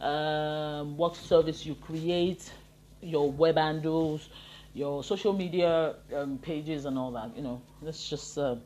um, 0.00 0.96
what 0.96 1.16
service 1.16 1.66
you 1.66 1.74
create, 1.74 2.52
your 3.02 3.30
web 3.32 3.56
handles, 3.56 4.28
your 4.74 5.02
social 5.02 5.32
media 5.32 5.96
um, 6.14 6.38
pages, 6.38 6.84
and 6.84 6.98
all 6.98 7.10
that. 7.12 7.36
You 7.36 7.42
know, 7.42 7.62
let's 7.82 8.08
just 8.08 8.38
uh, 8.38 8.56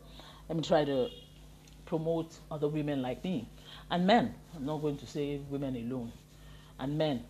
let 0.48 0.56
me 0.56 0.62
try 0.62 0.84
to 0.84 1.08
promote 1.86 2.38
other 2.50 2.68
women 2.68 3.02
like 3.02 3.22
me 3.24 3.48
and 3.90 4.06
men. 4.06 4.34
I'm 4.54 4.64
not 4.64 4.78
going 4.78 4.96
to 4.98 5.06
say 5.06 5.40
women 5.50 5.76
alone, 5.76 6.12
and 6.78 6.96
men, 6.96 7.24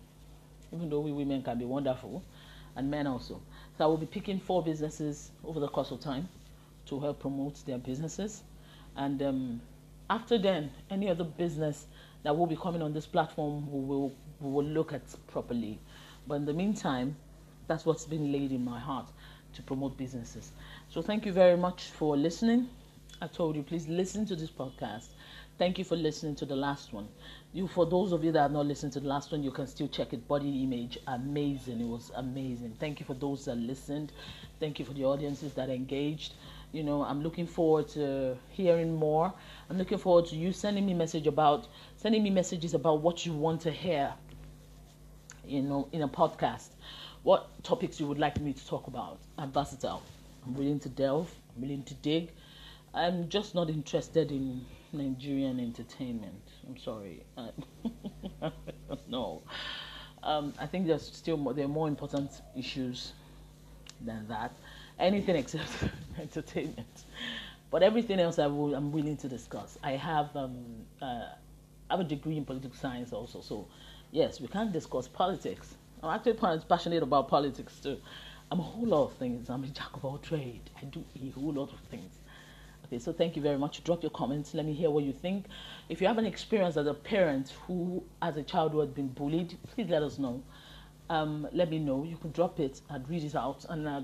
even 0.71 0.89
though 0.89 1.01
we 1.01 1.11
women 1.11 1.41
can 1.41 1.57
be 1.57 1.65
wonderful, 1.65 2.23
and 2.75 2.89
men 2.89 3.07
also. 3.07 3.41
So 3.77 3.83
I 3.83 3.87
will 3.87 3.97
be 3.97 4.05
picking 4.05 4.39
four 4.39 4.63
businesses 4.63 5.31
over 5.43 5.59
the 5.59 5.67
course 5.67 5.91
of 5.91 5.99
time 5.99 6.29
to 6.87 6.99
help 6.99 7.19
promote 7.19 7.65
their 7.65 7.77
businesses, 7.77 8.43
and 8.95 9.21
um, 9.21 9.61
after 10.09 10.37
then, 10.37 10.71
any 10.89 11.09
other 11.09 11.23
business 11.23 11.87
that 12.23 12.35
will 12.35 12.47
be 12.47 12.55
coming 12.55 12.81
on 12.81 12.93
this 12.93 13.05
platform, 13.05 13.71
we 13.71 13.79
will 13.79 14.13
we 14.39 14.51
will 14.51 14.65
look 14.65 14.93
at 14.93 15.01
properly. 15.27 15.79
But 16.27 16.35
in 16.35 16.45
the 16.45 16.53
meantime, 16.53 17.15
that's 17.67 17.85
what's 17.85 18.05
been 18.05 18.31
laid 18.31 18.51
in 18.51 18.63
my 18.63 18.79
heart 18.79 19.07
to 19.53 19.61
promote 19.61 19.97
businesses. 19.97 20.51
So 20.89 21.01
thank 21.01 21.25
you 21.25 21.31
very 21.31 21.57
much 21.57 21.83
for 21.83 22.15
listening. 22.17 22.69
I 23.21 23.27
told 23.27 23.55
you, 23.55 23.63
please 23.63 23.87
listen 23.87 24.25
to 24.27 24.35
this 24.35 24.49
podcast. 24.51 25.07
Thank 25.57 25.77
you 25.77 25.85
for 25.85 25.95
listening 25.95 26.35
to 26.35 26.45
the 26.45 26.55
last 26.55 26.91
one. 26.91 27.07
You, 27.53 27.67
for 27.67 27.85
those 27.85 28.11
of 28.11 28.25
you 28.25 28.33
that 28.33 28.41
have 28.41 28.51
not 28.51 28.65
listened 28.65 28.91
to 28.93 28.99
the 28.99 29.07
last 29.07 29.31
one, 29.31 29.41
you 29.41 29.51
can 29.51 29.67
still 29.67 29.87
check 29.87 30.11
it. 30.11 30.27
Body 30.27 30.63
image, 30.63 30.97
amazing. 31.07 31.79
It 31.79 31.87
was 31.87 32.11
amazing. 32.15 32.75
Thank 32.77 32.99
you 32.99 33.05
for 33.05 33.13
those 33.13 33.45
that 33.45 33.55
listened. 33.55 34.11
Thank 34.59 34.79
you 34.79 34.85
for 34.85 34.93
the 34.93 35.05
audiences 35.05 35.53
that 35.53 35.69
engaged. 35.69 36.33
You 36.73 36.83
know, 36.83 37.03
I'm 37.03 37.23
looking 37.23 37.47
forward 37.47 37.87
to 37.89 38.37
hearing 38.49 38.93
more. 38.95 39.33
I'm 39.69 39.77
looking 39.77 39.97
forward 39.97 40.25
to 40.27 40.35
you 40.35 40.51
sending 40.51 40.85
me 40.85 40.93
message 40.93 41.25
about 41.25 41.67
sending 41.95 42.21
me 42.21 42.31
messages 42.31 42.73
about 42.73 42.99
what 42.99 43.25
you 43.25 43.31
want 43.31 43.61
to 43.61 43.71
hear. 43.71 44.13
You 45.47 45.61
know, 45.61 45.87
in 45.93 46.01
a 46.01 46.07
podcast, 46.09 46.69
what 47.25 47.49
topics 47.63 47.99
you 47.99 48.05
would 48.05 48.19
like 48.19 48.39
me 48.39 48.53
to 48.53 48.67
talk 48.67 48.85
about. 48.85 49.17
I'm 49.39 49.51
versatile. 49.51 50.03
I'm 50.45 50.53
willing 50.53 50.79
to 50.81 50.89
delve. 50.89 51.33
I'm 51.55 51.63
willing 51.63 51.81
to 51.85 51.95
dig. 51.95 52.29
I'm 52.93 53.29
just 53.29 53.55
not 53.55 53.67
interested 53.67 54.31
in 54.31 54.63
Nigerian 54.93 55.59
entertainment. 55.59 56.39
I'm 56.67 56.77
sorry. 56.77 57.23
no. 59.09 59.41
Um, 60.21 60.53
I 60.59 60.67
think 60.67 60.85
there's 60.85 61.01
still 61.01 61.35
more, 61.35 61.55
there 61.55 61.65
are 61.65 61.67
more 61.67 61.87
important 61.87 62.29
issues 62.55 63.13
than 64.01 64.27
that. 64.27 64.53
Anything 64.99 65.35
except 65.35 65.71
entertainment. 66.21 67.05
But 67.71 67.81
everything 67.81 68.19
else 68.19 68.37
I 68.37 68.45
will, 68.45 68.75
I'm 68.75 68.91
willing 68.91 69.17
to 69.17 69.27
discuss. 69.27 69.79
I 69.83 69.93
have 69.93 70.35
um, 70.35 70.57
uh, 71.01 71.05
I 71.89 71.93
have 71.93 72.01
a 72.01 72.03
degree 72.03 72.37
in 72.37 72.45
political 72.45 72.77
science 72.77 73.11
also, 73.13 73.41
so 73.41 73.67
yes, 74.11 74.39
we 74.39 74.47
can 74.47 74.71
discuss 74.71 75.07
politics. 75.07 75.75
I'm 76.05 76.15
actually 76.15 76.61
passionate 76.69 77.03
about 77.03 77.27
politics 77.27 77.79
too. 77.81 77.97
I'm 78.51 78.59
a 78.59 78.63
whole 78.63 78.85
lot 78.85 79.05
of 79.05 79.13
things. 79.13 79.49
I'm 79.49 79.63
a 79.63 79.67
jack 79.67 79.89
of 79.95 80.05
all 80.05 80.19
trades. 80.19 80.69
I 80.79 80.85
do 80.85 81.03
a 81.15 81.29
whole 81.31 81.51
lot 81.51 81.73
of 81.73 81.79
things. 81.89 82.13
Okay, 82.85 82.99
so 82.99 83.11
thank 83.11 83.35
you 83.35 83.41
very 83.41 83.57
much. 83.57 83.83
Drop 83.83 84.03
your 84.03 84.11
comments. 84.11 84.53
Let 84.53 84.65
me 84.65 84.73
hear 84.73 84.91
what 84.91 85.03
you 85.03 85.13
think. 85.13 85.45
If 85.89 86.01
you 86.01 86.07
have 86.07 86.19
an 86.19 86.25
experience 86.25 86.77
as 86.77 86.85
a 86.85 86.93
parent 86.93 87.53
who, 87.65 88.03
as 88.21 88.37
a 88.37 88.43
child, 88.43 88.73
who 88.73 88.79
has 88.81 88.89
been 88.89 89.07
bullied, 89.07 89.57
please 89.73 89.89
let 89.89 90.03
us 90.03 90.19
know. 90.19 90.43
Um, 91.09 91.47
let 91.51 91.71
me 91.71 91.79
know. 91.79 92.03
You 92.03 92.17
could 92.17 92.33
drop 92.33 92.59
it. 92.59 92.81
I'd 92.91 93.09
read 93.09 93.23
it 93.23 93.35
out, 93.35 93.65
and 93.69 93.87
uh, 93.87 94.01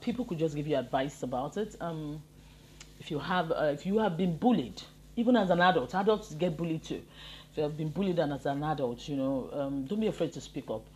people 0.00 0.24
could 0.24 0.38
just 0.38 0.54
give 0.54 0.68
you 0.68 0.76
advice 0.76 1.24
about 1.24 1.56
it. 1.56 1.74
Um, 1.80 2.22
if 3.00 3.10
you 3.10 3.18
have, 3.18 3.50
uh, 3.50 3.72
if 3.72 3.84
you 3.84 3.98
have 3.98 4.16
been 4.16 4.36
bullied, 4.36 4.80
even 5.16 5.36
as 5.36 5.50
an 5.50 5.60
adult, 5.60 5.94
adults 5.96 6.34
get 6.34 6.56
bullied 6.56 6.84
too. 6.84 7.02
If 7.50 7.56
you 7.56 7.64
have 7.64 7.76
been 7.76 7.90
bullied 7.90 8.18
and 8.20 8.32
as 8.32 8.46
an 8.46 8.62
adult, 8.62 9.08
you 9.08 9.16
know, 9.16 9.50
um, 9.52 9.84
don't 9.86 10.00
be 10.00 10.06
afraid 10.06 10.32
to 10.32 10.40
speak 10.40 10.70
up. 10.70 10.86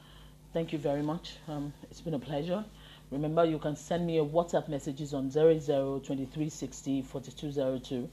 Thank 0.52 0.72
you 0.72 0.78
very 0.78 1.02
much. 1.02 1.34
Um, 1.46 1.74
it's 1.90 2.00
been 2.00 2.14
a 2.14 2.18
pleasure. 2.18 2.64
Remember, 3.10 3.44
you 3.44 3.58
can 3.58 3.76
send 3.76 4.06
me 4.06 4.18
a 4.18 4.24
WhatsApp 4.24 4.68
messages 4.68 5.12
on 5.12 5.30
002360 5.30 7.02
4202. 7.02 8.08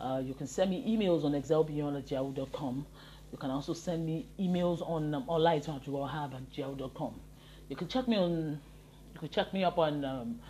Uh, 0.00 0.22
you 0.24 0.34
can 0.34 0.46
send 0.46 0.70
me 0.70 0.82
emails 0.86 1.24
on 1.24 1.32
excelbeyond@yahoo.com. 1.32 2.86
You 3.32 3.38
can 3.38 3.50
also 3.50 3.74
send 3.74 4.06
me 4.06 4.26
emails 4.38 4.80
on 4.88 5.14
um, 5.14 5.24
yahoo.com. 6.54 7.20
You 7.68 7.76
can 7.76 7.88
check 7.88 8.08
me 8.08 8.16
on, 8.16 8.60
you 9.12 9.20
can 9.20 9.28
check 9.28 9.52
me 9.52 9.64
up 9.64 9.78
on 9.78 10.04
um, 10.04 10.40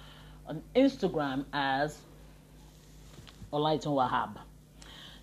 on 0.47 0.62
Instagram 0.76 1.47
as 1.53 1.99
Olaitan 3.53 3.95
Wahab. 3.95 4.37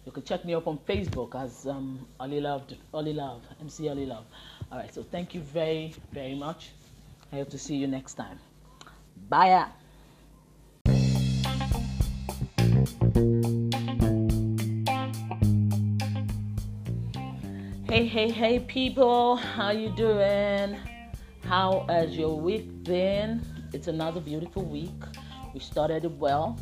You 0.06 0.12
can 0.12 0.24
check 0.24 0.44
me 0.44 0.56
up 0.56 0.68
on 0.68 0.78
Facebook 0.80 1.36
as 1.36 1.68
um, 1.68 2.08
Ali 2.20 2.42
Love, 2.42 2.64
Ali 2.94 3.14
Love, 3.14 3.44
MC 3.62 3.88
Ali 3.88 4.06
Love. 4.06 4.26
All 4.72 4.78
right, 4.78 4.94
so 4.94 5.04
thank 5.04 5.36
you 5.36 5.42
very, 5.42 5.94
very 6.14 6.34
much. 6.34 6.72
I 7.34 7.36
hope 7.38 7.50
to 7.50 7.58
see 7.58 7.76
you 7.76 7.88
next 7.88 8.14
time. 8.14 8.40
Bye. 9.28 9.68
Hey, 17.90 18.06
hey, 18.06 18.32
hey, 18.32 18.60
people. 18.60 19.36
How 19.36 19.72
you 19.72 19.90
doing? 19.90 20.78
How 21.44 21.86
has 21.90 22.18
your 22.18 22.40
week 22.40 22.86
been? 22.86 23.42
It's 23.74 23.90
another 23.90 24.22
beautiful 24.22 24.64
week. 24.64 24.90
We 25.54 25.60
started 25.60 26.06
it 26.06 26.12
well. 26.12 26.58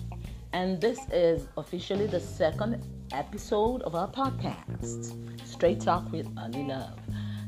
And 0.52 0.82
this 0.82 0.98
is 1.14 1.48
officially 1.58 2.08
the 2.08 2.20
second 2.20 2.84
episode 3.14 3.84
of 3.84 3.94
our 3.94 4.08
podcast, 4.08 5.14
Straight 5.48 5.82
Talk 5.82 6.12
with 6.12 6.28
Ali 6.36 6.64
Love. 6.64 6.98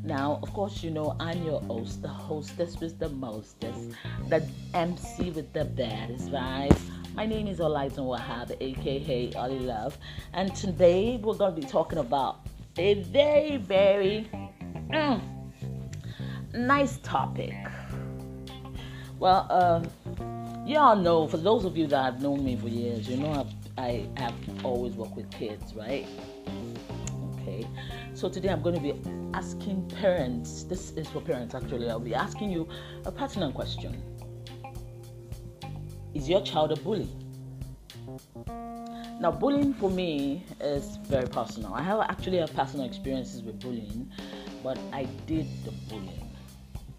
Now, 0.04 0.40
of 0.42 0.52
course, 0.54 0.84
you 0.84 0.90
know 0.90 1.16
I'm 1.20 1.44
your 1.44 1.62
host, 1.62 2.02
the 2.02 2.08
hostess 2.08 2.80
with 2.80 2.98
the 2.98 3.10
mostest, 3.10 3.92
the 4.30 4.44
MC 4.74 5.30
with 5.30 5.54
the 5.54 5.66
baddest 5.66 6.32
vibes. 6.32 6.82
My 7.14 7.28
name 7.28 7.46
is 7.46 7.60
Olaitan 7.60 8.08
Wahab, 8.08 8.52
aka 8.60 9.34
Ali 9.36 9.60
Love, 9.60 9.96
and 10.34 10.56
today 10.56 11.20
we're 11.22 11.36
going 11.36 11.54
to 11.54 11.62
be 11.62 11.68
talking 11.68 12.00
about 12.00 12.40
a 12.80 12.96
very, 13.04 13.58
very 13.58 14.28
mm, 14.90 15.22
nice 16.54 16.98
topic. 17.04 17.54
Well, 19.20 19.46
uh, 19.52 19.84
y'all 20.66 20.96
know, 20.96 21.28
for 21.28 21.38
those 21.38 21.64
of 21.64 21.78
you 21.78 21.86
that 21.88 22.04
have 22.04 22.22
known 22.24 22.44
me 22.44 22.56
for 22.56 22.70
years, 22.70 23.08
you 23.08 23.18
know 23.18 23.32
I've, 23.34 23.54
I 23.78 24.08
have 24.20 24.34
always 24.66 24.96
worked 24.96 25.16
with 25.16 25.30
kids, 25.30 25.76
right? 25.76 26.08
Okay. 27.42 27.68
So 28.14 28.30
today 28.30 28.50
I'm 28.50 28.62
going 28.62 28.76
to 28.76 28.82
be 28.82 28.94
asking 29.34 29.90
parents, 29.90 30.64
this 30.64 30.92
is 30.92 31.08
for 31.08 31.22
parents 31.22 31.56
actually, 31.56 31.90
I'll 31.90 32.00
be 32.00 32.14
asking 32.14 32.52
you 32.52 32.68
a 33.06 33.12
pertinent 33.12 33.56
question. 33.56 34.02
Is 36.14 36.30
your 36.30 36.42
child 36.44 36.72
a 36.72 36.76
bully? 36.76 37.10
Now, 39.20 39.32
bullying 39.32 39.74
for 39.74 39.90
me 39.90 40.44
is 40.60 40.98
very 41.08 41.28
personal. 41.28 41.74
I 41.74 41.82
have 41.84 42.00
actually 42.02 42.38
have 42.38 42.54
personal 42.54 42.86
experiences 42.86 43.44
with 43.44 43.60
bullying, 43.60 44.12
but 44.64 44.78
I 44.92 45.06
did 45.26 45.48
the 45.64 45.72
bullying. 45.90 46.21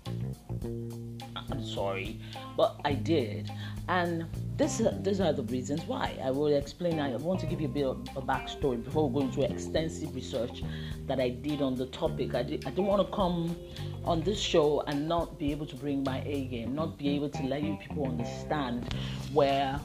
I'm 0.07 1.65
sorry, 1.65 2.21
but 2.57 2.81
I 2.85 2.95
did. 2.95 3.51
And 3.89 4.27
this, 4.57 4.81
these 5.01 5.21
are 5.21 5.33
the 5.33 5.43
reasons 5.45 5.83
why. 5.87 6.19
I 6.23 6.31
will 6.31 6.55
explain. 6.55 7.01
I 7.01 7.17
want 7.17 7.41
to 7.41 7.47
give 7.47 7.61
you 7.61 7.67
a 7.67 7.71
bit 7.71 7.85
of 7.85 8.09
a 8.17 8.23
backstory 8.23 8.83
before 8.83 9.09
we 9.09 9.21
go 9.21 9.27
into 9.27 9.43
extensive 9.43 10.15
research 10.15 10.63
that 11.07 11.21
I 11.21 11.31
did 11.31 11.61
on 11.63 11.75
the 11.75 11.87
topic. 11.87 12.35
I, 12.35 12.43
did, 12.43 12.67
I 12.67 12.71
didn't 12.71 12.87
want 12.87 13.07
to 13.07 13.15
come 13.15 13.57
on 14.05 14.23
this 14.23 14.41
show 14.41 14.83
and 14.87 15.09
not 15.09 15.39
be 15.39 15.51
able 15.51 15.67
to 15.67 15.77
bring 15.77 16.03
my 16.05 16.23
A 16.25 16.45
game, 16.45 16.75
not 16.75 16.99
be 16.99 17.11
able 17.11 17.29
to 17.31 17.43
let 17.43 17.63
you 17.63 17.77
people 17.77 18.07
understand 18.07 18.95
where 19.33 19.81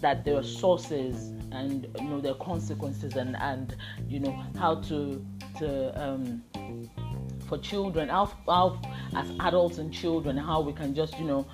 that 0.00 0.24
there 0.24 0.36
are 0.36 0.42
sources 0.42 1.32
and 1.52 1.86
you 2.00 2.08
know 2.08 2.20
there 2.20 2.32
are 2.32 2.44
consequences 2.44 3.16
and 3.16 3.36
and 3.36 3.76
you 4.08 4.20
know 4.20 4.32
how 4.58 4.76
to 4.76 5.24
to 5.58 6.02
um, 6.02 6.42
for 7.48 7.58
children, 7.58 8.08
how, 8.08 8.30
how 8.46 8.80
as 9.16 9.30
adults 9.40 9.78
and 9.78 9.92
children, 9.92 10.36
how 10.36 10.60
we 10.60 10.72
can 10.72 10.94
just 10.94 11.18
you 11.18 11.24
know, 11.24 11.46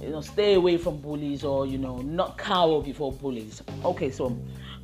you 0.00 0.10
know, 0.10 0.20
stay 0.20 0.54
away 0.54 0.76
from 0.76 1.00
bullies 1.00 1.44
or 1.44 1.66
you 1.66 1.78
know, 1.78 1.98
not 1.98 2.38
cower 2.38 2.82
before 2.82 3.12
bullies. 3.12 3.62
Okay, 3.84 4.10
so 4.10 4.36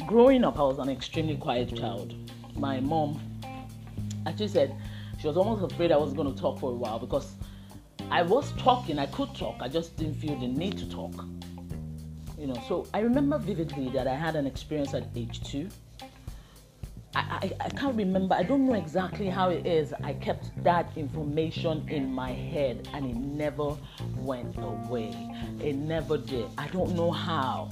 growing 0.07 0.45
up, 0.45 0.59
I 0.59 0.62
was 0.62 0.79
an 0.79 0.89
extremely 0.89 1.37
quiet 1.37 1.75
child. 1.77 2.15
My 2.57 2.81
mom 2.81 3.21
actually 4.27 4.49
said 4.49 4.75
she 5.21 5.27
was 5.27 5.37
almost 5.37 5.73
afraid 5.73 5.93
I 5.93 5.97
was 5.97 6.12
going 6.12 6.33
to 6.33 6.41
talk 6.41 6.59
for 6.59 6.71
a 6.71 6.75
while 6.75 6.99
because 6.99 7.35
I 8.11 8.23
was 8.23 8.53
talking, 8.53 8.99
I 8.99 9.07
could 9.07 9.35
talk, 9.35 9.57
I 9.61 9.69
just 9.69 9.97
didn't 9.97 10.15
feel 10.15 10.39
the 10.39 10.49
need 10.49 10.79
to 10.79 10.89
talk. 10.89 11.25
You 12.39 12.49
know, 12.49 12.62
so 12.69 12.87
I 12.93 13.01
remember 13.01 13.39
vividly 13.39 13.89
that 13.91 14.07
I 14.07 14.15
had 14.15 14.37
an 14.37 14.47
experience 14.47 14.93
at 14.93 15.05
age 15.17 15.43
two. 15.43 15.69
I, 17.17 17.21
I, 17.21 17.53
I 17.67 17.69
can't 17.71 17.97
remember, 17.97 18.35
I 18.35 18.43
don't 18.43 18.67
know 18.67 18.75
exactly 18.75 19.29
how 19.29 19.51
it 19.51 19.67
is. 19.67 19.93
I 20.03 20.15
kept 20.15 20.51
that 20.65 20.91
information 20.97 21.87
in 21.89 22.12
my 22.12 22.33
head 22.33 22.89
and 22.93 23.07
it 23.07 23.17
never 23.17 23.77
went 24.17 24.57
away. 24.59 25.15
It 25.62 25.77
never 25.77 26.19
did. 26.19 26.47
I 26.59 26.67
don't 26.69 26.95
know 26.97 27.11
how. 27.11 27.71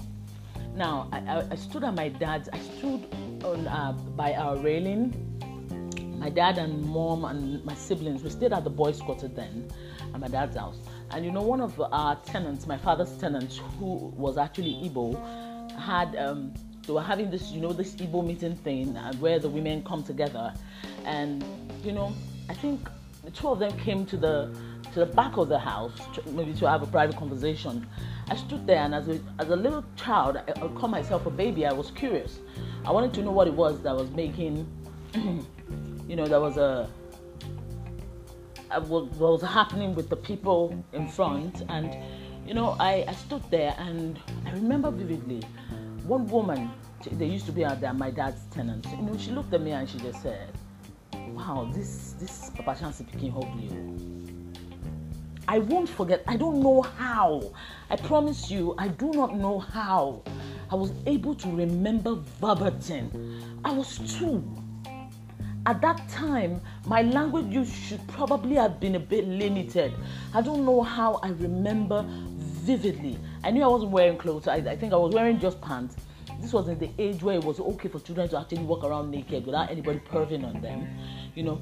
Now, 0.76 1.08
I, 1.12 1.44
I 1.50 1.56
stood 1.56 1.84
at 1.84 1.94
my 1.94 2.08
dad's, 2.08 2.48
I 2.52 2.58
stood 2.58 3.06
on, 3.44 3.66
uh, 3.66 3.92
by 4.16 4.34
our 4.34 4.56
railing. 4.56 5.28
My 6.18 6.30
dad 6.30 6.56
and 6.58 6.84
mom 6.86 7.24
and 7.24 7.64
my 7.64 7.74
siblings, 7.74 8.22
we 8.22 8.30
stayed 8.30 8.52
at 8.52 8.62
the 8.62 8.70
boys' 8.70 9.00
quarter 9.00 9.26
then 9.26 9.68
at 10.14 10.20
my 10.20 10.28
dad's 10.28 10.56
house. 10.56 10.78
And 11.10 11.24
you 11.24 11.32
know, 11.32 11.42
one 11.42 11.60
of 11.60 11.80
our 11.80 12.16
tenants, 12.16 12.66
my 12.66 12.78
father's 12.78 13.16
tenants, 13.18 13.60
who 13.78 14.12
was 14.16 14.38
actually 14.38 14.88
Igbo, 14.88 15.16
had 15.78 16.14
um, 16.16 16.54
they 16.86 16.92
were 16.92 17.02
having 17.02 17.30
this, 17.30 17.50
you 17.50 17.60
know, 17.60 17.72
this 17.72 17.94
Igbo 17.94 18.26
meeting 18.26 18.56
thing 18.56 18.96
uh, 18.96 19.12
where 19.14 19.38
the 19.38 19.48
women 19.48 19.82
come 19.84 20.02
together, 20.02 20.52
and 21.04 21.44
you 21.84 21.92
know, 21.92 22.12
I 22.48 22.54
think 22.54 22.88
the 23.24 23.30
two 23.30 23.48
of 23.48 23.58
them 23.58 23.76
came 23.78 24.04
to 24.06 24.16
the 24.16 24.54
to 24.92 25.00
the 25.00 25.06
back 25.06 25.36
of 25.36 25.48
the 25.48 25.58
house, 25.58 25.92
maybe 26.32 26.52
to 26.54 26.68
have 26.68 26.82
a 26.82 26.86
private 26.86 27.16
conversation. 27.16 27.86
I 28.28 28.36
stood 28.36 28.66
there, 28.66 28.78
and 28.78 28.94
as 28.94 29.08
a, 29.08 29.20
as 29.38 29.48
a 29.48 29.56
little 29.56 29.84
child, 29.96 30.36
I, 30.36 30.50
I 30.50 30.68
call 30.68 30.88
myself 30.88 31.26
a 31.26 31.30
baby. 31.30 31.66
I 31.66 31.72
was 31.72 31.90
curious. 31.92 32.40
I 32.84 32.90
wanted 32.90 33.14
to 33.14 33.22
know 33.22 33.32
what 33.32 33.46
it 33.46 33.54
was 33.54 33.80
that 33.82 33.94
was 33.96 34.10
making, 34.10 34.66
you 36.08 36.16
know, 36.16 36.26
that 36.26 36.40
was 36.40 36.56
a 36.56 36.88
what 38.88 39.14
was 39.18 39.42
happening 39.42 39.94
with 39.94 40.08
the 40.08 40.16
people 40.16 40.82
in 40.92 41.06
front, 41.08 41.62
and 41.68 41.96
you 42.46 42.54
know, 42.54 42.76
I, 42.80 43.04
I 43.06 43.12
stood 43.12 43.42
there, 43.50 43.74
and 43.78 44.18
I 44.46 44.52
remember 44.52 44.90
vividly 44.90 45.42
one 46.04 46.26
woman, 46.28 46.70
they 47.12 47.26
used 47.26 47.46
to 47.46 47.52
be 47.52 47.64
at 47.64 47.96
my 47.96 48.10
dad's 48.10 48.42
tenants. 48.50 48.88
You 48.90 49.02
know, 49.02 49.16
she 49.16 49.30
looked 49.30 49.52
at 49.52 49.60
me 49.60 49.72
and 49.72 49.88
she 49.88 49.98
just 49.98 50.22
said, 50.22 50.48
"Wow, 51.32 51.70
this 51.72 52.14
this 52.18 52.50
Papa 52.50 52.76
Chancy 52.78 53.04
became 53.04 53.36
ugly." 53.36 53.70
I 55.48 55.58
won't 55.58 55.88
forget. 55.88 56.22
I 56.26 56.36
don't 56.36 56.60
know 56.60 56.82
how. 56.82 57.42
I 57.90 57.96
promise 57.96 58.50
you, 58.50 58.74
I 58.78 58.88
do 58.88 59.10
not 59.10 59.36
know 59.36 59.58
how. 59.58 60.22
I 60.70 60.74
was 60.76 60.92
able 61.06 61.34
to 61.34 61.48
remember 61.50 62.14
verbatim. 62.40 63.60
I 63.64 63.72
was 63.72 63.98
two. 64.18 64.42
At 65.66 65.80
that 65.82 66.08
time, 66.08 66.60
my 66.86 67.02
language 67.02 67.46
use 67.46 67.72
should 67.72 68.04
probably 68.08 68.56
have 68.56 68.80
been 68.80 68.96
a 68.96 69.00
bit 69.00 69.28
limited. 69.28 69.92
I 70.34 70.42
don't 70.42 70.64
know 70.64 70.82
how 70.82 71.20
I 71.22 71.28
remember 71.28 72.04
vividly. 72.62 73.18
I 73.42 73.50
knew 73.50 73.62
I 73.62 73.66
wasn't 73.66 73.90
wearing 73.90 74.16
clothes. 74.16 74.46
I, 74.46 74.56
I 74.56 74.76
think 74.76 74.92
I 74.92 74.96
was 74.96 75.12
wearing 75.14 75.38
just 75.40 75.60
pants. 75.60 75.96
This 76.40 76.52
was 76.52 76.68
in 76.68 76.78
the 76.78 76.90
age 76.98 77.22
where 77.22 77.36
it 77.36 77.44
was 77.44 77.60
okay 77.60 77.88
for 77.88 78.00
children 78.00 78.28
to 78.28 78.38
actually 78.38 78.62
walk 78.62 78.84
around 78.84 79.10
naked 79.10 79.46
without 79.46 79.70
anybody 79.70 80.00
perving 80.00 80.44
on 80.44 80.60
them, 80.60 80.88
you 81.34 81.42
know. 81.42 81.60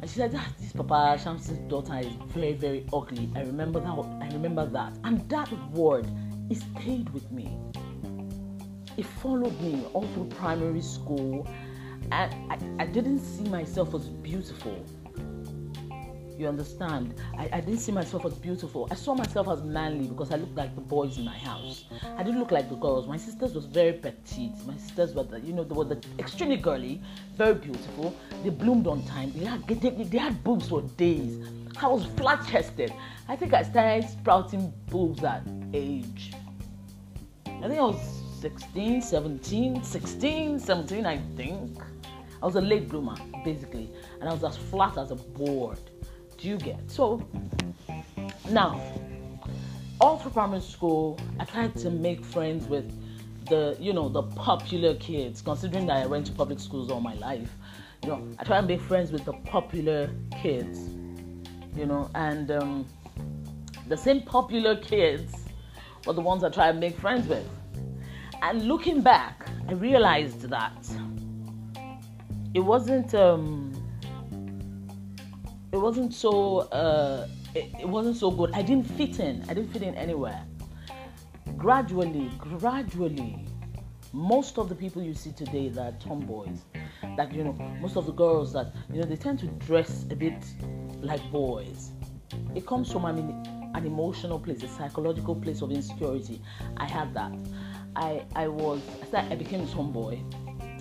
And 0.00 0.10
she 0.10 0.16
said, 0.16 0.34
ah, 0.36 0.48
"This 0.58 0.72
Papa 0.72 1.18
Shams's 1.22 1.58
daughter 1.68 1.98
is 1.98 2.12
very, 2.28 2.54
very 2.54 2.86
ugly." 2.92 3.30
I 3.36 3.42
remember 3.42 3.80
that. 3.80 3.88
I 3.88 4.28
remember 4.32 4.66
that, 4.66 4.92
and 5.04 5.28
that 5.28 5.52
word, 5.70 6.06
it 6.50 6.56
stayed 6.56 7.10
with 7.10 7.30
me. 7.30 7.56
It 8.96 9.06
followed 9.06 9.60
me 9.60 9.84
all 9.92 10.06
through 10.14 10.30
primary 10.30 10.80
school, 10.80 11.46
and 12.10 12.34
I, 12.52 12.58
I 12.82 12.86
didn't 12.86 13.20
see 13.20 13.48
myself 13.48 13.94
as 13.94 14.08
beautiful. 14.08 14.84
You 16.38 16.46
understand? 16.46 17.20
I, 17.36 17.48
I 17.52 17.60
didn't 17.60 17.80
see 17.80 17.90
myself 17.90 18.24
as 18.24 18.34
beautiful. 18.34 18.86
I 18.92 18.94
saw 18.94 19.12
myself 19.12 19.48
as 19.48 19.60
manly 19.64 20.06
because 20.06 20.30
I 20.30 20.36
looked 20.36 20.54
like 20.56 20.72
the 20.76 20.80
boys 20.80 21.18
in 21.18 21.24
my 21.24 21.36
house. 21.36 21.86
I 22.16 22.22
didn't 22.22 22.38
look 22.38 22.52
like 22.52 22.68
the 22.68 22.76
girls. 22.76 23.08
My 23.08 23.16
sisters 23.16 23.54
was 23.54 23.64
very 23.64 23.94
petite. 23.94 24.52
My 24.64 24.76
sisters 24.76 25.14
were, 25.14 25.24
the, 25.24 25.40
you 25.40 25.52
know, 25.52 25.64
they 25.64 25.74
were 25.74 25.84
the 25.84 26.00
extremely 26.16 26.56
girly, 26.56 27.02
very 27.36 27.54
beautiful. 27.54 28.14
They 28.44 28.50
bloomed 28.50 28.86
on 28.86 29.04
time. 29.06 29.32
They 29.32 29.46
had, 29.46 29.66
they, 29.66 29.90
they 29.90 30.18
had 30.18 30.44
boobs 30.44 30.68
for 30.68 30.82
days. 30.82 31.44
I 31.82 31.88
was 31.88 32.04
flat 32.16 32.46
chested. 32.46 32.92
I 33.26 33.34
think 33.34 33.52
I 33.52 33.64
started 33.64 34.08
sprouting 34.08 34.72
boobs 34.90 35.24
at 35.24 35.42
age. 35.74 36.34
I 37.46 37.62
think 37.62 37.80
I 37.80 37.82
was 37.82 38.22
16, 38.40 39.02
17, 39.02 39.82
16, 39.82 40.60
17, 40.60 41.04
I 41.04 41.18
think. 41.36 41.82
I 42.40 42.46
was 42.46 42.54
a 42.54 42.60
late 42.60 42.88
bloomer, 42.88 43.16
basically, 43.44 43.90
and 44.20 44.28
I 44.28 44.32
was 44.32 44.44
as 44.44 44.56
flat 44.56 44.96
as 44.96 45.10
a 45.10 45.16
board. 45.16 45.80
Do 46.38 46.46
you 46.46 46.56
get? 46.56 46.88
So 46.88 47.26
now, 48.48 48.80
all 50.00 50.18
through 50.18 50.30
primary 50.30 50.60
school, 50.60 51.18
I 51.40 51.44
tried 51.44 51.74
to 51.78 51.90
make 51.90 52.24
friends 52.24 52.68
with 52.68 52.88
the, 53.46 53.76
you 53.80 53.92
know, 53.92 54.08
the 54.08 54.22
popular 54.22 54.94
kids. 54.94 55.42
Considering 55.42 55.86
that 55.86 55.96
I 55.96 56.06
went 56.06 56.26
to 56.26 56.32
public 56.32 56.60
schools 56.60 56.92
all 56.92 57.00
my 57.00 57.14
life, 57.14 57.50
you 58.04 58.10
know, 58.10 58.28
I 58.38 58.44
try 58.44 58.60
to 58.60 58.66
make 58.66 58.80
friends 58.80 59.10
with 59.10 59.24
the 59.24 59.32
popular 59.32 60.10
kids. 60.40 60.78
You 61.76 61.86
know, 61.86 62.08
and 62.14 62.52
um, 62.52 62.86
the 63.88 63.96
same 63.96 64.22
popular 64.22 64.76
kids 64.76 65.34
were 66.06 66.12
the 66.12 66.20
ones 66.20 66.44
I 66.44 66.50
try 66.50 66.70
to 66.70 66.78
make 66.78 66.96
friends 66.96 67.26
with. 67.26 67.48
And 68.42 68.68
looking 68.68 69.00
back, 69.00 69.48
I 69.68 69.72
realized 69.72 70.42
that 70.42 70.88
it 72.54 72.60
wasn't. 72.60 73.12
Um, 73.12 73.77
it 75.78 75.82
wasn't 75.82 76.12
so 76.12 76.58
uh, 76.72 77.28
it, 77.54 77.70
it 77.80 77.88
wasn't 77.88 78.16
so 78.16 78.30
good. 78.32 78.50
I 78.52 78.62
didn't 78.62 78.88
fit 78.98 79.20
in. 79.20 79.44
I 79.48 79.54
didn't 79.54 79.72
fit 79.72 79.82
in 79.82 79.94
anywhere. 79.94 80.44
Gradually, 81.56 82.30
gradually, 82.38 83.46
most 84.12 84.58
of 84.58 84.68
the 84.68 84.74
people 84.74 85.02
you 85.02 85.14
see 85.14 85.30
today 85.30 85.68
that 85.68 85.80
are 85.80 85.96
tomboys, 85.98 86.62
that 87.16 87.32
you 87.32 87.44
know, 87.44 87.52
most 87.80 87.96
of 87.96 88.06
the 88.06 88.12
girls 88.12 88.52
that 88.54 88.74
you 88.92 89.00
know, 89.00 89.06
they 89.06 89.16
tend 89.16 89.38
to 89.38 89.46
dress 89.66 90.04
a 90.10 90.16
bit 90.16 90.44
like 91.00 91.22
boys. 91.30 91.92
It 92.56 92.66
comes 92.66 92.90
from 92.90 93.04
an 93.04 93.86
emotional 93.86 94.40
place, 94.40 94.64
a 94.64 94.68
psychological 94.68 95.36
place 95.36 95.62
of 95.62 95.70
insecurity. 95.70 96.42
I 96.76 96.86
had 96.86 97.14
that. 97.14 97.32
I 97.94 98.24
I 98.34 98.48
was 98.48 98.80
I 99.12 99.36
became 99.36 99.60
a 99.60 99.66
tomboy. 99.66 100.18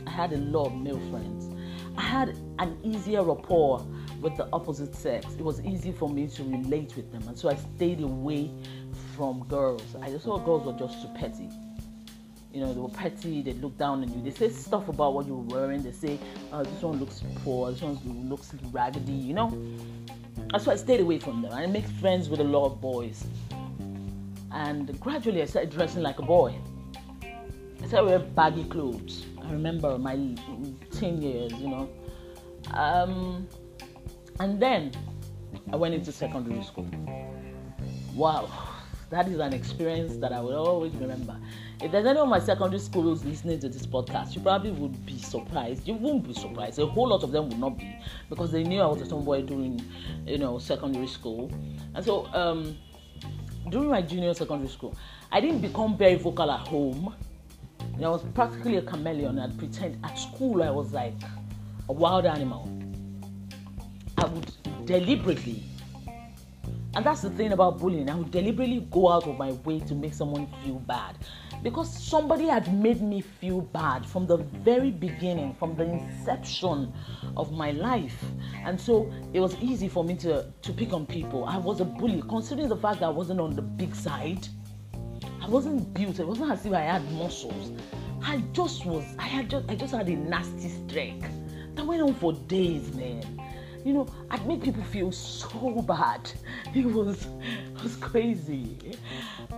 I 0.07 0.09
had 0.09 0.33
a 0.33 0.37
lot 0.37 0.67
of 0.67 0.75
male 0.75 0.99
friends. 1.11 1.53
I 1.97 2.01
had 2.01 2.29
an 2.59 2.77
easier 2.83 3.23
rapport 3.23 3.85
with 4.21 4.35
the 4.37 4.47
opposite 4.51 4.95
sex. 4.95 5.25
It 5.37 5.43
was 5.43 5.61
easy 5.61 5.91
for 5.91 6.09
me 6.09 6.27
to 6.27 6.43
relate 6.43 6.95
with 6.95 7.11
them, 7.11 7.27
and 7.27 7.37
so 7.37 7.49
I 7.49 7.55
stayed 7.55 8.01
away 8.01 8.51
from 9.15 9.43
girls. 9.47 9.95
I 10.01 10.09
just 10.09 10.25
thought 10.25 10.45
girls 10.45 10.65
were 10.65 10.77
just 10.77 11.01
too 11.01 11.09
petty. 11.15 11.49
You 12.53 12.61
know, 12.61 12.73
they 12.73 12.79
were 12.79 12.89
petty. 12.89 13.41
They 13.41 13.53
look 13.53 13.77
down 13.77 14.01
on 14.01 14.11
you. 14.13 14.23
They 14.23 14.31
say 14.31 14.49
stuff 14.49 14.87
about 14.87 15.13
what 15.13 15.27
you 15.27 15.35
were 15.35 15.55
wearing. 15.55 15.83
They 15.83 15.91
say, 15.91 16.19
oh, 16.51 16.63
"This 16.63 16.81
one 16.81 16.99
looks 16.99 17.23
poor. 17.43 17.71
This 17.71 17.81
one 17.81 18.29
looks 18.29 18.53
raggedy." 18.71 19.11
You 19.11 19.33
know, 19.33 19.47
and 20.53 20.61
so 20.61 20.71
I 20.71 20.75
stayed 20.75 21.01
away 21.01 21.19
from 21.19 21.41
them. 21.41 21.53
I 21.53 21.65
made 21.67 21.85
friends 21.85 22.29
with 22.29 22.39
a 22.39 22.43
lot 22.43 22.65
of 22.65 22.81
boys, 22.81 23.25
and 24.51 24.99
gradually 24.99 25.41
I 25.41 25.45
started 25.45 25.71
dressing 25.71 26.01
like 26.01 26.19
a 26.19 26.23
boy. 26.23 26.55
I 27.21 27.87
started 27.87 28.07
wearing 28.07 28.33
baggy 28.33 28.63
clothes. 28.63 29.25
I 29.43 29.51
remember 29.51 29.97
my 29.99 30.15
teen 30.91 31.21
years. 31.21 31.53
You 31.53 31.67
know. 31.69 31.89
Um, 32.73 33.47
and 34.39 34.59
then 34.59 34.91
I 35.71 35.75
went 35.75 35.93
into 35.93 36.11
secondary 36.11 36.63
school. 36.63 36.87
Wow, 38.13 38.49
that 39.09 39.27
is 39.27 39.39
an 39.39 39.53
experience 39.53 40.17
that 40.17 40.31
I 40.31 40.39
will 40.41 40.55
always 40.55 40.93
remember. 40.95 41.37
If 41.81 41.91
there's 41.91 42.05
any 42.05 42.19
of 42.19 42.27
my 42.27 42.39
secondary 42.39 42.79
schools 42.79 43.23
listening 43.23 43.59
to 43.59 43.69
this 43.69 43.85
podcast, 43.85 44.35
you 44.35 44.41
probably 44.41 44.71
would 44.71 45.05
be 45.05 45.19
surprised. 45.19 45.87
You 45.87 45.93
won't 45.93 46.27
be 46.27 46.33
surprised. 46.33 46.79
A 46.79 46.87
whole 46.87 47.07
lot 47.09 47.23
of 47.23 47.31
them 47.31 47.49
would 47.49 47.59
not 47.59 47.77
be 47.77 47.95
because 48.29 48.51
they 48.51 48.63
knew 48.63 48.81
I 48.81 48.87
was 48.87 49.01
a 49.01 49.07
tomboy 49.07 49.43
during, 49.43 49.83
you 50.25 50.37
know, 50.37 50.57
secondary 50.57 51.07
school. 51.07 51.51
And 51.93 52.03
so, 52.03 52.25
um, 52.33 52.77
during 53.69 53.89
my 53.89 54.01
junior 54.01 54.33
secondary 54.33 54.69
school, 54.69 54.95
I 55.31 55.41
didn't 55.41 55.61
become 55.61 55.97
very 55.97 56.15
vocal 56.15 56.49
at 56.49 56.67
home. 56.67 57.13
I 58.03 58.09
was 58.09 58.23
practically 58.33 58.77
a 58.77 58.81
chameleon. 58.81 59.39
I'd 59.39 59.57
pretend 59.57 60.03
at 60.03 60.17
school 60.17 60.63
I 60.63 60.69
was 60.69 60.93
like 60.93 61.15
a 61.89 61.93
wild 61.93 62.25
animal. 62.25 62.76
I 64.17 64.25
would 64.25 64.51
deliberately, 64.85 65.63
and 66.95 67.05
that's 67.05 67.21
the 67.21 67.29
thing 67.29 67.51
about 67.51 67.77
bullying, 67.77 68.09
I 68.09 68.15
would 68.15 68.31
deliberately 68.31 68.87
go 68.89 69.11
out 69.11 69.27
of 69.27 69.37
my 69.37 69.51
way 69.51 69.79
to 69.81 69.93
make 69.93 70.13
someone 70.13 70.47
feel 70.63 70.79
bad 70.79 71.15
because 71.61 71.91
somebody 71.91 72.47
had 72.47 72.73
made 72.73 73.01
me 73.01 73.21
feel 73.21 73.61
bad 73.61 74.05
from 74.05 74.25
the 74.25 74.37
very 74.37 74.89
beginning, 74.89 75.55
from 75.59 75.75
the 75.75 75.83
inception 75.83 76.91
of 77.35 77.51
my 77.51 77.71
life. 77.71 78.23
And 78.63 78.79
so 78.79 79.11
it 79.33 79.39
was 79.39 79.55
easy 79.61 79.87
for 79.87 80.03
me 80.03 80.15
to, 80.17 80.51
to 80.61 80.73
pick 80.73 80.93
on 80.93 81.05
people. 81.05 81.45
I 81.45 81.57
was 81.57 81.79
a 81.79 81.85
bully, 81.85 82.23
considering 82.27 82.69
the 82.69 82.77
fact 82.77 83.01
that 83.01 83.07
I 83.07 83.09
wasn't 83.09 83.39
on 83.39 83.55
the 83.55 83.61
big 83.61 83.93
side. 83.93 84.47
I 85.41 85.47
wasn't 85.47 85.93
built, 85.93 86.19
it 86.19 86.27
wasn't 86.27 86.51
as 86.51 86.65
if 86.65 86.73
I 86.73 86.81
had 86.81 87.11
muscles. 87.13 87.71
I 88.23 88.37
just 88.51 88.85
was, 88.85 89.03
I 89.19 89.27
had 89.27 89.49
just 89.49 89.69
I 89.69 89.75
just 89.75 89.93
had 89.93 90.07
a 90.07 90.15
nasty 90.15 90.69
streak 90.69 91.21
that 91.75 91.85
went 91.85 92.01
on 92.01 92.15
for 92.15 92.33
days, 92.33 92.93
man. 92.95 93.23
You 93.87 93.93
know, 93.93 94.07
I'd 94.29 94.45
make 94.45 94.63
people 94.63 94.83
feel 94.83 95.13
so 95.13 95.81
bad. 95.87 96.29
It 96.75 96.85
was, 96.85 97.25
it 97.41 97.81
was 97.81 97.95
crazy. 97.95 98.77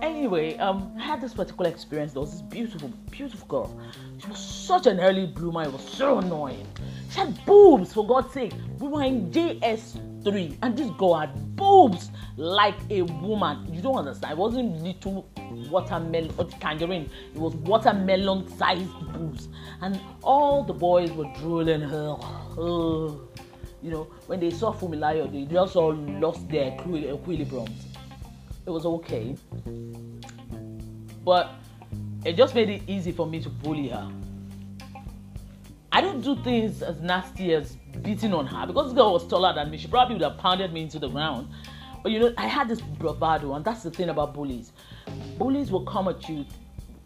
Anyway, 0.00 0.56
um, 0.58 0.94
I 0.96 1.02
had 1.02 1.20
this 1.20 1.34
particular 1.34 1.68
experience. 1.68 2.12
There 2.12 2.20
was 2.20 2.30
this 2.30 2.42
beautiful, 2.42 2.92
beautiful 3.10 3.48
girl. 3.48 3.80
She 4.18 4.28
was 4.28 4.38
such 4.38 4.86
an 4.86 5.00
early 5.00 5.26
bloomer. 5.26 5.64
It 5.64 5.72
was 5.72 5.82
so 5.82 6.18
annoying. 6.18 6.64
She 7.10 7.18
had 7.18 7.44
boobs, 7.44 7.92
for 7.92 8.06
God's 8.06 8.32
sake. 8.32 8.52
We 8.78 8.86
were 8.86 9.02
in 9.02 9.32
JS3, 9.32 10.58
and 10.62 10.76
this 10.76 10.90
girl 10.90 11.14
had 11.16 11.56
boobs 11.56 12.12
like 12.36 12.76
a 12.88 13.02
woman. 13.02 13.74
You 13.74 13.82
don't 13.82 13.96
understand. 13.96 14.34
It 14.34 14.38
wasn't 14.38 14.80
little 14.80 15.28
watermelon 15.68 16.32
or 16.38 16.44
tangerine. 16.44 17.10
It 17.34 17.40
was 17.40 17.56
watermelon 17.56 18.48
sized 18.56 18.92
boobs. 19.12 19.48
And 19.80 20.00
all 20.22 20.62
the 20.62 20.72
boys 20.72 21.10
were 21.10 21.26
drooling 21.40 21.80
her. 21.80 22.16
You 23.82 23.90
know, 23.90 24.04
when 24.26 24.40
they 24.40 24.50
saw 24.50 24.72
Funmilayo, 24.72 25.30
they 25.30 25.52
just 25.52 25.76
all 25.76 25.94
lost 25.94 26.48
their 26.48 26.74
equilibrium. 26.74 27.66
It 28.66 28.70
was 28.70 28.84
okay, 28.84 29.36
but 31.24 31.54
it 32.24 32.36
just 32.36 32.54
made 32.54 32.68
it 32.68 32.82
easy 32.86 33.12
for 33.12 33.26
me 33.26 33.40
to 33.42 33.48
bully 33.48 33.88
her. 33.88 34.10
I 35.92 36.00
don't 36.00 36.20
do 36.20 36.36
things 36.44 36.82
as 36.82 37.00
nasty 37.00 37.54
as 37.54 37.76
beating 38.02 38.32
on 38.32 38.46
her 38.46 38.66
because 38.66 38.86
this 38.86 38.94
girl 38.94 39.14
was 39.14 39.26
taller 39.26 39.54
than 39.54 39.70
me. 39.70 39.78
She 39.78 39.88
probably 39.88 40.14
would 40.14 40.22
have 40.22 40.38
pounded 40.38 40.72
me 40.72 40.82
into 40.82 40.98
the 40.98 41.08
ground. 41.08 41.48
But 42.02 42.12
you 42.12 42.20
know, 42.20 42.32
I 42.38 42.46
had 42.46 42.68
this 42.68 42.80
bravado, 42.80 43.54
and 43.54 43.64
that's 43.64 43.82
the 43.82 43.90
thing 43.90 44.08
about 44.08 44.34
bullies. 44.34 44.72
Bullies 45.36 45.72
will 45.72 45.84
come 45.84 46.08
at 46.08 46.28
you, 46.28 46.46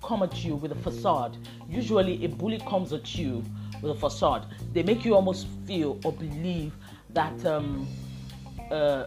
come 0.03 0.23
at 0.23 0.45
you 0.45 0.57
with 0.57 0.73
a 0.73 0.77
facade. 0.77 1.37
Usually, 1.69 2.25
a 2.25 2.29
bully 2.29 2.59
comes 2.59 2.93
at 2.93 3.17
you 3.17 3.45
with 3.85 3.97
a 3.97 4.01
facade. 4.01 4.47
They 4.73 4.83
make 4.83 5.05
you 5.05 5.15
almost 5.15 5.47
feel 5.67 6.01
or 6.05 6.13
believe 6.13 6.73
that 7.11 7.45
um, 7.47 7.87
uh, 8.71 9.07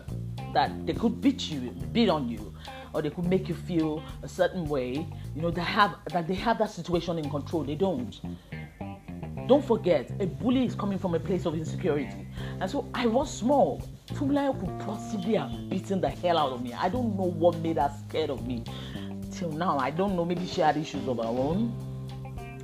that 0.53 0.85
they 0.85 0.93
could 0.93 1.19
beat 1.19 1.49
you, 1.49 1.71
beat 1.91 2.09
on 2.09 2.29
you, 2.29 2.53
or 2.93 3.01
they 3.01 3.09
could 3.09 3.25
make 3.25 3.49
you 3.49 3.55
feel 3.55 4.03
a 4.23 4.27
certain 4.27 4.65
way. 4.65 5.05
You 5.35 5.41
know, 5.41 5.51
they 5.51 5.61
have 5.61 5.95
that 6.13 6.27
they 6.27 6.35
have 6.35 6.59
that 6.59 6.71
situation 6.71 7.17
in 7.17 7.29
control. 7.29 7.63
They 7.63 7.75
don't. 7.75 8.15
Don't 9.47 9.63
forget, 9.63 10.11
a 10.19 10.25
bully 10.25 10.65
is 10.65 10.75
coming 10.75 10.99
from 10.99 11.15
a 11.15 11.19
place 11.19 11.45
of 11.45 11.55
insecurity. 11.55 12.27
And 12.59 12.69
so 12.69 12.89
I 12.93 13.05
was 13.05 13.33
small. 13.33 13.81
Funmilayo 14.07 14.59
could 14.59 14.77
possibly 14.85 15.35
have 15.35 15.69
beaten 15.69 16.01
the 16.01 16.09
hell 16.09 16.37
out 16.37 16.51
of 16.51 16.61
me. 16.61 16.73
I 16.73 16.89
don't 16.89 17.15
know 17.15 17.31
what 17.31 17.55
made 17.59 17.77
her 17.77 17.89
scared 18.09 18.29
of 18.29 18.45
me. 18.45 18.65
Till 19.31 19.51
now, 19.51 19.77
I 19.77 19.89
don't 19.89 20.17
know. 20.17 20.25
Maybe 20.25 20.45
she 20.45 20.59
had 20.59 20.75
issues 20.75 21.07
of 21.07 21.17
her 21.17 21.23
own. 21.23 21.71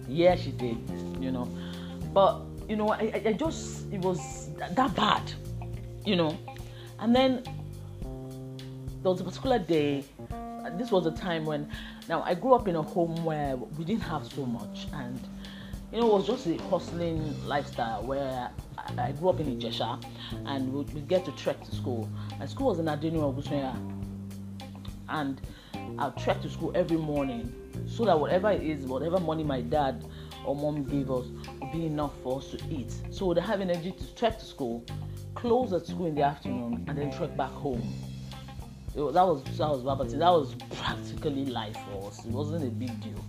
Yeah, 0.09 0.35
she 0.35 0.51
did, 0.51 0.77
you 1.21 1.31
know. 1.31 1.47
But 2.13 2.41
you 2.69 2.75
know, 2.75 2.89
I, 2.89 3.21
I 3.25 3.33
just 3.33 3.91
it 3.91 3.99
was 3.99 4.49
that 4.57 4.95
bad, 4.95 5.31
you 6.05 6.15
know. 6.15 6.37
And 6.99 7.15
then 7.15 7.43
there 9.01 9.11
was 9.11 9.21
a 9.21 9.23
particular 9.23 9.59
day. 9.59 10.03
This 10.77 10.91
was 10.91 11.05
a 11.05 11.11
time 11.11 11.45
when 11.45 11.69
now 12.07 12.21
I 12.23 12.33
grew 12.35 12.53
up 12.53 12.67
in 12.67 12.75
a 12.75 12.81
home 12.81 13.23
where 13.25 13.55
we 13.55 13.83
didn't 13.83 14.03
have 14.03 14.25
so 14.31 14.45
much, 14.45 14.87
and 14.93 15.19
you 15.91 15.99
know, 15.99 16.07
it 16.07 16.13
was 16.13 16.27
just 16.27 16.47
a 16.47 16.57
hustling 16.63 17.35
lifestyle 17.47 18.03
where 18.03 18.49
I, 18.77 19.09
I 19.09 19.11
grew 19.11 19.29
up 19.29 19.39
in 19.39 19.59
Ijesha, 19.59 20.03
and 20.45 20.73
we'd, 20.73 20.91
we'd, 20.93 21.07
get 21.07 21.25
to 21.25 21.31
trek 21.33 21.63
to 21.63 21.75
school. 21.75 22.09
And 22.39 22.49
school 22.49 22.67
was 22.67 22.79
in 22.79 22.85
Adeniran 22.85 23.35
Ogunsanya, 23.35 23.75
and 25.09 25.39
I'd 25.99 26.17
trek 26.17 26.41
to 26.41 26.49
school 26.49 26.71
every 26.73 26.97
morning 26.97 27.53
so 27.87 28.05
that 28.05 28.19
whatever 28.19 28.51
it 28.51 28.63
is, 28.63 28.85
whatever 28.85 29.19
money 29.19 29.43
my 29.43 29.61
dad 29.61 30.03
or 30.45 30.55
mom 30.55 30.83
gave 30.83 31.09
us 31.11 31.25
would 31.59 31.71
be 31.71 31.85
enough 31.85 32.13
for 32.21 32.39
us 32.39 32.51
to 32.51 32.59
eat. 32.69 32.93
So 33.11 33.27
we'd 33.27 33.37
have 33.37 33.61
energy 33.61 33.91
to 33.91 34.15
trek 34.15 34.39
to 34.39 34.45
school, 34.45 34.85
close 35.35 35.73
at 35.73 35.85
school 35.85 36.07
in 36.07 36.15
the 36.15 36.23
afternoon, 36.23 36.85
and 36.87 36.97
then 36.97 37.11
trek 37.11 37.35
back 37.35 37.51
home. 37.51 37.81
It, 38.95 39.13
that 39.13 39.25
was 39.25 39.43
that 39.57 39.69
was 39.69 39.81
Babati. 39.83 40.19
That 40.19 40.29
was 40.29 40.55
practically 40.77 41.45
life 41.45 41.77
for 41.91 42.07
us. 42.07 42.25
It 42.25 42.31
wasn't 42.31 42.63
a 42.65 42.69
big 42.69 43.01
deal. 43.01 43.23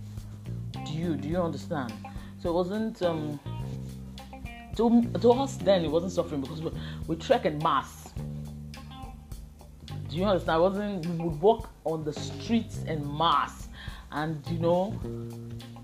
Do 0.85 0.93
you 0.93 1.15
do 1.15 1.27
you 1.27 1.41
understand? 1.41 1.93
So 2.41 2.49
it 2.49 2.53
wasn't 2.53 3.01
um 3.01 3.39
to, 4.75 5.01
to 5.21 5.31
us 5.31 5.57
then 5.57 5.85
it 5.85 5.89
wasn't 5.89 6.11
suffering 6.11 6.41
because 6.41 6.61
we, 6.61 6.71
we 7.07 7.15
trek 7.15 7.45
in 7.45 7.57
mass. 7.59 8.13
Do 10.09 10.17
you 10.17 10.25
understand? 10.25 10.55
I 10.55 10.59
wasn't 10.59 11.05
we 11.07 11.25
would 11.25 11.41
walk 11.41 11.69
on 11.85 12.03
the 12.03 12.13
streets 12.13 12.83
in 12.83 13.17
mass 13.17 13.69
and 14.11 14.45
you 14.47 14.59
know 14.59 14.99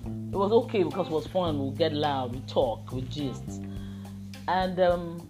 it 0.06 0.36
was 0.36 0.52
okay 0.52 0.84
because 0.84 1.08
it 1.08 1.12
was 1.12 1.28
fun. 1.28 1.60
We'll 1.60 1.72
get 1.72 1.93
loud, 1.93 2.34
we 2.34 2.41
talk, 2.41 2.91
we 2.91 3.02
gist. 3.04 3.62
And 4.47 4.80
um, 4.80 5.30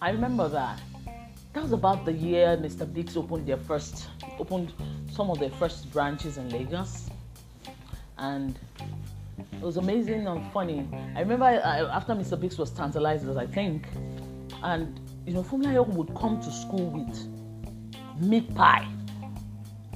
I 0.00 0.10
remember 0.10 0.48
that. 0.48 0.80
That 1.52 1.62
was 1.62 1.72
about 1.72 2.04
the 2.04 2.12
year 2.12 2.56
Mr. 2.56 2.90
Biggs 2.92 3.16
opened 3.16 3.46
their 3.46 3.56
first, 3.56 4.08
opened 4.38 4.72
some 5.10 5.30
of 5.30 5.38
their 5.38 5.50
first 5.50 5.90
branches 5.92 6.38
in 6.38 6.48
Lagos. 6.50 7.08
And 8.18 8.58
it 9.52 9.62
was 9.62 9.76
amazing 9.76 10.26
and 10.26 10.50
funny. 10.52 10.86
I 11.14 11.20
remember 11.20 11.44
I, 11.44 11.80
after 11.94 12.14
Mr. 12.14 12.38
Biggs 12.38 12.58
was 12.58 12.70
tantalized, 12.70 13.28
I 13.36 13.46
think, 13.46 13.86
and 14.62 14.98
you 15.26 15.34
know, 15.34 15.42
Funmilayo 15.42 15.86
would 15.88 16.14
come 16.14 16.40
to 16.40 16.50
school 16.50 16.90
with 16.90 18.22
meat 18.22 18.54
pie. 18.54 18.86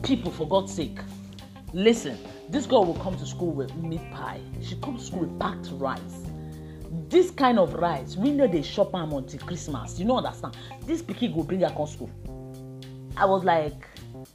People, 0.02 0.30
for 0.30 0.46
God's 0.48 0.74
sake, 0.74 0.98
listen 1.72 2.18
this 2.50 2.66
girl 2.66 2.84
will 2.84 2.94
come 2.94 3.16
to 3.16 3.26
school 3.26 3.50
with 3.50 3.74
meat 3.76 4.02
pie. 4.12 4.40
She 4.62 4.76
comes 4.76 5.00
to 5.00 5.06
school 5.06 5.20
with 5.20 5.38
packed 5.38 5.68
rice. 5.72 6.26
This 7.08 7.30
kind 7.30 7.58
of 7.58 7.74
rice, 7.74 8.16
we 8.16 8.32
know 8.32 8.46
they 8.46 8.62
shop 8.62 8.94
am 8.94 9.12
until 9.12 9.40
Christmas. 9.40 9.98
You 9.98 10.04
know 10.04 10.18
understand? 10.18 10.56
This 10.84 11.02
pikin 11.02 11.34
go 11.34 11.42
bring 11.42 11.60
her 11.60 11.70
come 11.70 11.86
school. 11.86 12.10
I 13.16 13.24
was 13.24 13.44
like, 13.44 13.86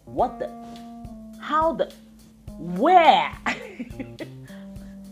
what 0.06 0.40
the? 0.40 0.48
How 1.40 1.74
the? 1.74 1.94
Where? 2.58 3.32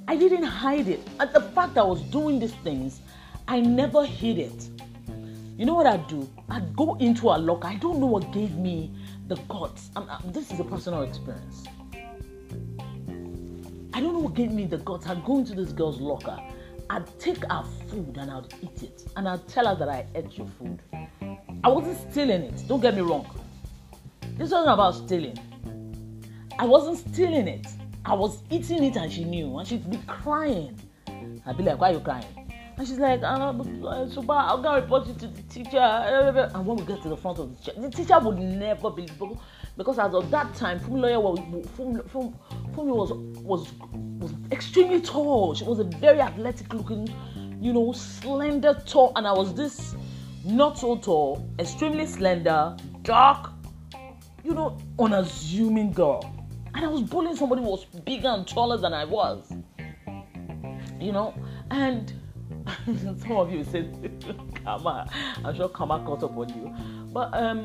I 0.08 0.16
didn't 0.16 0.44
hide 0.44 0.88
it. 0.88 1.00
And 1.20 1.32
the 1.34 1.42
fact 1.42 1.78
I 1.78 1.84
was 1.84 2.02
doing 2.04 2.40
these 2.40 2.54
things, 2.56 3.02
I 3.48 3.60
never 3.60 4.06
hid 4.06 4.38
it. 4.38 4.70
You 5.58 5.66
know 5.66 5.74
what 5.74 5.88
I'd 5.88 6.08
do? 6.08 6.30
I'd 6.50 6.76
go 6.76 6.96
into 6.96 7.30
a 7.30 7.38
locker. 7.38 7.68
I 7.68 7.76
don't 7.76 8.00
know 8.00 8.08
what 8.08 8.32
gave 8.32 8.56
me 8.58 8.92
the 9.28 9.36
guts. 9.48 9.90
I'm, 9.96 10.04
I'm, 10.04 10.10
uh, 10.10 10.32
this 10.32 10.52
is 10.52 10.60
a 10.60 10.64
personal 10.64 11.04
experience. 11.04 11.66
I 13.96 14.02
don't 14.02 14.12
know 14.12 14.20
what 14.20 14.34
gave 14.34 14.52
me 14.52 14.66
the 14.66 14.80
guts. 14.80 15.08
I'd 15.08 15.24
go 15.24 15.38
into 15.38 15.56
this 15.56 15.72
girl's 15.72 16.02
locker. 16.02 16.38
I'd 16.90 17.18
take 17.18 17.42
her 17.50 17.64
food 17.88 18.18
and 18.18 18.30
I'd 18.30 18.54
eat 18.62 18.84
it. 18.84 19.08
And 19.16 19.26
I'd 19.26 19.48
tell 19.48 19.68
her 19.68 19.76
that 19.76 19.88
I 19.88 20.06
ate 20.14 20.38
your 20.38 20.48
food. 20.60 20.82
I 21.64 21.70
wasn't 21.70 22.12
stealing 22.12 22.42
it. 22.42 22.62
Don't 22.68 22.82
get 22.82 22.94
me 22.94 23.00
wrong. 23.00 23.26
This 24.38 24.52
wasn't 24.52 24.74
about 24.74 24.96
stealing. 24.96 25.40
I 26.60 26.66
wasn't 26.66 26.98
stealing 26.98 27.48
it. 27.48 27.68
I 28.04 28.16
was 28.16 28.44
eating 28.50 28.84
it 28.84 28.98
and 28.98 29.10
she 29.10 29.24
knew. 29.24 29.58
And 29.60 29.66
she'd 29.66 29.90
be 29.90 30.02
crying. 30.08 30.78
I'd 31.46 31.56
be 31.56 31.64
like, 31.64 31.80
why 31.80 31.92
are 31.92 31.94
you 31.94 32.02
crying? 32.02 32.26
And 32.78 32.86
she's 32.86 33.00
like, 33.00 33.24
uh, 33.24 33.54
Suba, 34.10 34.34
I'm 34.34 34.62
going 34.62 34.84
report 34.84 35.08
you 35.08 35.14
to 35.14 35.28
the 35.28 35.42
teacher. 35.44 35.78
And 35.78 36.66
when 36.68 36.76
we 36.76 36.84
get 36.84 37.02
to 37.04 37.08
the 37.08 37.16
front 37.16 37.40
of 37.40 37.50
the 37.50 37.64
teacher, 37.64 37.80
the 37.80 37.90
teacher 37.90 38.20
would 38.20 38.40
never 38.40 38.90
be 38.90 39.08
because 39.78 40.00
as 40.00 40.14
of 40.14 40.32
that 40.32 40.54
time, 40.56 40.80
Funmilayo 40.80 41.22
was 41.22 41.40
Fumi, 41.78 42.02
Fumi 42.10 42.96
was 42.96 43.12
was 43.42 43.72
was 44.20 44.34
extremely 44.52 45.02
tall. 45.02 45.54
She 45.54 45.64
was 45.64 45.80
a 45.80 45.84
very 45.84 46.22
athletic 46.22 46.74
looking, 46.74 47.08
you 47.62 47.74
know, 47.74 47.92
slender, 47.92 48.82
tall, 48.86 49.12
and 49.16 49.28
I 49.28 49.34
was 49.34 49.54
this 49.54 49.96
not 50.46 50.78
so 50.78 50.96
tall, 50.98 51.50
extremely 51.60 52.06
slender, 52.06 52.78
dark, 53.02 53.52
you 54.44 54.54
know, 54.54 54.78
unassuming 55.00 55.92
girl. 55.92 56.32
And 56.74 56.86
I 56.86 56.88
was 56.88 57.02
bullying 57.02 57.36
somebody 57.36 57.62
who 57.62 57.70
was 57.70 57.86
bigger 57.86 58.28
and 58.28 58.48
taller 58.48 58.78
than 58.78 58.94
I 58.94 59.06
was. 59.06 59.52
You 61.00 61.12
know, 61.12 61.34
and 61.72 62.14
some 63.20 63.32
of 63.32 63.52
you 63.52 63.64
said, 63.64 64.24
Kama, 64.64 65.10
I'm 65.44 65.56
sure 65.56 65.70
Kama 65.70 66.04
caught 66.06 66.24
up 66.24 66.38
on 66.38 66.50
you. 66.50 66.74
But 67.12 67.34
um 67.34 67.64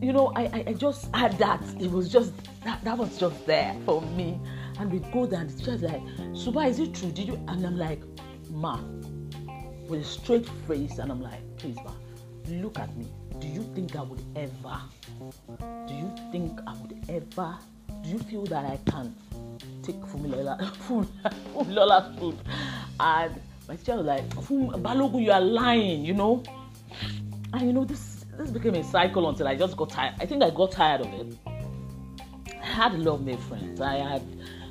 you 0.00 0.12
know, 0.12 0.32
I, 0.36 0.64
I, 0.66 0.72
just 0.72 1.14
had 1.14 1.38
that. 1.38 1.62
It 1.80 1.90
was 1.90 2.08
just 2.10 2.32
that, 2.64 2.82
that 2.84 2.98
was 2.98 3.18
just 3.18 3.46
there 3.46 3.76
for 3.84 4.02
me. 4.02 4.38
And 4.78 4.92
we 4.92 4.98
go 5.12 5.26
there 5.26 5.40
and 5.40 5.50
the 5.50 5.58
teacher's 5.58 5.82
like, 5.82 6.02
Suba, 6.34 6.60
is 6.60 6.78
it 6.80 6.94
true? 6.94 7.10
Did 7.10 7.28
you? 7.28 7.34
And 7.48 7.64
I'm 7.64 7.78
like, 7.78 8.02
Ma, 8.50 8.80
with 9.88 10.00
a 10.00 10.04
straight 10.04 10.48
face, 10.66 10.98
and 10.98 11.10
I'm 11.10 11.22
like, 11.22 11.40
please, 11.56 11.76
Ma, 11.84 11.92
look 12.48 12.78
at 12.78 12.94
me. 12.96 13.06
Do 13.40 13.48
you 13.48 13.62
think 13.74 13.96
I 13.96 14.02
would 14.02 14.22
ever? 14.36 14.80
Do 15.86 15.94
you 15.94 16.12
think 16.32 16.60
I 16.66 16.74
would 16.74 16.98
ever? 17.08 17.58
Do 18.02 18.10
you 18.10 18.18
feel 18.18 18.44
that 18.46 18.64
I 18.64 18.78
can 18.90 19.14
take 19.82 20.00
Fumilola 20.00 20.74
food, 20.76 21.08
Fumilola's 21.54 22.18
food? 22.18 22.38
And 23.00 23.40
my 23.68 23.76
teacher 23.76 23.96
was 23.96 24.06
like, 24.06 24.28
Balogun, 24.30 25.24
you 25.24 25.32
are 25.32 25.40
lying, 25.40 26.04
you 26.04 26.14
know. 26.14 26.42
And 27.52 27.62
you 27.62 27.72
know 27.72 27.84
this 27.84 28.13
this 28.36 28.50
became 28.50 28.74
a 28.74 28.84
cycle 28.84 29.28
until 29.28 29.48
I 29.48 29.56
just 29.56 29.76
got 29.76 29.90
tired. 29.90 30.14
I 30.20 30.26
think 30.26 30.42
I 30.42 30.50
got 30.50 30.72
tired 30.72 31.02
of 31.02 31.12
it. 31.14 31.38
I 32.60 32.66
had 32.66 32.94
a 32.94 32.98
lot 32.98 33.14
of 33.14 33.22
male 33.24 33.36
friends. 33.38 33.80
I 33.80 33.96
had 33.96 34.22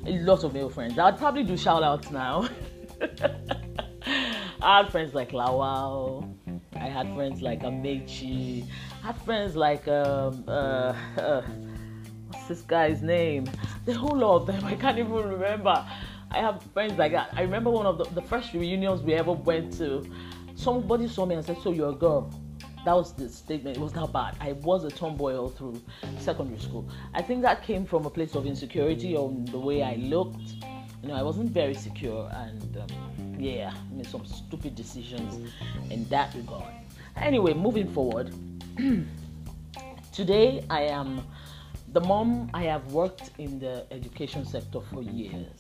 a 0.06 0.20
lot 0.20 0.44
of 0.44 0.54
male 0.54 0.70
friends. 0.70 0.98
I'd 1.00 1.18
probably 1.18 1.44
do 1.44 1.56
shout 1.56 1.84
outs 1.84 2.12
now. 2.12 2.50
I 4.62 4.78
had 4.78 4.92
friends 4.92 5.14
like 5.14 5.32
Lawal, 5.32 6.34
I 6.76 6.88
had 6.90 7.14
friends 7.14 7.42
like 7.42 7.62
Amechi. 7.62 8.66
I 9.04 9.08
had 9.08 9.18
friends 9.22 9.56
like 9.56 9.88
um, 9.88 10.44
uh, 10.48 10.94
uh, 11.18 11.42
what's 12.28 12.48
this 12.48 12.62
guy's 12.62 13.02
name? 13.02 13.46
The 13.86 13.94
whole 13.94 14.18
lot 14.18 14.38
of 14.38 14.48
them. 14.48 14.66
I 14.66 14.76
can't 14.76 14.98
even 14.98 15.12
remember. 15.12 15.86
I 16.32 16.38
have 16.38 16.64
friends 16.74 16.98
like 16.98 17.12
that. 17.12 17.30
I 17.34 17.42
remember 17.42 17.70
one 17.70 17.86
of 17.86 17.98
the, 17.98 18.06
the 18.06 18.22
first 18.22 18.54
reunions 18.54 19.02
we 19.02 19.14
ever 19.14 19.34
went 19.34 19.78
to. 19.78 20.04
Somebody 20.56 21.08
saw 21.08 21.26
me 21.26 21.36
and 21.36 21.46
said, 21.46 21.58
"So 21.62 21.72
you're 21.72 21.92
a 21.92 21.96
girl." 21.96 22.32
That 22.86 22.96
was 22.96 23.14
the 23.14 23.30
statement. 23.30 23.78
It 23.78 23.80
was 23.80 23.96
not 23.96 24.12
bad. 24.12 24.36
I 24.42 24.52
was 24.54 24.84
a 24.84 24.90
tomboy 24.90 25.36
all 25.36 25.50
through 25.50 25.82
secondary 26.20 26.60
school. 26.60 26.90
I 27.14 27.22
think 27.22 27.42
that 27.44 27.64
came 27.64 27.86
from 27.86 28.06
a 28.06 28.10
place 28.10 28.36
of 28.36 28.46
insecurity 28.46 29.16
on 29.16 29.46
the 29.46 29.60
way 29.60 29.82
I 29.84 29.96
looked. 29.96 30.42
You 31.02 31.10
know, 31.10 31.16
I 31.16 31.24
wasn't 31.24 31.52
very 31.52 31.74
secure, 31.74 32.30
and 32.34 32.78
um, 32.78 33.40
yeah, 33.40 33.74
made 33.92 34.08
some 34.08 34.26
stupid 34.26 34.76
decisions 34.76 35.52
in 35.90 36.04
that 36.10 36.34
regard. 36.36 36.74
Anyway, 37.16 37.54
moving 37.54 37.88
forward. 37.88 38.34
Today, 40.12 40.66
I 40.70 40.82
am 40.82 41.26
the 41.94 42.02
mom. 42.02 42.50
I 42.54 42.64
have 42.64 42.92
worked 42.92 43.32
in 43.38 43.60
the 43.60 43.86
education 43.92 44.46
sector 44.46 44.82
for 44.82 45.02
years. 45.02 45.58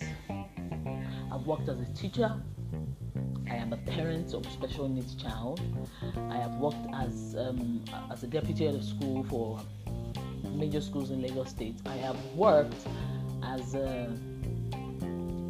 I've 1.31 1.45
worked 1.47 1.69
as 1.69 1.79
a 1.79 1.85
teacher. 1.93 2.35
I 3.53 3.57
am 3.57 3.71
a 3.71 3.77
parent 3.77 4.33
of 4.33 4.43
special 4.51 4.89
needs 4.89 5.13
child. 5.13 5.61
I 6.31 6.37
have 6.37 6.55
worked 6.55 6.87
as 6.95 7.35
um, 7.37 7.85
as 8.11 8.23
a 8.23 8.27
deputy 8.27 8.65
head 8.65 8.73
of 8.73 8.83
school 8.83 9.23
for 9.25 9.59
major 10.55 10.81
schools 10.81 11.11
in 11.11 11.21
Lagos 11.21 11.51
State. 11.51 11.77
I 11.85 11.95
have 11.97 12.17
worked 12.33 12.87
as 13.43 13.75
a 13.75 14.11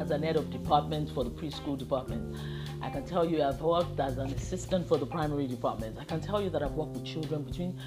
as 0.02 0.10
an 0.10 0.22
head 0.22 0.36
of 0.36 0.50
department 0.50 1.08
for 1.14 1.24
the 1.24 1.30
preschool 1.30 1.78
department. 1.78 2.36
I 2.82 2.90
can 2.90 3.06
tell 3.06 3.24
you 3.24 3.42
I've 3.42 3.62
worked 3.62 3.98
as 3.98 4.18
an 4.18 4.30
assistant 4.32 4.86
for 4.86 4.98
the 4.98 5.06
primary 5.06 5.46
department. 5.46 5.96
I 5.98 6.04
can 6.04 6.20
tell 6.20 6.42
you 6.42 6.50
that 6.50 6.62
I've 6.62 6.72
worked 6.72 6.92
with 6.92 7.06
children 7.06 7.42
between 7.42 7.80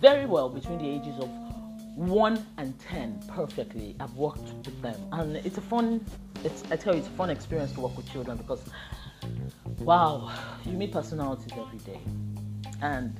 very 0.00 0.24
well 0.24 0.48
between 0.48 0.78
the 0.78 0.88
ages 0.88 1.18
of 1.18 1.28
1 1.96 2.46
and 2.58 2.78
10 2.78 3.24
perfectly. 3.26 3.96
I've 3.98 4.14
worked 4.14 4.38
with 4.38 4.80
them 4.82 5.00
and 5.10 5.34
it's 5.38 5.58
a 5.58 5.66
fun 5.72 6.06
it's 6.44 6.62
I 6.70 6.76
tell 6.76 6.92
you 6.94 7.00
it's 7.00 7.08
a 7.08 7.18
fun 7.22 7.30
experience 7.30 7.72
to 7.72 7.80
work 7.80 7.96
with 7.96 8.08
children 8.12 8.36
because 8.36 8.60
wow, 9.80 10.32
you 10.64 10.72
meet 10.72 10.92
personalities 10.92 11.52
every 11.52 11.78
day. 11.78 12.00
And 12.80 13.18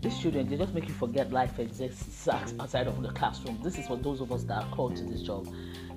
these 0.00 0.18
children, 0.18 0.48
they 0.48 0.56
just 0.56 0.74
make 0.74 0.86
you 0.86 0.94
forget 0.94 1.32
life 1.32 1.58
exists 1.58 2.28
outside 2.28 2.86
of 2.86 3.02
the 3.02 3.10
classroom. 3.10 3.58
This 3.62 3.78
is 3.78 3.86
for 3.86 3.96
those 3.96 4.20
of 4.20 4.32
us 4.32 4.44
that 4.44 4.62
are 4.62 4.70
called 4.70 4.96
to 4.96 5.04
this 5.04 5.22
job. 5.22 5.48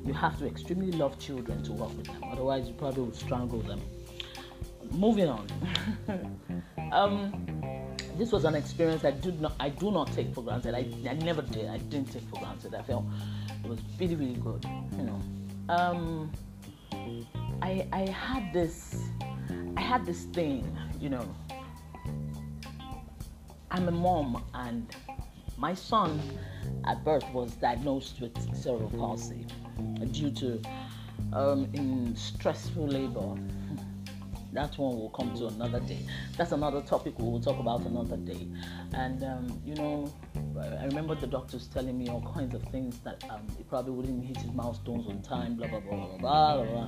You 0.06 0.14
have 0.14 0.38
to 0.40 0.48
extremely 0.48 0.92
love 0.92 1.20
children 1.20 1.62
to 1.64 1.72
work 1.74 1.96
with 1.96 2.08
them, 2.08 2.24
otherwise, 2.24 2.68
you 2.68 2.74
probably 2.74 3.04
would 3.04 3.16
strangle 3.16 3.60
them. 3.60 3.82
Moving 4.92 5.28
on. 5.28 5.48
um, 6.92 7.62
this 8.18 8.32
was 8.32 8.46
an 8.46 8.56
experience 8.56 9.06
I 9.06 9.12
do 9.12 9.32
not 9.34 9.54
I 9.60 9.70
do 9.70 9.92
not 9.92 10.12
take 10.14 10.34
for 10.34 10.44
granted. 10.44 10.76
I, 10.76 10.86
I 11.10 11.14
never 11.14 11.42
did. 11.42 11.70
I 11.70 11.78
didn't 11.78 12.12
take 12.12 12.24
for 12.24 12.40
granted. 12.40 12.76
I 12.76 12.82
felt 12.82 13.06
it 13.64 13.70
was 13.70 13.80
really 14.00 14.16
really 14.16 14.36
good. 14.36 14.66
You 14.98 15.04
know. 15.04 15.22
Um, 15.70 16.32
I 17.62 17.88
I 17.94 18.10
had 18.10 18.52
this 18.52 18.96
I 19.78 19.82
had 19.82 20.06
this 20.06 20.24
thing, 20.26 20.78
you 21.00 21.10
know. 21.10 21.26
I'm 23.70 23.88
a 23.88 23.92
mom, 23.92 24.44
and 24.54 24.94
my 25.58 25.74
son 25.74 26.20
at 26.86 27.04
birth 27.06 27.26
was 27.34 27.54
diagnosed 27.56 28.20
with 28.22 28.36
cerebral 28.56 28.90
palsy 28.90 29.46
due 30.12 30.32
to 30.32 30.62
um, 31.34 31.70
in 31.74 32.16
stressful 32.16 32.88
labor. 32.88 33.36
That 34.54 34.78
one 34.78 34.98
will 34.98 35.10
come 35.12 35.34
to 35.38 35.48
another 35.48 35.80
day. 35.80 36.00
That's 36.38 36.52
another 36.52 36.82
topic 36.82 37.18
we 37.18 37.26
will 37.26 37.40
talk 37.40 37.60
about 37.60 37.82
another 37.82 38.18
day. 38.18 38.48
And 38.94 39.24
um, 39.24 39.62
you 39.66 39.76
know, 39.76 40.14
I 40.60 40.86
remember 40.86 41.16
the 41.16 41.28
doctors 41.28 41.68
telling 41.68 41.98
me 41.98 42.10
all 42.10 42.22
kinds 42.34 42.54
of 42.54 42.64
things 42.64 43.00
that 43.00 43.24
um, 43.30 43.48
he 43.58 43.64
probably 43.64 43.94
wouldn't 43.94 44.26
hit 44.26 44.38
his 44.38 44.52
milestones 44.52 45.08
on 45.08 45.22
time, 45.22 45.56
blah 45.56 45.68
blah 45.68 45.80
blah 45.80 45.96
blah 45.96 46.18
blah 46.18 46.64
blah. 46.64 46.66
blah. 46.66 46.88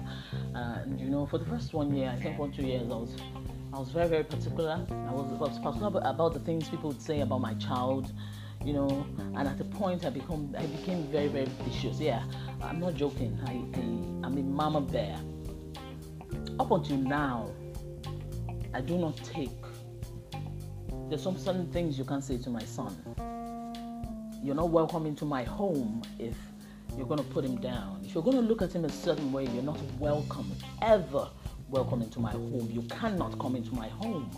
And 0.55 0.99
you 0.99 1.09
know, 1.09 1.25
for 1.25 1.37
the 1.37 1.45
first 1.45 1.73
one 1.73 1.95
year, 1.95 2.09
I 2.09 2.21
think 2.21 2.37
one 2.37 2.51
two 2.51 2.63
years, 2.65 2.83
I 2.83 2.95
was 2.95 3.15
I 3.73 3.79
was 3.79 3.89
very 3.89 4.09
very 4.09 4.23
particular. 4.23 4.85
I 4.89 5.11
was, 5.11 5.31
I 5.31 5.35
was 5.35 5.59
particular 5.59 6.01
about 6.05 6.33
the 6.33 6.39
things 6.39 6.69
people 6.69 6.89
would 6.89 7.01
say 7.01 7.21
about 7.21 7.39
my 7.39 7.53
child 7.55 8.11
you 8.65 8.71
know 8.73 9.05
and 9.35 9.47
at 9.47 9.59
a 9.59 9.63
point 9.65 10.05
i 10.05 10.09
become 10.09 10.53
i 10.57 10.65
became 10.67 11.03
very 11.07 11.27
very 11.27 11.47
vicious 11.65 11.99
yeah 11.99 12.23
i'm 12.61 12.79
not 12.79 12.95
joking 12.95 13.37
i, 13.45 13.51
I 13.77 13.81
i'm 14.25 14.37
a 14.37 14.41
mama 14.41 14.79
bear 14.79 15.19
up 16.59 16.71
until 16.71 16.97
now 16.97 17.49
i 18.73 18.81
do 18.81 18.97
not 18.97 19.15
take 19.17 19.49
there's 21.09 21.21
some 21.21 21.37
certain 21.37 21.67
things 21.71 21.97
you 21.99 22.05
can't 22.05 22.23
say 22.23 22.39
to 22.39 22.49
my 22.49 22.63
son. 22.63 22.95
You're 24.41 24.55
not 24.55 24.69
welcome 24.69 25.05
into 25.05 25.25
my 25.25 25.43
home 25.43 26.01
if 26.17 26.35
you're 26.97 27.05
going 27.05 27.19
to 27.19 27.25
put 27.25 27.45
him 27.45 27.57
down. 27.57 28.01
If 28.03 28.15
you're 28.15 28.23
going 28.23 28.37
to 28.37 28.41
look 28.41 28.61
at 28.61 28.73
him 28.73 28.83
a 28.85 28.89
certain 28.89 29.31
way 29.31 29.45
you're 29.45 29.63
not 29.63 29.79
welcome 29.99 30.51
ever 30.81 31.29
welcome 31.69 32.01
into 32.01 32.19
my 32.19 32.31
home. 32.31 32.67
You 32.71 32.81
cannot 32.83 33.37
come 33.37 33.55
into 33.55 33.75
my 33.75 33.89
home. 33.89 34.31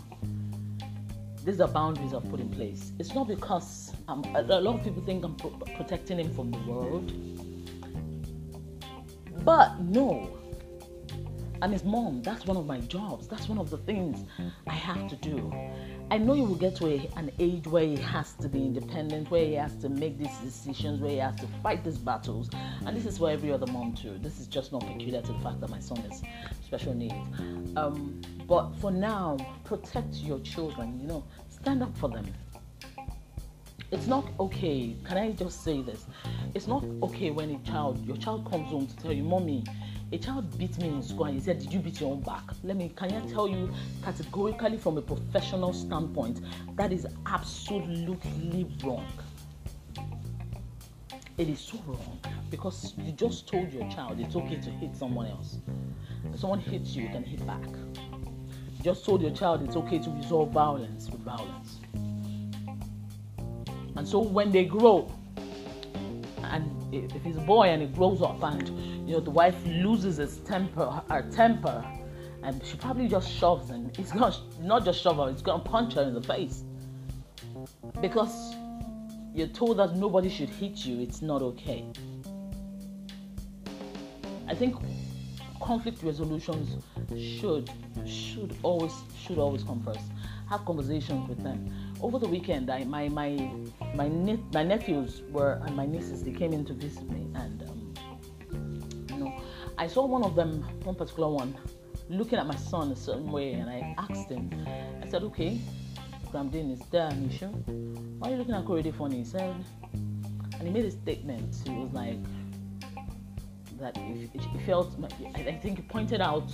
These 1.44 1.60
are 1.60 1.68
boundaries 1.68 2.12
I've 2.12 2.28
put 2.28 2.40
in 2.40 2.50
place. 2.50 2.92
It's 2.98 3.14
not 3.14 3.28
because 3.28 3.92
I'm, 4.06 4.22
a 4.34 4.42
lot 4.42 4.78
of 4.78 4.84
people 4.84 5.02
think 5.02 5.24
I'm 5.24 5.36
pro- 5.36 5.50
protecting 5.76 6.18
him 6.18 6.34
from 6.34 6.50
the 6.50 6.58
world, 6.58 7.10
but 9.44 9.80
no. 9.80 10.28
I'm 11.66 11.72
his 11.72 11.82
mom. 11.82 12.22
That's 12.22 12.46
one 12.46 12.56
of 12.56 12.64
my 12.64 12.78
jobs. 12.78 13.26
That's 13.26 13.48
one 13.48 13.58
of 13.58 13.70
the 13.70 13.78
things 13.78 14.24
I 14.68 14.72
have 14.72 15.08
to 15.08 15.16
do. 15.16 15.52
I 16.12 16.16
know 16.16 16.34
he 16.34 16.42
will 16.42 16.54
get 16.54 16.76
to 16.76 16.86
a, 16.86 17.10
an 17.16 17.32
age 17.40 17.66
where 17.66 17.82
he 17.82 17.96
has 17.96 18.34
to 18.34 18.48
be 18.48 18.60
independent, 18.60 19.32
where 19.32 19.44
he 19.44 19.54
has 19.54 19.74
to 19.78 19.88
make 19.88 20.16
these 20.16 20.38
decisions, 20.44 21.00
where 21.00 21.10
he 21.10 21.16
has 21.16 21.34
to 21.40 21.48
fight 21.64 21.82
these 21.82 21.98
battles. 21.98 22.50
And 22.86 22.96
this 22.96 23.04
is 23.04 23.18
for 23.18 23.28
every 23.28 23.52
other 23.52 23.66
mom 23.66 23.94
too. 23.94 24.16
This 24.18 24.38
is 24.38 24.46
just 24.46 24.70
not 24.70 24.86
peculiar 24.86 25.22
to 25.22 25.32
the 25.32 25.40
fact 25.40 25.60
that 25.60 25.68
my 25.68 25.80
son 25.80 25.98
is 26.08 26.22
special 26.64 26.94
needs. 26.94 27.14
Um, 27.76 28.22
but 28.46 28.70
for 28.76 28.92
now, 28.92 29.36
protect 29.64 30.14
your 30.14 30.38
children. 30.38 31.00
You 31.00 31.08
know, 31.08 31.24
stand 31.48 31.82
up 31.82 31.98
for 31.98 32.08
them. 32.08 32.32
It's 33.90 34.06
not 34.06 34.24
okay. 34.38 34.94
Can 35.04 35.18
I 35.18 35.32
just 35.32 35.64
say 35.64 35.82
this? 35.82 36.06
It's 36.54 36.68
not 36.68 36.84
okay 37.02 37.32
when 37.32 37.50
a 37.50 37.58
child, 37.68 38.06
your 38.06 38.16
child 38.18 38.48
comes 38.48 38.68
home 38.68 38.86
to 38.86 38.96
tell 38.96 39.12
you, 39.12 39.24
"Mommy, 39.24 39.64
a 40.12 40.18
child 40.18 40.56
beat 40.58 40.78
me 40.78 40.88
in 40.88 41.02
school," 41.02 41.26
and 41.26 41.34
he 41.34 41.40
said, 41.40 41.58
"Did 41.58 41.72
you 41.72 41.80
beat 41.80 42.00
your 42.00 42.12
own 42.12 42.20
back?" 42.20 42.44
Let 42.62 42.76
me. 42.76 42.92
Can 42.94 43.12
I 43.12 43.20
tell 43.26 43.48
you 43.48 43.70
categorically 44.04 44.78
from 44.78 44.98
a 44.98 45.02
professional 45.02 45.72
standpoint 45.72 46.40
that 46.76 46.92
is 46.92 47.06
absolutely 47.26 48.66
wrong. 48.84 49.06
It 51.38 51.50
is 51.50 51.60
so 51.60 51.78
wrong 51.86 52.18
because 52.50 52.94
you 52.96 53.12
just 53.12 53.46
told 53.46 53.70
your 53.72 53.86
child 53.90 54.20
it's 54.20 54.36
okay 54.36 54.56
to 54.56 54.70
hit 54.70 54.96
someone 54.96 55.26
else. 55.26 55.58
If 56.32 56.40
someone 56.40 56.60
hits 56.60 56.96
you, 56.96 57.02
you 57.04 57.08
can 57.10 57.22
hit 57.22 57.46
back 57.46 57.62
You 57.64 58.82
just 58.82 59.04
told 59.04 59.20
your 59.20 59.32
child 59.32 59.62
it's 59.62 59.76
okay 59.76 59.98
to 59.98 60.10
resolve 60.10 60.50
violence 60.50 61.10
with 61.10 61.20
violence. 61.20 61.78
And 63.96 64.06
so 64.06 64.20
when 64.20 64.50
they 64.50 64.64
grow, 64.64 65.12
and 66.44 66.70
if 66.94 67.22
he's 67.22 67.36
a 67.36 67.40
boy 67.40 67.68
and 67.68 67.82
he 67.82 67.88
grows 67.88 68.22
up 68.22 68.42
and 68.42 68.95
you 69.06 69.12
know 69.12 69.20
the 69.20 69.30
wife 69.30 69.56
loses 69.64 70.16
his 70.16 70.38
temper, 70.38 71.00
her 71.08 71.22
temper, 71.30 71.84
and 72.42 72.64
she 72.64 72.76
probably 72.76 73.06
just 73.06 73.30
shoves 73.30 73.70
him. 73.70 73.90
It's 73.98 74.10
gonna 74.10 74.34
not 74.60 74.84
just 74.84 75.00
shove 75.00 75.16
her, 75.18 75.30
it's 75.30 75.42
gonna 75.42 75.62
punch 75.62 75.94
her 75.94 76.02
in 76.02 76.14
the 76.14 76.22
face. 76.22 76.64
Because 78.00 78.54
you're 79.32 79.46
told 79.48 79.78
that 79.78 79.96
nobody 79.96 80.28
should 80.28 80.48
hit 80.48 80.84
you, 80.84 81.00
it's 81.00 81.22
not 81.22 81.40
okay. 81.42 81.84
I 84.48 84.54
think 84.54 84.76
conflict 85.60 86.02
resolutions 86.02 86.82
should 87.16 87.70
should 88.04 88.56
always 88.62 88.92
should 89.16 89.38
always 89.38 89.62
come 89.62 89.82
first. 89.82 90.00
Have 90.48 90.64
conversations 90.64 91.28
with 91.28 91.42
them. 91.42 91.72
Over 92.00 92.18
the 92.18 92.28
weekend, 92.28 92.70
I, 92.70 92.84
my 92.84 93.08
my 93.08 93.50
my 93.94 94.08
ne- 94.08 94.42
my 94.52 94.64
nephews 94.64 95.22
were 95.30 95.60
and 95.64 95.76
my 95.76 95.86
nieces 95.86 96.22
they 96.24 96.32
came 96.32 96.52
in 96.52 96.64
to 96.66 96.72
visit 96.72 97.08
me, 97.10 97.26
and 97.34 97.62
um, 97.62 97.85
I 99.78 99.86
saw 99.86 100.06
one 100.06 100.24
of 100.24 100.34
them, 100.34 100.62
one 100.84 100.94
particular 100.94 101.28
one, 101.28 101.54
looking 102.08 102.38
at 102.38 102.46
my 102.46 102.56
son 102.56 102.92
a 102.92 102.96
certain 102.96 103.30
way, 103.30 103.52
and 103.52 103.68
I 103.68 103.94
asked 103.98 104.30
him. 104.30 104.50
I 105.02 105.08
said, 105.08 105.22
"Okay, 105.24 105.60
Gramdin, 106.32 106.72
is 106.72 106.80
there 106.90 107.10
issue? 107.28 107.48
Why 108.18 108.28
are 108.28 108.30
you 108.32 108.36
looking 108.38 108.54
at 108.54 108.64
Korede 108.64 108.94
funny?" 108.94 109.18
He 109.18 109.24
said, 109.24 109.54
and 109.92 110.62
he 110.62 110.70
made 110.70 110.86
a 110.86 110.90
statement. 110.90 111.54
He 111.64 111.74
was 111.74 111.92
like, 111.92 112.18
that 113.78 113.96
he, 113.96 114.30
he 114.32 114.58
felt, 114.64 114.92
I 115.34 115.52
think 115.52 115.78
he 115.78 115.82
pointed 115.82 116.20
out 116.20 116.48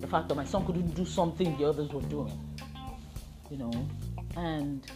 the 0.00 0.06
fact 0.06 0.28
that 0.28 0.34
my 0.34 0.44
son 0.44 0.66
couldn't 0.66 0.94
do 0.94 1.04
something 1.04 1.56
the 1.56 1.64
others 1.64 1.90
were 1.92 2.02
doing, 2.02 2.38
you 3.50 3.56
know, 3.56 3.72
and 4.36 4.86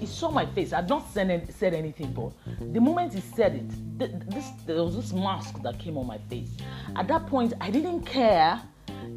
he 0.00 0.06
saw 0.06 0.30
my 0.30 0.46
face. 0.46 0.72
I'd 0.72 0.88
not 0.88 1.06
said, 1.12 1.54
said 1.54 1.74
anything, 1.74 2.12
but 2.12 2.32
the 2.72 2.80
moment 2.80 3.12
he 3.12 3.20
said 3.20 3.54
it, 3.54 4.30
this, 4.30 4.46
there 4.66 4.82
was 4.82 4.96
this 4.96 5.12
mask 5.12 5.62
that 5.62 5.78
came 5.78 5.98
on 5.98 6.06
my 6.06 6.16
face. 6.30 6.56
At 6.96 7.06
that 7.08 7.26
point, 7.26 7.52
I 7.60 7.70
didn't 7.70 8.06
care 8.06 8.62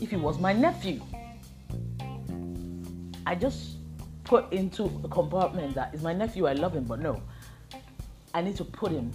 if 0.01 0.09
he 0.09 0.17
was 0.17 0.39
my 0.39 0.51
nephew. 0.51 1.01
I 3.25 3.35
just 3.35 3.77
put 4.25 4.51
into 4.51 4.83
a 5.05 5.07
compartment 5.07 5.73
that 5.75 5.95
is 5.95 6.01
my 6.01 6.11
nephew, 6.11 6.47
I 6.47 6.53
love 6.53 6.75
him, 6.75 6.83
but 6.83 6.99
no. 6.99 7.21
I 8.33 8.41
need 8.41 8.57
to 8.57 8.65
put 8.65 8.91
him 8.91 9.11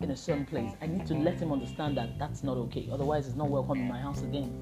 in 0.00 0.10
a 0.10 0.16
certain 0.16 0.46
place. 0.46 0.72
I 0.82 0.86
need 0.86 1.06
to 1.06 1.14
let 1.14 1.38
him 1.38 1.52
understand 1.52 1.96
that 1.96 2.18
that's 2.18 2.42
not 2.42 2.56
okay. 2.56 2.88
Otherwise, 2.90 3.26
he's 3.26 3.36
not 3.36 3.50
welcome 3.50 3.78
in 3.78 3.88
my 3.88 4.00
house 4.00 4.22
again. 4.22 4.52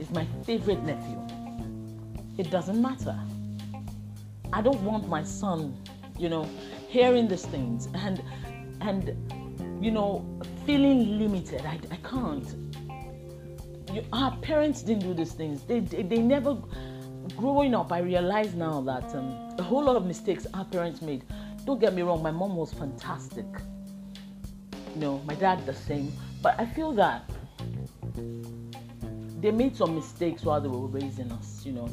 It's 0.00 0.10
my 0.10 0.26
favorite 0.44 0.82
nephew. 0.84 1.20
It 2.38 2.50
doesn't 2.50 2.80
matter. 2.80 3.18
I 4.52 4.62
don't 4.62 4.80
want 4.82 5.08
my 5.08 5.22
son, 5.22 5.76
you 6.18 6.28
know, 6.28 6.48
hearing 6.88 7.28
these 7.28 7.44
things 7.44 7.88
and 7.94 8.22
and 8.80 9.14
you 9.84 9.90
know 9.90 10.24
feeling 10.64 11.18
limited. 11.18 11.62
I, 11.64 11.78
I 11.90 11.96
can't. 11.96 12.46
You, 13.92 14.04
our 14.12 14.36
parents 14.38 14.82
didn't 14.82 15.02
do 15.02 15.14
these 15.14 15.32
things. 15.32 15.62
They, 15.62 15.80
they, 15.80 16.02
they 16.02 16.18
never. 16.18 16.56
Growing 17.36 17.74
up, 17.74 17.92
I 17.92 17.98
realize 18.00 18.54
now 18.54 18.80
that 18.82 19.14
um, 19.14 19.54
a 19.58 19.62
whole 19.62 19.84
lot 19.84 19.96
of 19.96 20.06
mistakes 20.06 20.46
our 20.54 20.64
parents 20.64 21.02
made. 21.02 21.24
Don't 21.64 21.78
get 21.78 21.92
me 21.94 22.02
wrong, 22.02 22.22
my 22.22 22.30
mom 22.30 22.56
was 22.56 22.72
fantastic. 22.72 23.46
You 24.94 25.00
know, 25.00 25.18
my 25.26 25.34
dad 25.34 25.64
the 25.66 25.74
same. 25.74 26.12
But 26.42 26.58
I 26.58 26.64
feel 26.64 26.92
that 26.92 27.30
they 29.40 29.50
made 29.50 29.76
some 29.76 29.94
mistakes 29.94 30.42
while 30.44 30.60
they 30.60 30.68
were 30.68 30.86
raising 30.86 31.30
us. 31.32 31.62
You 31.64 31.72
know, 31.72 31.88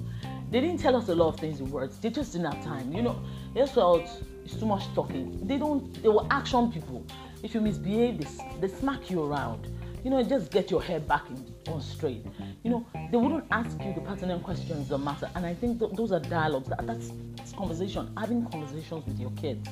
they 0.51 0.61
didn't 0.61 0.79
tell 0.79 0.95
us 0.95 1.09
a 1.09 1.15
lot 1.15 1.29
of 1.29 1.39
things 1.39 1.59
in 1.59 1.69
words. 1.71 1.97
They 1.97 2.09
just 2.09 2.33
didn't 2.33 2.51
have 2.51 2.63
time. 2.63 2.91
You 2.93 3.01
know, 3.01 3.19
they 3.53 3.65
felt 3.67 4.07
it's 4.43 4.55
too 4.55 4.65
much 4.65 4.83
talking. 4.93 5.45
They 5.47 5.57
don't. 5.57 6.01
They 6.01 6.09
were 6.09 6.25
action 6.29 6.71
people. 6.71 7.05
If 7.43 7.53
you 7.53 7.61
misbehave, 7.61 8.19
they, 8.19 8.67
they 8.67 8.73
smack 8.73 9.09
you 9.09 9.23
around. 9.23 9.67
You 10.03 10.11
know, 10.11 10.21
just 10.23 10.51
get 10.51 10.69
your 10.69 10.83
head 10.83 11.07
back 11.07 11.23
in, 11.29 11.73
on 11.73 11.81
straight. 11.81 12.23
You 12.63 12.69
know, 12.69 12.85
they 13.11 13.17
wouldn't 13.17 13.45
ask 13.51 13.81
you 13.83 13.93
the 13.93 14.01
pertinent 14.01 14.43
questions 14.43 14.87
that 14.89 14.99
matter. 14.99 15.29
And 15.35 15.45
I 15.45 15.55
think 15.55 15.79
th- 15.79 15.93
those 15.93 16.11
are 16.11 16.19
dialogues. 16.19 16.69
That, 16.69 16.85
that's, 16.85 17.11
that's 17.35 17.53
conversation. 17.53 18.11
Having 18.17 18.45
conversations 18.51 19.03
with 19.05 19.19
your 19.19 19.31
kids. 19.31 19.67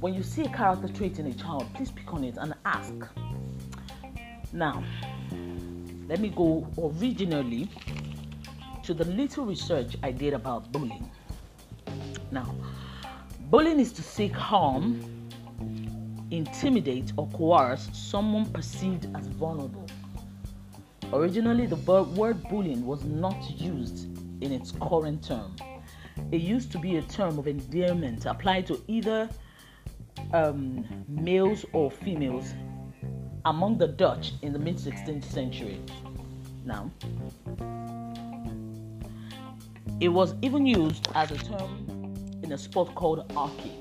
When 0.00 0.14
you 0.14 0.24
see 0.24 0.42
a 0.42 0.48
character 0.48 0.88
trait 0.88 1.18
in 1.18 1.26
a 1.26 1.34
child, 1.34 1.66
please 1.74 1.90
pick 1.90 2.12
on 2.12 2.24
it 2.24 2.36
and 2.36 2.54
ask. 2.64 2.94
Now, 4.52 4.82
let 6.08 6.18
me 6.18 6.30
go 6.30 6.66
originally 6.76 7.68
to 8.84 8.94
the 8.94 9.04
little 9.04 9.44
research 9.44 9.96
I 10.02 10.10
did 10.10 10.32
about 10.32 10.72
bullying. 10.72 11.10
Now, 12.30 12.54
bullying 13.50 13.80
is 13.80 13.92
to 13.92 14.02
seek 14.02 14.32
harm 14.32 15.20
intimidate 16.30 17.12
or 17.16 17.28
coerce 17.28 17.88
someone 17.92 18.46
perceived 18.46 19.08
as 19.16 19.26
vulnerable. 19.26 19.86
Originally, 21.12 21.66
the 21.66 21.76
word 21.76 22.42
bullying 22.48 22.86
was 22.86 23.04
not 23.04 23.36
used 23.60 24.06
in 24.42 24.52
its 24.52 24.72
current 24.72 25.24
term. 25.24 25.56
It 26.30 26.40
used 26.40 26.70
to 26.72 26.78
be 26.78 26.96
a 26.96 27.02
term 27.02 27.38
of 27.38 27.48
endearment 27.48 28.26
applied 28.26 28.66
to 28.68 28.80
either 28.86 29.28
um, 30.32 30.86
males 31.08 31.64
or 31.72 31.90
females 31.90 32.54
among 33.44 33.78
the 33.78 33.88
Dutch 33.88 34.34
in 34.42 34.52
the 34.52 34.58
mid 34.58 34.76
16th 34.76 35.24
century. 35.24 35.80
Now, 36.64 36.90
it 40.00 40.08
was 40.08 40.34
even 40.42 40.66
used 40.66 41.08
as 41.14 41.30
a 41.30 41.38
term 41.38 42.14
in 42.42 42.52
a 42.52 42.58
sport 42.58 42.94
called 42.94 43.30
hockey 43.32 43.80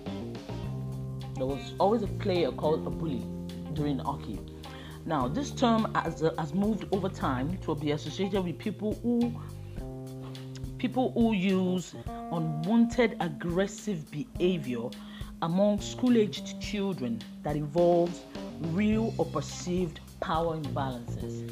there 1.39 1.47
was 1.47 1.73
always 1.79 2.03
a 2.03 2.07
player 2.07 2.51
called 2.51 2.85
a 2.85 2.89
bully 2.89 3.23
during 3.71 3.97
hockey. 3.97 4.37
Now, 5.05 5.29
this 5.29 5.51
term 5.51 5.89
has, 5.95 6.21
uh, 6.21 6.33
has 6.37 6.53
moved 6.53 6.85
over 6.91 7.07
time 7.07 7.57
to 7.59 7.73
be 7.75 7.91
associated 7.91 8.43
with 8.43 8.59
people 8.59 8.99
who 9.01 9.33
people 10.77 11.11
who 11.13 11.33
use 11.33 11.95
unwanted 12.31 13.15
aggressive 13.21 14.09
behavior 14.11 14.89
among 15.41 15.79
school-aged 15.79 16.61
children 16.61 17.21
that 17.43 17.55
involves 17.55 18.21
real 18.71 19.13
or 19.17 19.25
perceived 19.25 20.01
power 20.19 20.57
imbalances. 20.57 21.48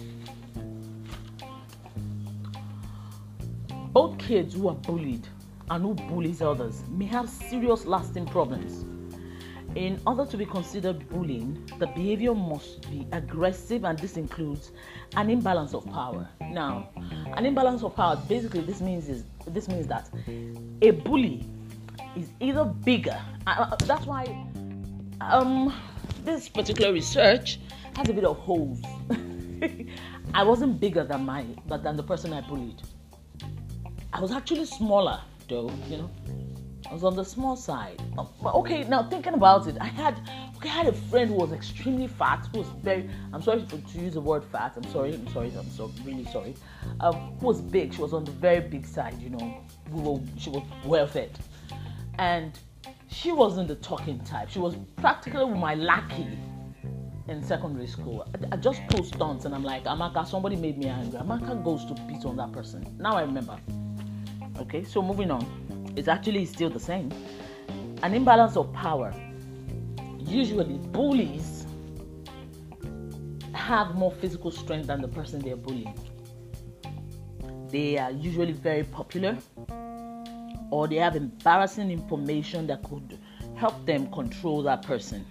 Both 3.98 4.20
kids 4.20 4.54
who 4.54 4.68
are 4.68 4.76
bullied 4.76 5.28
and 5.72 5.82
who 5.84 5.96
bullies 5.96 6.40
others 6.40 6.84
may 6.88 7.06
have 7.06 7.28
serious 7.28 7.84
lasting 7.88 8.28
problems 8.28 8.86
in 9.74 10.00
order 10.06 10.24
to 10.24 10.38
be 10.38 10.46
considered 10.46 11.10
bullying, 11.10 11.68
the 11.80 11.88
behavior 11.88 12.36
must 12.36 12.88
be 12.92 13.08
aggressive, 13.12 13.86
and 13.86 13.98
this 13.98 14.16
includes 14.16 14.72
an 15.16 15.32
imbalance 15.32 15.74
of 15.74 15.84
power. 15.88 16.30
Now, 16.42 16.90
an 17.36 17.48
imbalance 17.48 17.82
of 17.82 17.96
power 17.96 18.22
basically 18.30 18.62
this 18.62 18.82
means 18.82 19.10
is 19.10 19.24
this 19.48 19.68
means 19.68 19.88
that 19.88 20.12
a 20.84 20.92
bully 20.92 21.44
is 22.16 22.30
either 22.40 22.66
bigger. 22.66 23.20
Uh, 23.48 23.66
uh 23.72 23.76
that's 23.78 24.06
why 24.06 24.26
um, 25.22 25.74
this 26.24 26.48
particular 26.48 26.94
research 26.94 27.60
has 27.96 28.08
a 28.10 28.14
bit 28.14 28.26
of 28.26 28.38
holes. 28.38 28.80
I 30.36 30.44
wasn't 30.44 30.80
bigger 30.80 31.04
than 31.04 31.26
my 31.26 31.48
than 31.66 31.98
the 31.98 32.04
person 32.04 32.32
I 32.32 32.42
bullied. 32.42 32.84
I 34.14 34.22
was 34.22 34.32
actually 34.32 34.66
smaller, 34.66 35.20
though. 35.50 35.72
You 35.90 35.98
know, 35.98 36.12
I 36.90 36.94
was 36.94 37.04
on 37.04 37.16
the 37.16 37.26
small 37.26 37.56
side. 37.56 38.02
But 38.16 38.56
okay, 38.56 38.84
now 38.86 39.04
thinking 39.04 39.34
about 39.34 39.68
it, 39.68 39.78
I 39.82 39.88
had 39.88 40.18
okay, 40.58 40.70
I 40.70 40.74
had 40.74 40.88
a 40.88 40.94
friend 40.94 41.30
who 41.30 41.36
was 41.36 41.52
extremely 41.52 42.08
fat, 42.08 42.48
who 42.52 42.60
was 42.60 42.68
very 42.82 43.10
I'm 43.34 43.42
sorry 43.42 43.64
to, 43.64 43.78
to 43.78 44.00
use 44.00 44.14
the 44.14 44.22
word 44.22 44.44
fat, 44.46 44.74
I'm 44.78 44.90
sorry, 44.92 45.14
I'm 45.14 45.28
sorry, 45.30 45.52
I'm 45.58 45.70
so 45.70 45.92
really 46.06 46.26
sorry. 46.26 46.56
Um, 47.02 47.36
who 47.40 47.48
was 47.48 47.62
big, 47.62 47.94
she 47.94 48.02
was 48.02 48.14
on 48.14 48.24
the 48.24 48.32
very 48.32 48.62
big 48.62 48.86
side, 48.86 49.20
you 49.22 49.30
know. 49.30 49.62
We 49.92 50.02
were 50.02 50.20
she 50.38 50.50
was 50.50 50.64
well 50.86 51.08
fed. 51.08 51.38
And 52.18 52.58
she 53.10 53.32
wasn't 53.32 53.68
the 53.68 53.76
talking 53.76 54.20
type. 54.24 54.50
She 54.50 54.60
was 54.60 54.76
practically 54.96 55.46
my 55.50 55.76
lackey 55.76 56.28
in 57.28 57.44
secondary 57.44 57.88
school. 57.88 58.26
I, 58.34 58.56
I 58.56 58.58
just 58.58 58.86
pulled 58.88 59.08
stunts 59.08 59.46
and 59.46 59.54
I'm 59.54 59.64
like, 59.64 59.84
Amaka, 59.84 60.26
somebody 60.26 60.56
made 60.56 60.78
me 60.78 60.88
angry. 60.88 61.20
Amaka 61.20 61.62
goes 61.64 61.86
to 61.86 61.94
beat 62.08 62.24
on 62.26 62.38
that 62.38 62.54
person. 62.54 62.96
Now 62.98 63.18
I 63.18 63.22
remember. 63.22 63.60
Okay, 64.60 64.84
so 64.84 65.02
moving 65.02 65.32
on 65.32 65.68
it's 65.98 66.08
actually 66.08 66.46
still 66.46 66.70
the 66.70 66.80
same. 66.80 67.12
An 68.04 68.14
imbalance 68.14 68.56
of 68.56 68.72
power. 68.72 69.14
Usually, 70.20 70.78
bullies 70.78 71.66
have 73.54 73.96
more 73.96 74.12
physical 74.12 74.52
strength 74.52 74.88
than 74.88 75.02
the 75.02 75.08
person 75.08 75.40
they're 75.40 75.56
bullying. 75.56 75.98
They 77.70 77.98
are 77.98 78.12
usually 78.12 78.54
very 78.54 78.84
popular, 78.84 79.38
or 80.70 80.88
they 80.88 80.98
have 80.98 81.16
embarrassing 81.16 81.90
information 81.90 82.68
that 82.68 82.84
could 82.84 83.18
help 83.56 83.86
them 83.88 84.12
control 84.12 84.62
that 84.64 84.84
person. 84.84 85.26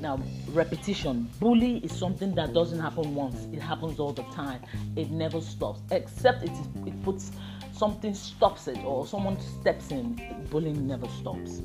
Now, 0.00 0.18
repetition. 0.48 1.28
Bully 1.38 1.76
is 1.78 1.92
something 1.92 2.34
that 2.34 2.54
doesn't 2.54 2.80
happen 2.80 3.14
once, 3.14 3.46
it 3.52 3.60
happens 3.60 4.00
all 4.00 4.14
the 4.14 4.22
time. 4.34 4.62
It 4.96 5.10
never 5.10 5.42
stops, 5.42 5.82
except 5.90 6.42
it, 6.42 6.52
it 6.86 7.02
puts 7.02 7.32
something 7.80 8.12
stops 8.12 8.68
it 8.68 8.76
or 8.84 9.06
someone 9.06 9.40
steps 9.40 9.90
in, 9.90 10.04
bullying 10.50 10.86
never 10.86 11.08
stops. 11.08 11.62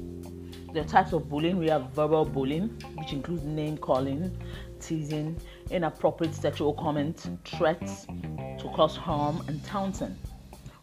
There 0.72 0.82
are 0.82 0.88
types 0.88 1.11
of 1.11 1.28
bullying. 1.28 1.57
We 1.57 1.68
have 1.68 1.89
verbal 1.89 2.24
bullying, 2.24 2.70
which 2.95 3.11
includes 3.11 3.43
name 3.43 3.78
calling, 3.78 4.32
teasing, 4.80 5.38
inappropriate 5.72 6.34
sexual 6.34 6.74
comments, 6.74 7.28
threats 7.43 8.05
to 8.05 8.72
cause 8.74 8.95
harm, 8.95 9.43
and 9.49 9.61
taunting. 9.66 10.16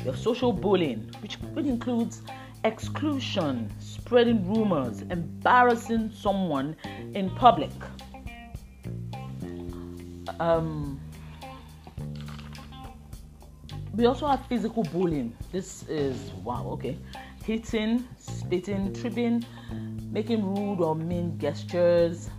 We 0.00 0.04
have 0.10 0.18
social 0.18 0.52
bullying, 0.52 1.10
which, 1.22 1.36
which 1.54 1.64
includes 1.64 2.20
exclusion, 2.64 3.72
spreading 3.78 4.46
rumors, 4.54 5.00
embarrassing 5.00 6.10
someone 6.14 6.76
in 7.14 7.30
public. 7.30 7.72
Um, 10.38 11.00
we 13.94 14.06
also 14.06 14.26
have 14.26 14.46
physical 14.46 14.84
bullying. 14.84 15.36
This 15.50 15.86
is 15.88 16.16
wow, 16.44 16.66
okay. 16.72 16.96
Hitting, 17.44 18.08
spitting, 18.18 18.94
tripping, 18.94 19.44
making 20.10 20.44
rude 20.44 20.80
or 20.80 20.94
mean 20.94 21.38
gestures. 21.38 22.30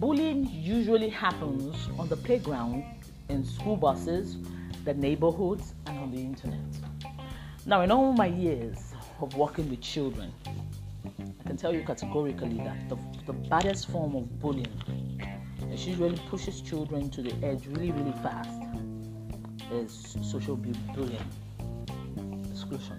Bullying 0.00 0.48
usually 0.50 1.10
happens 1.10 1.88
on 1.98 2.08
the 2.08 2.16
playground, 2.16 2.84
in 3.28 3.44
school 3.44 3.76
buses, 3.76 4.36
the 4.84 4.94
neighborhoods, 4.94 5.74
and 5.86 5.98
on 5.98 6.10
the 6.10 6.18
internet. 6.18 6.58
Now, 7.66 7.82
in 7.82 7.92
all 7.92 8.12
my 8.12 8.26
years 8.26 8.94
of 9.20 9.36
working 9.36 9.68
with 9.70 9.82
children, 9.82 10.32
I 11.04 11.46
can 11.46 11.56
tell 11.56 11.72
you 11.72 11.84
categorically 11.84 12.56
that 12.58 12.88
the, 12.88 12.96
the 13.26 13.34
baddest 13.34 13.90
form 13.90 14.16
of 14.16 14.40
bullying 14.40 14.66
is 15.70 15.86
usually 15.86 16.18
pushes 16.30 16.60
children 16.62 17.10
to 17.10 17.22
the 17.22 17.32
edge 17.46 17.66
really, 17.66 17.92
really 17.92 18.14
fast 18.22 18.59
is 19.72 20.16
social 20.22 20.56
bullying, 20.56 21.24
exclusion. 22.50 22.98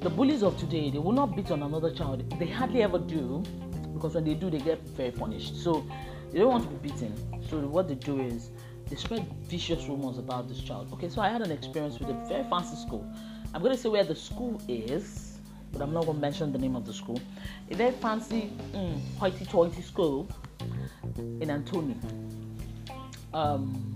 The 0.00 0.10
bullies 0.10 0.42
of 0.42 0.56
today, 0.58 0.90
they 0.90 0.98
will 0.98 1.12
not 1.12 1.34
beat 1.34 1.50
on 1.50 1.62
another 1.62 1.92
child. 1.92 2.28
They 2.38 2.46
hardly 2.46 2.82
ever 2.82 2.98
do, 2.98 3.42
because 3.94 4.14
when 4.14 4.24
they 4.24 4.34
do, 4.34 4.50
they 4.50 4.58
get 4.58 4.80
very 4.88 5.10
punished. 5.10 5.56
So 5.62 5.84
they 6.30 6.38
don't 6.38 6.50
want 6.50 6.64
to 6.64 6.70
be 6.70 6.88
beaten. 6.90 7.14
So 7.48 7.58
what 7.60 7.88
they 7.88 7.94
do 7.94 8.20
is 8.20 8.50
they 8.88 8.96
spread 8.96 9.26
vicious 9.44 9.86
rumors 9.88 10.18
about 10.18 10.48
this 10.48 10.60
child. 10.60 10.92
Okay, 10.92 11.08
so 11.08 11.20
I 11.20 11.28
had 11.28 11.42
an 11.42 11.50
experience 11.50 11.98
with 11.98 12.10
a 12.10 12.14
very 12.28 12.44
fancy 12.50 12.76
school. 12.76 13.04
I'm 13.54 13.62
going 13.62 13.74
to 13.74 13.80
say 13.80 13.88
where 13.88 14.04
the 14.04 14.14
school 14.14 14.60
is, 14.68 15.38
but 15.72 15.82
I'm 15.82 15.92
not 15.92 16.04
going 16.04 16.18
to 16.18 16.20
mention 16.20 16.52
the 16.52 16.58
name 16.58 16.76
of 16.76 16.86
the 16.86 16.92
school. 16.92 17.20
A 17.70 17.74
very 17.74 17.92
fancy, 17.92 18.52
mm, 18.72 19.00
hoity-toity 19.18 19.82
school 19.82 20.28
in 21.16 21.50
Anthony. 21.50 21.96
Um, 23.32 23.95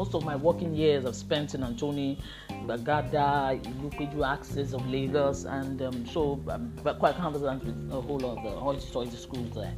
most 0.00 0.14
of 0.14 0.24
my 0.24 0.34
working 0.34 0.72
years 0.72 1.04
I've 1.04 1.14
spent 1.14 1.54
in 1.54 1.62
Anthony, 1.62 2.18
Gbagada, 2.48 3.62
Ilupeju 3.62 4.26
axis 4.26 4.72
of 4.72 4.86
Lagos, 4.88 5.44
and 5.44 5.82
um, 5.82 6.06
so 6.06 6.42
I'm 6.48 6.72
quite 6.98 7.16
conversant 7.16 7.62
with 7.62 7.92
a 7.92 8.00
whole 8.00 8.18
lot 8.18 8.38
of 8.38 8.44
the 8.44 8.58
hoity-toity 8.58 9.14
schools 9.14 9.54
there. 9.54 9.74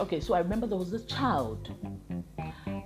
Okay, 0.00 0.18
so 0.18 0.34
I 0.34 0.40
remember 0.40 0.66
there 0.66 0.76
was 0.76 0.90
this 0.90 1.04
child, 1.04 1.72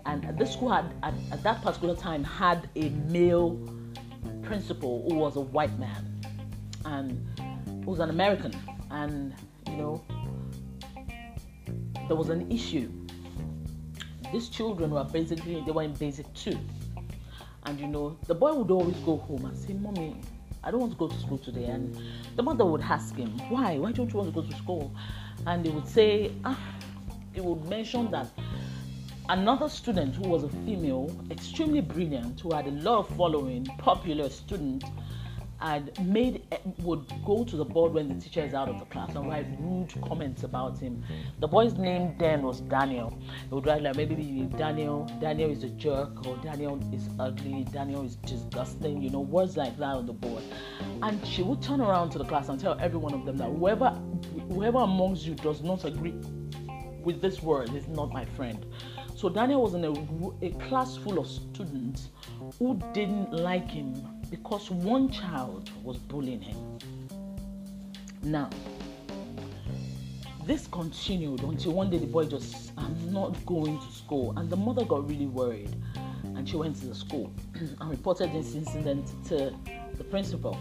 and 0.05 0.39
this 0.39 0.53
school 0.53 0.69
had 0.69 0.93
at, 1.03 1.15
at 1.33 1.43
that 1.45 1.63
particular 1.63 1.97
time 1.97 2.23
had 2.23 2.69
a 2.77 2.91
male 3.09 3.59
principal 4.43 5.09
who 5.09 5.15
was 5.15 5.37
a 5.37 5.41
white 5.41 5.79
man 5.79 6.21
and 6.85 7.27
who 7.87 7.91
was 7.93 8.01
an 8.01 8.11
American, 8.11 8.53
and 8.91 9.33
you 9.67 9.77
know, 9.79 10.05
there 12.07 12.17
was 12.17 12.29
an 12.29 12.53
issue. 12.53 13.00
These 14.33 14.49
children 14.49 14.91
were 14.91 15.05
basically 15.05 15.63
they 15.67 15.73
were 15.73 15.83
in 15.83 15.93
basic 15.95 16.33
two, 16.35 16.59
and 17.65 17.79
you 17.81 17.87
know, 17.89 18.17
the 18.27 18.35
boy 18.35 18.55
would 18.55 18.71
always 18.71 18.97
go 18.99 19.17
home 19.17 19.45
and 19.45 19.57
say, 19.57 19.73
"Mommy, 19.75 20.17
I 20.63 20.71
don't 20.71 20.81
want 20.81 20.93
to 20.93 20.99
go 20.99 21.09
to 21.09 21.19
school 21.19 21.39
today." 21.39 21.67
And 21.67 21.97
the 22.37 22.43
mother 22.43 22.65
would 22.65 22.81
ask 22.83 23.17
him, 23.17 23.39
"Why? 23.49 23.79
Why 23.79 23.93
don't 23.93 24.11
you 24.13 24.19
want 24.19 24.35
to 24.35 24.41
go 24.41 24.47
to 24.47 24.57
school?" 24.57 24.93
And 25.47 25.65
he 25.65 25.73
would 25.73 25.87
say, 25.89 26.33
ah, 26.45 26.59
he 27.33 27.41
would 27.41 27.65
mention 27.69 28.11
that 28.11 28.29
another 29.29 29.69
student 29.69 30.15
who 30.17 30.29
was 30.29 30.45
a 30.45 30.49
female, 30.67 31.11
extremely 31.31 31.81
brilliant, 31.81 32.41
who 32.41 32.53
had 32.53 32.67
a 32.67 32.73
lot 32.73 32.99
of 32.99 33.17
following, 33.17 33.65
popular 33.79 34.29
student, 34.29 34.85
had 35.61 36.07
made 36.07 36.43
would 36.79 37.13
go 37.25 37.45
to 37.45 37.57
the 37.57 37.65
board 37.65 37.93
when 37.93 38.09
the 38.09 38.15
teacher 38.15 38.43
is 38.43 38.55
out 38.55 38.69
of 38.69 38.79
the 38.79 38.87
class 38.87 39.15
and 39.15 39.29
write 39.29 39.47
rude 39.59 39.93
comments 40.03 40.43
about 40.43 40.79
him. 40.79 41.05
The 41.39 41.49
boy's 41.49 41.75
name 41.75 42.15
then 42.19 42.43
was 42.43 42.61
Daniel. 42.63 43.17
He 43.49 43.55
would 43.55 43.67
write 43.67 43.83
like 43.83 43.97
maybe 43.97 44.49
Daniel, 44.57 45.05
Daniel 45.21 45.51
is 45.51 45.63
a 45.63 45.69
jerk, 45.71 46.27
or 46.27 46.37
Daniel 46.39 46.81
is 46.95 47.09
ugly, 47.19 47.65
Daniel 47.65 48.05
is 48.05 48.17
disgusting, 48.17 49.03
you 49.03 49.11
know, 49.11 49.21
words 49.21 49.57
like 49.57 49.77
that 49.79 49.97
on 49.97 50.07
the 50.07 50.13
board. 50.15 50.43
And 51.03 51.25
she 51.27 51.43
would 51.43 51.61
turn 51.61 51.81
around 51.81 52.11
to 52.11 52.19
the 52.19 52.25
class 52.25 52.49
and 52.49 52.59
tell 52.59 52.79
every 52.81 52.99
one 52.99 53.13
of 53.13 53.27
them 53.27 53.37
that 53.39 53.49
whoever 53.49 53.91
whoever 54.49 54.79
amongst 54.79 55.27
you 55.27 55.35
does 55.35 55.63
not 55.63 55.85
agree 55.85 56.15
with 57.03 57.21
this 57.21 57.43
word 57.43 57.75
is 57.75 57.87
not 57.89 58.13
my 58.13 58.25
friend. 58.25 58.65
So 59.15 59.29
Daniel 59.29 59.63
was 59.63 59.75
in 59.75 59.85
a, 59.85 60.47
a 60.47 60.51
class 60.69 60.97
full 60.97 61.19
of 61.19 61.27
students 61.27 62.09
who 62.59 62.81
didn't 62.95 63.33
like 63.33 63.69
him 63.69 64.20
because 64.31 64.71
one 64.71 65.11
child 65.11 65.71
was 65.83 65.97
bullying 65.97 66.41
him. 66.41 66.79
Now, 68.23 68.51
this 70.47 70.67
continued 70.67 71.43
until 71.43 71.73
one 71.73 71.91
day 71.91 71.99
the 71.99 72.07
boy 72.07 72.25
just, 72.25 72.73
I'm 72.77 73.13
not 73.13 73.45
going 73.47 73.79
to 73.79 73.93
school. 73.93 74.37
And 74.39 74.49
the 74.49 74.57
mother 74.57 74.85
got 74.85 75.09
really 75.09 75.27
worried 75.27 75.75
and 76.25 76.49
she 76.49 76.57
went 76.57 76.77
to 76.77 76.87
the 76.87 76.95
school 76.95 77.33
and 77.55 77.91
reported 77.91 78.33
this 78.33 78.55
incident 78.55 79.07
to 79.27 79.55
the 79.95 80.05
principal. 80.05 80.59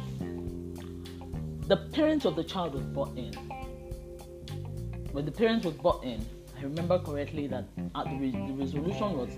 The 1.68 1.78
parents 1.78 2.26
of 2.26 2.36
the 2.36 2.44
child 2.44 2.74
was 2.74 2.84
brought 2.84 3.16
in. 3.18 3.34
When 5.12 5.26
the 5.26 5.32
parents 5.32 5.66
was 5.66 5.76
brought 5.76 6.04
in, 6.04 6.26
I 6.58 6.64
remember 6.64 7.00
correctly 7.00 7.48
that 7.48 7.66
the, 7.76 8.18
re- 8.20 8.32
the, 8.32 8.54
resolution 8.54 9.18
was 9.18 9.30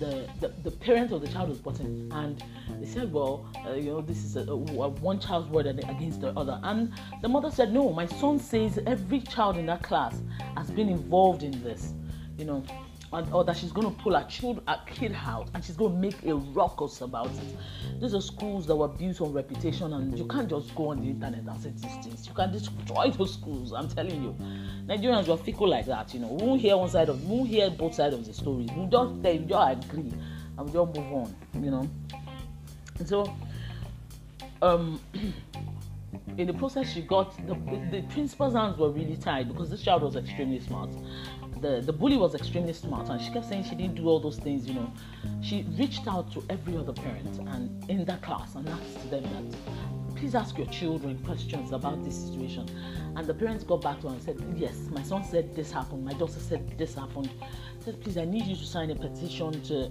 the, 0.00 0.28
the, 0.40 0.48
the 0.64 0.70
parent 0.70 1.12
of 1.12 1.20
the 1.20 1.28
child 1.28 1.64
was 1.64 1.78
in, 1.78 2.10
and 2.12 2.42
they 2.80 2.86
said, 2.86 3.12
well, 3.12 3.46
uh, 3.66 3.74
you 3.74 3.92
know, 3.92 4.00
this 4.00 4.24
is 4.24 4.36
a, 4.36 4.40
a, 4.40 4.56
one 4.56 5.20
child's 5.20 5.48
word 5.48 5.66
against 5.66 6.22
the 6.22 6.30
other. 6.30 6.58
And 6.64 6.92
the 7.22 7.28
mother 7.28 7.50
said, 7.50 7.72
no, 7.72 7.92
my 7.92 8.06
son 8.06 8.38
says 8.40 8.80
every 8.86 9.20
child 9.20 9.56
in 9.56 9.66
that 9.66 9.82
class 9.82 10.20
has 10.56 10.70
been 10.70 10.88
involved 10.88 11.42
in 11.42 11.62
this, 11.62 11.92
you 12.38 12.44
know 12.44 12.64
and, 13.12 13.32
or 13.32 13.44
that 13.44 13.56
she's 13.56 13.72
going 13.72 13.92
to 13.92 14.02
pull 14.02 14.14
a, 14.14 14.24
child, 14.28 14.62
a 14.68 14.78
kid 14.86 15.16
out 15.26 15.48
and 15.54 15.64
she's 15.64 15.76
going 15.76 15.92
to 15.92 15.98
make 15.98 16.22
a 16.24 16.34
ruckus 16.34 17.00
about 17.00 17.26
it. 17.26 18.00
These 18.00 18.14
are 18.14 18.20
schools 18.20 18.66
that 18.68 18.76
were 18.76 18.88
built 18.88 19.20
on 19.20 19.32
reputation, 19.32 19.92
and 19.92 20.16
you 20.16 20.26
can't 20.26 20.48
just 20.48 20.74
go 20.74 20.90
on 20.90 21.00
the 21.00 21.08
internet 21.10 21.40
and 21.40 21.60
say 21.60 21.70
these 21.70 22.04
things. 22.04 22.26
You 22.26 22.34
can 22.34 22.52
destroy 22.52 23.10
those 23.18 23.34
schools. 23.34 23.72
I'm 23.72 23.88
telling 23.88 24.22
you, 24.22 24.36
Nigerians 24.86 25.26
were 25.26 25.36
fickle 25.36 25.68
like 25.68 25.86
that. 25.86 26.14
You 26.14 26.20
know, 26.20 26.28
we 26.28 26.46
won't 26.46 26.60
hear 26.60 26.76
one 26.76 26.88
side 26.88 27.08
of, 27.08 27.22
we 27.24 27.36
won't 27.36 27.48
hear 27.48 27.68
both 27.70 27.94
sides 27.94 28.14
of 28.14 28.24
the 28.24 28.32
story. 28.32 28.68
We 28.76 28.86
just 28.86 29.22
they 29.22 29.38
just 29.38 29.84
agree 29.84 30.12
and 30.58 30.66
we 30.66 30.72
just 30.72 30.96
move 30.96 31.12
on. 31.12 31.34
You 31.54 31.70
know, 31.70 31.90
and 32.98 33.08
so 33.08 33.32
um. 34.62 35.00
in 36.38 36.46
the 36.46 36.52
process, 36.54 36.92
she 36.92 37.02
got 37.02 37.36
the, 37.46 37.54
the 37.90 38.02
principal's 38.12 38.54
hands 38.54 38.76
were 38.78 38.90
really 38.90 39.16
tied 39.16 39.48
because 39.48 39.70
this 39.70 39.82
child 39.82 40.02
was 40.02 40.16
extremely 40.16 40.58
smart 40.60 40.90
the, 41.60 41.80
the 41.80 41.92
bully 41.92 42.16
was 42.16 42.34
extremely 42.34 42.72
smart 42.72 43.08
and 43.08 43.20
she 43.20 43.30
kept 43.30 43.46
saying 43.48 43.64
she 43.64 43.74
didn't 43.74 43.96
do 43.96 44.08
all 44.08 44.20
those 44.20 44.38
things, 44.38 44.66
you 44.66 44.74
know. 44.74 44.92
She 45.42 45.66
reached 45.78 46.06
out 46.06 46.32
to 46.32 46.44
every 46.48 46.76
other 46.76 46.92
parent 46.92 47.38
and 47.38 47.90
in 47.90 48.04
that 48.06 48.22
class 48.22 48.54
and 48.54 48.68
asked 48.68 49.10
them 49.10 49.22
that 49.22 50.16
please 50.20 50.34
ask 50.34 50.58
your 50.58 50.66
children 50.66 51.18
questions 51.24 51.72
about 51.72 52.04
this 52.04 52.14
situation. 52.26 52.68
And 53.16 53.26
the 53.26 53.34
parents 53.34 53.64
got 53.64 53.80
back 53.80 54.00
to 54.02 54.08
her 54.08 54.14
and 54.14 54.22
said, 54.22 54.38
Yes, 54.54 54.76
my 54.90 55.02
son 55.02 55.24
said 55.24 55.54
this 55.56 55.72
happened, 55.72 56.04
my 56.04 56.12
daughter 56.12 56.38
said 56.38 56.76
this 56.78 56.94
happened. 56.94 57.30
Said, 57.84 58.00
please 58.02 58.18
I 58.18 58.26
need 58.26 58.44
you 58.44 58.54
to 58.56 58.66
sign 58.66 58.90
a 58.90 58.94
petition 58.94 59.62
to 59.62 59.90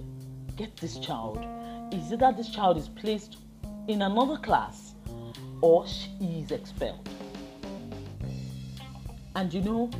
get 0.56 0.76
this 0.76 0.98
child. 0.98 1.44
Is 1.92 2.12
it 2.12 2.20
that 2.20 2.36
this 2.36 2.48
child 2.48 2.76
is 2.76 2.88
placed 2.88 3.38
in 3.88 4.02
another 4.02 4.36
class 4.36 4.94
or 5.60 5.86
she 5.88 6.44
is 6.44 6.52
expelled? 6.52 7.08
And 9.34 9.52
you 9.52 9.62
know, 9.62 9.90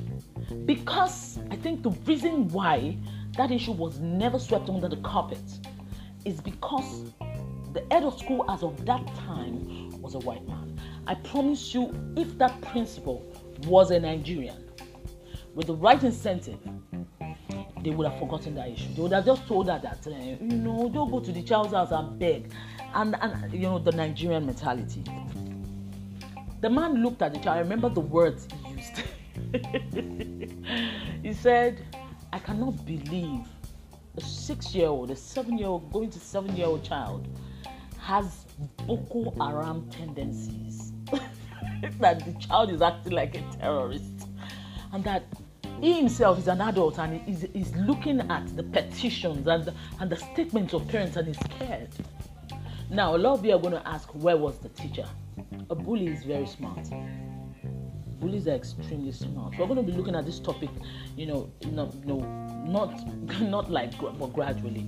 because 0.67 1.39
I 1.51 1.57
think 1.57 1.83
the 1.83 1.91
reason 2.07 2.49
why 2.49 2.97
that 3.37 3.51
issue 3.51 3.73
was 3.73 3.99
never 4.01 4.39
swept 4.39 4.69
under 4.69 4.89
the 4.89 4.97
carpet 4.99 5.43
is 6.25 6.41
because 6.41 7.13
the 7.73 7.85
head 7.91 8.03
of 8.03 8.19
school 8.19 8.51
as 8.51 8.63
of 8.63 8.85
that 8.85 9.07
time 9.15 9.91
was 10.01 10.15
a 10.15 10.19
white 10.21 10.47
man. 10.47 10.79
I 11.07 11.15
promise 11.15 11.73
you, 11.75 11.95
if 12.17 12.37
that 12.39 12.61
principal 12.63 13.25
was 13.67 13.91
a 13.91 14.01
Nigerian 14.01 14.69
with 15.55 15.67
the 15.67 15.75
right 15.75 16.03
incentive, 16.03 16.59
they 17.83 17.91
would 17.91 18.07
have 18.07 18.19
forgotten 18.19 18.55
that 18.57 18.69
issue. 18.69 18.93
They 18.95 19.03
would 19.03 19.13
have 19.13 19.25
just 19.25 19.47
told 19.47 19.69
her 19.69 19.81
that, 19.83 20.07
uh, 20.07 20.11
you 20.11 20.57
know, 20.57 20.91
don't 20.93 21.11
go 21.11 21.21
to 21.21 21.33
the 21.33 21.43
child's 21.43 21.73
house 21.73 21.93
and 21.93 22.19
beg. 22.19 22.53
And, 22.95 23.17
and, 23.21 23.53
you 23.53 23.61
know, 23.61 23.79
the 23.79 23.93
Nigerian 23.93 24.47
mentality. 24.47 25.03
The 26.61 26.69
man 26.69 27.03
looked 27.03 27.23
at 27.23 27.33
the 27.33 27.39
child. 27.41 27.57
I 27.57 27.61
remember 27.61 27.89
the 27.89 28.01
words 28.01 28.47
he 28.67 28.73
used. 28.73 29.03
he 31.23 31.33
said, 31.33 31.85
I 32.33 32.39
cannot 32.39 32.85
believe 32.87 33.47
a 34.17 34.21
six 34.21 34.75
year 34.75 34.89
old, 34.89 35.11
a 35.11 35.17
seven 35.17 35.59
year 35.59 35.69
old, 35.69 35.93
going 35.93 36.11
to 36.11 36.21
seven 36.21 36.55
year 36.57 36.67
old 36.67 36.85
child 36.85 37.27
has 37.99 38.47
Boko 38.87 39.31
Haram 39.39 39.89
tendencies. 39.91 40.93
that 41.99 42.25
the 42.25 42.33
child 42.41 42.71
is 42.71 42.83
acting 42.83 43.13
like 43.13 43.35
a 43.37 43.43
terrorist. 43.59 44.29
And 44.93 45.03
that 45.05 45.25
he 45.81 45.95
himself 45.95 46.39
is 46.39 46.49
an 46.49 46.61
adult 46.61 46.99
and 46.99 47.27
is, 47.29 47.45
is 47.55 47.75
looking 47.77 48.21
at 48.31 48.57
the 48.57 48.63
petitions 48.63 49.47
and 49.47 49.65
the, 49.65 49.75
and 49.99 50.11
the 50.11 50.17
statements 50.17 50.75
of 50.75 50.87
parents 50.89 51.17
and 51.17 51.29
is 51.29 51.39
scared. 51.39 51.89
Now, 52.91 53.17
a 53.17 53.19
lot 53.19 53.39
of 53.39 53.45
you 53.45 53.55
are 53.55 53.59
going 53.59 53.75
to 53.75 53.89
ask, 53.89 54.09
where 54.15 54.37
was 54.37 54.59
the 54.59 54.69
teacher? 54.71 55.07
A 55.71 55.75
bully 55.75 56.09
is 56.09 56.25
very 56.25 56.47
smart 56.47 56.89
bullies 58.21 58.47
are 58.47 58.55
extremely 58.55 59.13
smart. 59.13 59.59
We're 59.59 59.67
going 59.67 59.85
to 59.85 59.91
be 59.91 59.97
looking 59.97 60.15
at 60.15 60.27
this 60.27 60.39
topic, 60.39 60.71
you 61.17 61.27
know, 61.27 61.51
no, 61.71 61.91
no, 62.05 62.19
not 62.67 63.41
not 63.41 63.71
like 63.71 63.99
but 63.99 64.33
gradually. 64.33 64.87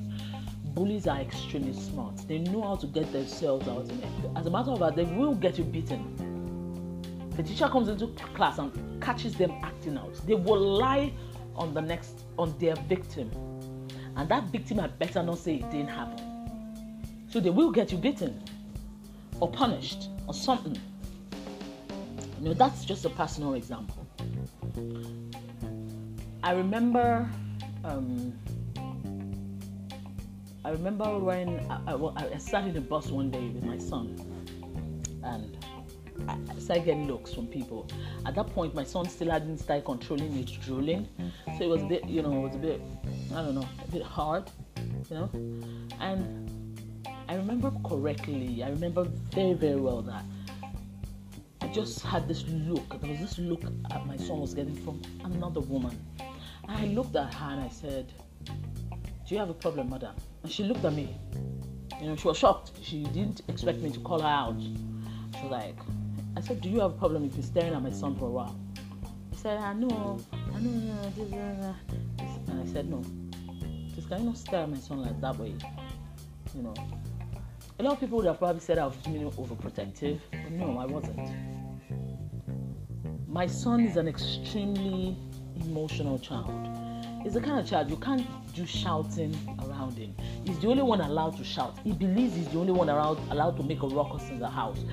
Bullies 0.75 1.07
are 1.07 1.19
extremely 1.19 1.73
smart. 1.73 2.17
They 2.29 2.39
know 2.39 2.63
how 2.63 2.77
to 2.77 2.87
get 2.87 3.11
themselves 3.13 3.69
out. 3.69 3.91
As 4.37 4.47
a 4.47 4.51
matter 4.51 4.71
of 4.71 4.79
fact, 4.79 4.97
they 4.97 5.05
will 5.05 5.35
get 5.35 5.59
you 5.59 5.65
beaten. 5.65 7.31
The 7.37 7.43
teacher 7.43 7.69
comes 7.69 7.89
into 7.89 8.07
class 8.35 8.59
and 8.59 9.03
catches 9.03 9.35
them 9.35 9.53
acting 9.63 9.97
out. 9.99 10.15
They 10.27 10.35
will 10.35 10.61
lie 10.61 11.13
on 11.57 11.75
the 11.75 11.81
next 11.81 12.25
on 12.39 12.55
their 12.59 12.77
victim, 12.89 13.31
and 14.17 14.29
that 14.29 14.45
victim 14.45 14.79
had 14.79 14.99
better 14.99 15.23
not 15.23 15.39
say 15.39 15.57
it 15.57 15.71
didn't 15.71 15.89
happen. 15.89 17.29
So 17.29 17.41
they 17.41 17.51
will 17.51 17.71
get 17.71 17.93
you 17.93 17.99
beaten 17.99 18.43
or 19.41 19.51
punished 19.51 20.09
or 20.27 20.35
something. 20.35 20.79
You 22.43 22.49
know, 22.49 22.55
that's 22.55 22.85
just 22.85 23.05
a 23.05 23.09
personal 23.09 23.55
example. 23.55 24.05
I 26.43 26.51
remember, 26.51 27.31
um, 27.85 28.37
I 30.65 30.71
remember 30.71 31.21
when 31.21 31.61
I, 31.71 31.93
I, 31.93 32.35
I, 32.35 32.39
sat 32.39 32.67
in 32.67 32.77
a 32.77 32.81
bus 32.81 33.13
one 33.13 33.31
day 33.31 33.47
with 33.47 33.63
my 33.63 33.79
son, 33.79 34.19
and 35.23 35.57
I 36.29 36.59
started 36.59 36.85
getting 36.85 37.07
looks 37.07 37.33
from 37.33 37.47
people. 37.47 37.87
At 38.27 38.35
that 38.35 38.49
point, 38.49 38.75
my 38.75 38.83
son 38.83 39.09
still 39.09 39.31
hadn't 39.31 39.59
started 39.59 39.85
controlling 39.85 40.33
his 40.33 40.51
drooling, 40.51 41.07
so 41.57 41.63
it 41.63 41.69
was 41.69 41.83
a 41.83 41.87
bit, 41.87 42.05
you 42.09 42.23
know, 42.23 42.33
it 42.33 42.41
was 42.41 42.57
a 42.57 42.59
bit, 42.59 42.81
I 43.37 43.43
don't 43.43 43.55
know, 43.55 43.69
a 43.87 43.91
bit 43.93 44.03
hard, 44.03 44.51
you 45.09 45.15
know. 45.17 45.31
And 46.01 46.99
I 47.29 47.37
remember 47.37 47.71
correctly, 47.85 48.65
I 48.65 48.71
remember 48.71 49.05
very, 49.31 49.53
very 49.53 49.77
well 49.77 50.03
that 50.03 50.25
just 51.73 52.03
had 52.03 52.29
this 52.29 52.45
look. 52.49 53.01
There 53.01 53.11
was 53.11 53.21
this 53.21 53.39
look 53.39 53.63
that 53.89 54.07
my 54.07 54.17
son 54.17 54.41
was 54.41 54.53
getting 54.55 54.77
from 54.85 55.01
another 55.25 55.61
woman. 55.61 55.99
I 56.69 56.87
looked 56.87 57.17
at 57.17 57.33
her 57.35 57.51
and 57.53 57.61
I 57.61 57.69
said, 57.69 58.13
Do 58.45 59.35
you 59.35 59.39
have 59.39 59.51
a 59.51 59.55
problem, 59.55 59.91
madam? 59.91 60.15
And 60.43 60.53
she 60.53 60.65
looked 60.65 60.85
at 60.85 60.93
me. 60.93 61.17
You 62.01 62.09
know, 62.09 62.17
she 62.17 62.29
was 62.29 62.37
shocked. 62.37 62.73
She 62.83 63.05
didn't 63.05 63.41
expect 63.49 63.79
me 63.79 63.91
to 63.91 64.01
call 64.01 64.21
her 64.21 64.29
out. 64.29 64.61
She 64.61 65.43
was 65.43 65.51
like, 65.51 65.77
I 66.37 66.41
said, 66.41 66.61
Do 66.61 66.69
you 66.69 66.81
have 66.81 66.93
a 66.93 66.99
problem 66.99 67.25
if 67.25 67.35
you're 67.35 67.43
staring 67.43 67.75
at 67.75 67.83
my 67.83 67.91
son 67.91 68.17
for 68.17 68.27
a 68.27 68.31
while? 68.31 68.59
He 69.31 69.37
said, 69.37 69.59
I 69.59 69.73
know, 69.73 70.21
I 70.55 70.61
know, 70.61 71.75
and 72.49 72.61
I 72.61 72.73
said, 72.73 72.89
No. 72.89 73.03
Just 73.95 74.09
can 74.09 74.21
you 74.21 74.27
not 74.27 74.39
stare 74.39 74.63
at 74.63 74.71
my 74.71 74.79
son 74.79 75.03
like 75.03 75.21
that 75.21 75.39
way? 75.39 75.55
You 76.55 76.63
know. 76.63 76.75
A 77.79 77.83
lot 77.83 77.95
of 77.95 78.01
people 78.01 78.19
would 78.19 78.27
have 78.27 78.39
probably 78.39 78.61
said 78.61 78.79
I 78.79 78.87
was 78.87 78.97
being 78.97 79.29
overprotective, 79.31 80.21
but 80.31 80.53
no, 80.53 80.79
I 80.79 80.85
wasn't. 80.85 81.19
My 83.33 83.47
son 83.47 83.81
is 83.81 83.97
an 83.97 84.09
extremely 84.09 85.17
emotional 85.65 86.19
child. 86.19 86.69
He's 87.23 87.33
the 87.33 87.41
kind 87.41 87.59
of 87.59 87.67
child 87.67 87.89
you 87.89 87.97
can't 87.97 88.27
do 88.55 88.67
shouting 88.67 89.35
around 89.65 89.97
him. 89.97 90.15
He's 90.45 90.59
the 90.59 90.69
only 90.69 90.83
one 90.83 91.01
allowed 91.01 91.39
to 91.39 91.45
shout. 91.45 91.79
He 91.83 91.93
believes 91.93 92.37
he's 92.37 92.49
the 92.49 92.59
only 92.59 92.75
one 92.75 92.91
allowed, 92.91 93.19
allowed 93.31 93.57
to 93.57 93.63
make 93.63 93.83
a 93.83 93.87
ruckus 93.87 94.29
in 94.29 94.39
the 94.39 94.51
house. 94.51 94.85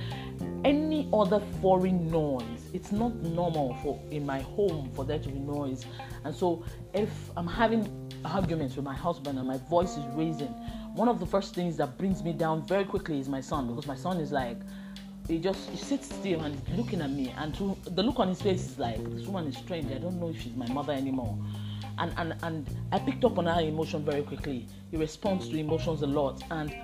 Any 0.64 1.10
other 1.12 1.42
foreign 1.62 2.10
noise, 2.10 2.70
it's 2.72 2.94
not 2.94 3.14
normal 3.16 3.76
for 3.84 4.02
in 4.10 4.26
my 4.26 4.40
home 4.40 4.90
for 4.96 5.04
there 5.04 5.20
to 5.20 5.28
be 5.28 5.40
noise. 5.40 5.86
And 6.24 6.34
so 6.34 6.64
if 6.94 7.10
I'm 7.36 7.48
having 7.48 8.10
arguments 8.24 8.78
with 8.78 8.86
my 8.86 8.96
husband 8.96 9.38
and 9.38 9.50
my 9.50 9.58
voice 9.70 9.98
is 9.98 10.06
raising, 10.14 10.54
one 10.96 11.10
of 11.10 11.20
the 11.20 11.26
first 11.26 11.56
things 11.56 11.76
that 11.76 11.98
brings 11.98 12.24
me 12.24 12.32
down 12.32 12.66
very 12.66 12.86
quickly 12.86 13.20
is 13.20 13.28
my 13.28 13.42
son 13.42 13.68
because 13.68 13.86
my 13.86 13.96
son 13.96 14.18
is 14.22 14.32
like 14.32 14.62
he 15.30 15.38
just 15.38 15.70
he 15.70 15.78
sits 15.78 16.08
still 16.14 16.42
and 16.42 16.60
looking 16.76 17.02
at 17.02 17.12
me. 17.12 17.34
And 17.38 17.54
to, 17.56 17.78
the 17.92 18.02
look 18.04 18.20
on 18.20 18.28
his 18.28 18.42
face 18.42 18.66
is 18.66 18.80
like 18.80 18.98
this 19.14 19.28
woman 19.28 19.48
is 19.48 19.58
strange. 19.58 19.92
I 19.92 20.00
don't 20.00 20.20
know 20.20 20.30
if 20.30 20.42
she's 20.42 20.56
my 20.56 20.68
mother 20.70 20.92
anymore. 20.94 21.38
And 22.00 22.14
and 22.18 22.36
and 22.44 22.68
i 22.92 23.00
picked 23.00 23.24
up 23.24 23.38
on 23.38 23.46
her 23.46 23.62
emotion 23.62 24.04
very 24.04 24.24
quickly. 24.24 24.68
He 24.90 24.98
responds 24.98 25.48
to 25.50 25.58
emotions 25.58 26.02
a 26.02 26.08
lot. 26.08 26.44
And 26.50 26.76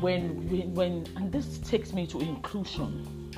when 0.00 0.48
when, 0.48 0.74
when 0.74 1.06
and 1.16 1.32
this 1.32 1.58
takes 1.58 1.92
me 1.92 2.06
to 2.06 2.20
inclusion. 2.20 3.32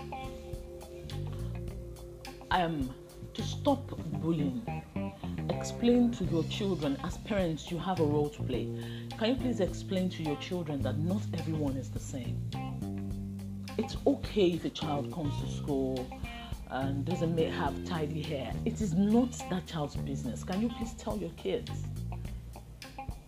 Um 2.50 2.94
to 3.34 3.42
stop 3.42 3.82
bullying 4.20 4.62
explain 5.50 6.10
to 6.10 6.24
your 6.24 6.44
children 6.44 6.96
as 7.04 7.16
parents 7.18 7.70
you 7.70 7.78
have 7.78 8.00
a 8.00 8.04
role 8.04 8.28
to 8.28 8.42
play. 8.42 8.68
Can 9.18 9.30
you 9.30 9.36
please 9.36 9.60
explain 9.60 10.10
to 10.10 10.22
your 10.22 10.36
children 10.36 10.82
that 10.82 10.98
not 10.98 11.22
everyone 11.34 11.76
is 11.76 11.88
the 11.90 12.00
same 12.00 12.36
it's 13.78 13.96
okay 14.06 14.50
if 14.50 14.64
a 14.64 14.70
child 14.70 15.12
comes 15.12 15.32
to 15.40 15.48
school 15.50 16.06
and 16.70 17.04
doesn't 17.04 17.38
have 17.38 17.84
tidy 17.84 18.20
hair. 18.20 18.52
It 18.64 18.80
is 18.80 18.92
not 18.94 19.30
that 19.50 19.66
child's 19.66 19.96
business. 19.96 20.44
Can 20.44 20.60
you 20.60 20.68
please 20.68 20.92
tell 20.94 21.16
your 21.16 21.30
kids? 21.30 21.70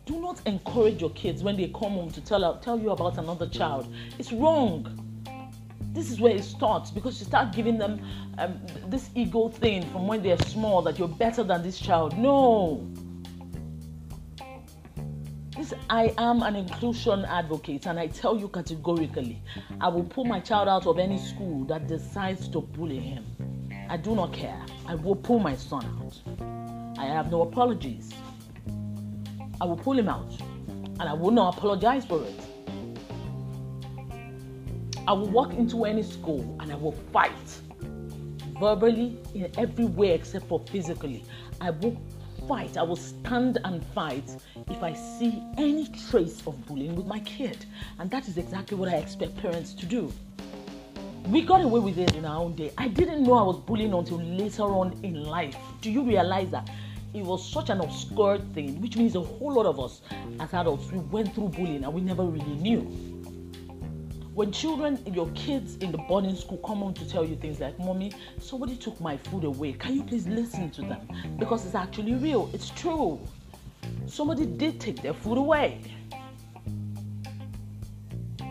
Do 0.05 0.20
not 0.20 0.40
encourage 0.46 1.01
your 1.01 1.11
kids 1.11 1.42
when 1.42 1.57
they 1.57 1.68
come 1.68 1.92
home 1.92 2.11
to 2.11 2.20
tell, 2.20 2.59
tell 2.59 2.78
you 2.78 2.90
about 2.90 3.16
another 3.16 3.46
child. 3.46 3.94
It's 4.18 4.32
wrong. 4.32 4.96
This 5.92 6.11
is 6.11 6.20
where 6.20 6.34
it 6.34 6.44
starts 6.44 6.90
because 6.90 7.18
you 7.20 7.26
start 7.26 7.53
giving 7.55 7.78
them 7.78 8.01
um, 8.38 8.61
this 8.88 9.11
ego 9.14 9.48
thing 9.48 9.88
from 9.90 10.07
when 10.07 10.22
they're 10.22 10.38
small 10.38 10.82
that 10.82 10.98
you're 10.98 11.09
better 11.09 11.42
than 11.42 11.62
this 11.62 11.78
child. 11.78 12.18
No. 12.18 12.86
I 15.89 16.14
am 16.18 16.43
an 16.43 16.57
inclusion 16.57 17.25
advocate, 17.25 17.87
and 17.87 17.99
I 17.99 18.09
tell 18.09 18.37
you 18.39 18.49
categorically, 18.49 19.43
I 19.81 19.89
will 19.89 20.05
pull 20.05 20.25
my 20.25 20.41
child 20.41 20.68
out 20.68 20.87
of 20.87 20.99
any 20.99 21.18
school 21.18 21.64
that 21.64 21.87
decides 21.87 22.49
to 22.49 22.61
bully 22.61 22.99
him. 22.99 23.25
I 23.89 23.97
do 23.97 24.14
not 24.14 24.33
care. 24.33 24.61
I 24.87 24.95
will 24.95 25.16
pull 25.16 25.39
my 25.39 25.57
son 25.57 25.85
out. 25.85 26.99
I 26.99 27.07
have 27.07 27.31
no 27.31 27.43
apologies. 27.43 28.11
I 29.61 29.64
will 29.64 29.77
pull 29.77 29.99
him 29.99 30.09
out, 30.09 30.33
and 30.68 31.03
I 31.03 31.12
will 31.14 31.31
not 31.31 31.57
apologize 31.57 32.05
for 32.05 32.23
it. 32.23 32.41
I 35.07 35.12
will 35.12 35.29
walk 35.31 35.55
into 35.55 35.85
any 35.87 36.03
school 36.03 36.57
and 36.61 36.71
I 36.71 36.77
will 36.77 36.95
fight 37.12 37.33
verbally 38.61 39.18
in 39.35 39.51
every 39.57 39.87
way 39.87 40.12
except 40.12 40.47
for 40.47 40.61
physically. 40.71 41.25
I 41.61 41.71
will 41.71 42.01
fight. 42.51 42.76
I 42.76 42.82
will 42.82 42.96
stand 42.96 43.59
and 43.64 43.80
fight 43.94 44.28
if 44.68 44.82
I 44.82 44.92
see 44.92 45.40
any 45.57 45.86
trace 46.11 46.42
of 46.48 46.66
bullying 46.66 46.96
with 46.96 47.07
my 47.07 47.20
kid. 47.20 47.64
And 48.01 48.11
that 48.11 48.26
is 48.26 48.38
exactly 48.38 48.76
what 48.76 48.88
I 48.88 48.96
expect 48.96 49.36
parents 49.36 49.72
to 49.74 49.86
do. 49.86 50.12
We 51.28 51.42
got 51.42 51.61
away 51.61 51.78
with 51.78 51.96
it 51.96 52.16
in 52.16 52.24
our 52.24 52.42
own 52.42 52.57
day. 52.57 52.72
I 52.76 52.88
didn't 52.88 53.22
know 53.22 53.34
I 53.34 53.42
was 53.42 53.59
bullying 53.59 53.94
until 53.94 54.20
later 54.20 54.64
on 54.64 54.98
in 55.05 55.22
life. 55.22 55.57
Do 55.80 55.92
you 55.92 56.03
realize 56.03 56.51
that? 56.51 56.68
It 57.14 57.22
was 57.22 57.48
such 57.48 57.70
an 57.70 57.82
obscure 57.82 58.38
thing, 58.53 58.80
which 58.80 58.96
means 58.96 59.14
a 59.14 59.20
whole 59.20 59.55
lot 59.55 59.66
of 59.66 59.78
us 59.78 60.01
as 60.40 60.53
adults 60.53 60.90
we 60.90 60.98
went 60.98 61.32
through 61.32 61.51
bullying 61.51 61.84
and 61.84 61.94
we 61.94 62.01
never 62.01 62.24
really 62.24 62.57
knew 62.57 63.20
when 64.35 64.53
children, 64.53 65.03
your 65.12 65.28
kids 65.31 65.76
in 65.76 65.91
the 65.91 65.99
boarding 65.99 66.37
school 66.37 66.59
come 66.59 66.78
home 66.78 66.95
to 66.95 67.09
tell 67.09 67.24
you 67.24 67.37
things 67.37 67.61
like, 67.61 67.78
Mommy, 67.78 68.12
somebody 68.39 68.76
took 68.76 69.01
my 69.01 69.16
food 69.16 69.45
away. 69.45 69.72
Can 69.72 69.95
you 69.95 70.05
please 70.05 70.26
listen 70.26 70.70
to 70.70 70.83
them? 70.83 71.09
Because 71.39 71.66
it's 71.66 71.74
actually 71.74 72.14
real, 72.14 72.49
it's 72.53 72.70
true. 72.70 73.20
Somebody 74.07 74.47
did 74.47 74.81
take 74.81 75.03
their 75.03 75.14
food 75.14 75.39
away. 75.39 75.81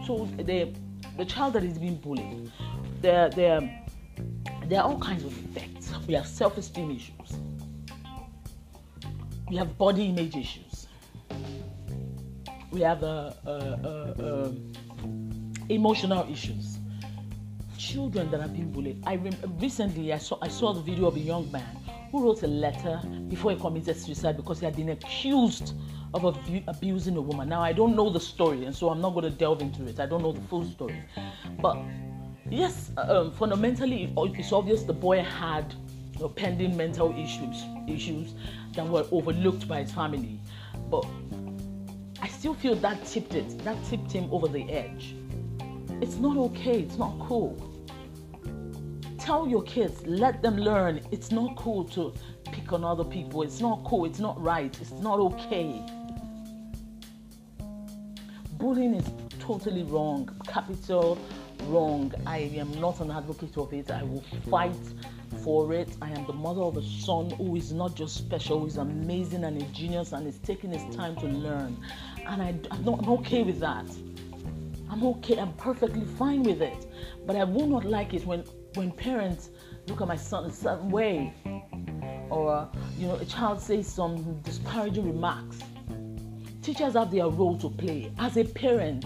So 0.06 0.28
the, 0.38 0.74
the 1.18 1.26
child 1.26 1.54
that 1.54 1.64
is 1.64 1.78
being 1.78 1.96
bullied, 1.96 2.52
there, 3.02 3.30
there, 3.30 3.62
there 4.66 4.82
are 4.82 4.90
all 4.90 5.00
kinds 5.00 5.24
of 5.24 5.38
effects. 5.56 5.94
We 6.08 6.14
have 6.16 6.28
self 6.28 6.58
esteem 6.58 6.92
issues, 6.92 7.40
we 9.50 9.56
have 9.56 9.78
body 9.78 10.08
image 10.08 10.36
issues, 10.36 10.88
we 12.72 12.82
have 12.82 13.04
a. 13.04 13.36
Uh, 13.46 13.50
uh, 13.50 14.48
um, 14.48 15.39
emotional 15.70 16.30
issues. 16.32 16.80
Children 17.78 18.30
that 18.32 18.42
have 18.42 18.54
been 18.54 18.72
bullied. 18.72 19.02
I 19.06 19.16
rem- 19.16 19.58
recently 19.60 20.12
I 20.12 20.18
saw 20.18 20.38
I 20.42 20.50
saw 20.50 20.74
the 20.74 20.82
video 20.82 21.06
of 21.08 21.16
a 21.16 21.20
young 21.20 21.50
man 21.52 21.78
who 22.12 22.24
wrote 22.24 22.44
a 22.44 22.48
letter 22.48 23.00
before 23.30 23.52
he 23.52 23.58
committed 23.58 23.96
suicide 23.96 24.36
because 24.36 24.60
he 24.60 24.66
had 24.66 24.76
been 24.76 24.90
accused 24.90 25.74
of 26.14 26.26
abu- 26.26 26.64
abusing 26.68 27.16
a 27.16 27.22
woman. 27.22 27.48
Now 27.48 27.62
I 27.62 27.72
don't 27.72 27.96
know 27.96 28.10
the 28.10 28.20
story, 28.20 28.66
and 28.66 28.76
so 28.76 28.90
I'm 28.90 29.00
not 29.00 29.12
going 29.12 29.26
to 29.26 29.32
delve 29.32 29.62
into 29.62 29.86
it. 29.88 30.00
I 30.00 30.08
don't 30.08 30.22
know 30.22 30.32
the 30.32 30.42
full 30.42 30.66
story, 30.66 31.02
but 31.62 31.78
yes, 32.50 32.92
um, 32.98 33.32
fundamentally 33.32 34.12
it's 34.18 34.52
obvious 34.52 34.84
the 34.84 34.94
boy 34.94 35.22
had 35.22 35.74
you 36.16 36.22
know, 36.22 36.30
pending 36.30 36.76
mental 36.76 37.12
issues 37.18 37.64
issues 37.88 38.34
that 38.74 38.86
were 38.88 39.06
overlooked 39.12 39.68
by 39.68 39.82
his 39.82 39.92
family, 39.92 40.40
but 40.90 41.06
I 42.22 42.28
still 42.28 42.54
feel 42.54 42.76
that 42.76 43.06
tipped 43.06 43.36
it. 43.36 43.58
That 43.60 43.78
tipped 43.86 44.12
him 44.12 44.28
over 44.34 44.48
the 44.48 44.70
edge. 44.70 45.16
It's 46.02 46.16
not 46.16 46.38
okay. 46.38 46.80
It's 46.82 46.98
not 46.98 47.18
cool. 47.20 47.58
Tell 49.18 49.48
your 49.48 49.64
kids, 49.64 50.02
let 50.08 50.42
them 50.42 50.58
learn. 50.58 51.02
It's 51.12 51.32
not 51.32 51.56
cool 51.56 51.84
to 51.90 52.14
pick 52.52 52.72
on 52.72 52.84
other 52.84 53.04
people. 53.04 53.44
It's 53.44 53.60
not 53.60 53.84
cool. 53.84 54.06
It's 54.06 54.20
not 54.20 54.42
right. 54.42 54.76
It's 54.82 54.92
not 54.92 55.20
okay. 55.20 55.84
Bullying 58.54 58.96
is 58.96 59.06
totally 59.40 59.84
wrong. 59.84 60.30
Capital 60.48 61.18
wrong. 61.66 62.14
I 62.26 62.40
am 62.58 62.72
not 62.80 63.02
an 63.02 63.12
advocate 63.12 63.58
of 63.58 63.74
it. 63.74 63.92
I 63.92 64.04
will 64.04 64.24
fight 64.50 64.76
for 65.44 65.74
it. 65.74 65.90
I 66.02 66.10
am 66.10 66.26
the 66.26 66.34
mother 66.34 66.62
of 66.62 66.78
a 66.78 66.84
son 66.84 67.30
who 67.32 67.56
is 67.56 67.72
not 67.72 67.96
just 67.96 68.16
special, 68.16 68.62
who 68.62 68.68
is 68.68 68.78
amazing 68.78 69.44
and 69.44 69.62
a 69.62 69.66
genius 69.66 70.12
and 70.12 70.28
is 70.28 70.40
taking 70.40 70.72
his 70.72 70.96
time 70.96 71.16
to 71.18 71.26
learn. 71.26 71.78
And 72.26 72.42
I, 72.42 72.56
I'm, 72.72 72.84
not, 72.84 73.00
I'm 73.00 73.10
okay 73.10 73.44
with 73.44 73.60
that. 73.60 73.86
I'm 74.90 75.04
okay. 75.04 75.38
I'm 75.38 75.54
perfectly 75.54 76.04
fine 76.18 76.44
with 76.44 76.62
it. 76.62 76.88
But 77.26 77.36
I 77.36 77.44
will 77.44 77.68
not 77.68 77.86
like 77.86 78.14
it 78.14 78.26
when 78.26 78.44
when 78.76 78.92
parents 78.92 79.50
look 79.88 80.02
at 80.02 80.08
my 80.08 80.16
son 80.16 80.46
a 80.46 80.52
certain 80.52 80.90
way, 80.90 81.34
or 82.30 82.54
uh, 82.54 82.68
you 82.98 83.08
know, 83.08 83.16
a 83.16 83.26
child 83.26 83.62
says 83.62 83.88
some 83.88 84.40
disparaging 84.42 85.06
remarks. 85.06 85.60
Teachers 86.62 86.94
have 86.94 87.12
their 87.12 87.28
role 87.28 87.58
to 87.60 87.70
play. 87.70 88.12
As 88.20 88.38
a 88.38 88.44
parent, 88.44 89.06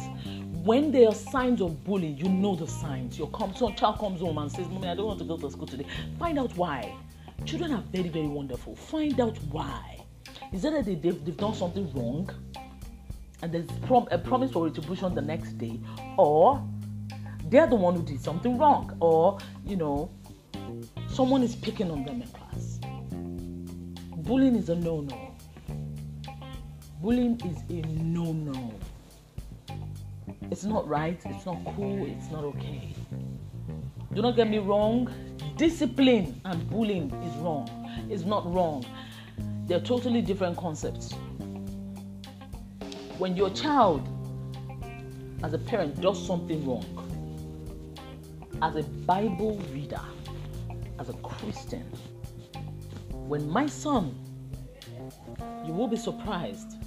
when 0.63 0.91
there 0.91 1.07
are 1.09 1.15
signs 1.15 1.61
of 1.61 1.83
bullying, 1.83 2.17
you 2.17 2.27
know 2.29 2.55
the 2.55 2.67
signs. 2.67 3.17
Your 3.17 3.29
come, 3.29 3.53
so 3.55 3.71
child 3.71 3.99
comes 3.99 4.21
home 4.21 4.37
and 4.37 4.51
says, 4.51 4.67
"Mommy, 4.69 4.87
I 4.87 4.95
don't 4.95 5.05
want 5.05 5.19
to 5.19 5.25
go 5.25 5.37
to 5.37 5.51
school 5.51 5.67
today." 5.67 5.85
Find 6.19 6.39
out 6.39 6.55
why. 6.57 6.93
Children 7.45 7.73
are 7.73 7.83
very, 7.91 8.09
very 8.09 8.27
wonderful. 8.27 8.75
Find 8.75 9.19
out 9.19 9.37
why. 9.51 9.99
Is 10.53 10.63
it 10.63 10.71
that 10.71 10.85
they, 10.85 10.95
they've, 10.95 11.25
they've 11.25 11.35
done 11.35 11.53
something 11.53 11.91
wrong? 11.93 12.29
And 13.43 13.51
there's 13.51 13.69
prom- 13.85 14.07
a 14.09 14.17
promise 14.17 14.51
for 14.51 14.63
retribution 14.63 15.13
the 15.13 15.21
next 15.21 15.57
day, 15.57 15.77
or 16.17 16.65
they're 17.49 17.67
the 17.67 17.75
one 17.75 17.93
who 17.93 18.01
did 18.01 18.21
something 18.21 18.57
wrong, 18.57 18.95
or 19.01 19.37
you 19.65 19.75
know, 19.75 20.09
someone 21.09 21.43
is 21.43 21.53
picking 21.53 21.91
on 21.91 22.05
them 22.05 22.21
in 22.21 22.27
class. 22.29 22.79
Bullying 24.23 24.55
is 24.55 24.69
a 24.69 24.75
no 24.75 25.01
no. 25.01 25.35
Bullying 27.01 27.37
is 27.41 27.57
a 27.69 27.85
no 27.85 28.31
no. 28.31 28.73
It's 30.49 30.63
not 30.63 30.87
right, 30.87 31.19
it's 31.25 31.45
not 31.45 31.57
cool, 31.75 32.05
it's 32.05 32.31
not 32.31 32.45
okay. 32.45 32.95
Do 34.13 34.21
not 34.21 34.37
get 34.37 34.49
me 34.49 34.59
wrong, 34.59 35.11
discipline 35.57 36.39
and 36.45 36.69
bullying 36.69 37.11
is 37.11 37.35
wrong. 37.39 37.67
It's 38.09 38.23
not 38.23 38.49
wrong. 38.53 38.85
They're 39.67 39.81
totally 39.81 40.21
different 40.21 40.55
concepts. 40.55 41.13
When 43.19 43.37
your 43.37 43.51
child, 43.51 44.07
as 45.43 45.53
a 45.53 45.59
parent, 45.59 46.01
does 46.01 46.25
something 46.25 46.65
wrong, 46.67 46.85
as 48.61 48.75
a 48.75 48.83
Bible 48.83 49.57
reader, 49.71 50.01
as 50.99 51.09
a 51.09 51.13
Christian, 51.13 51.83
when 53.11 53.47
my 53.47 53.67
son, 53.67 54.15
you 55.65 55.73
will 55.73 55.87
be 55.87 55.95
surprised, 55.95 56.77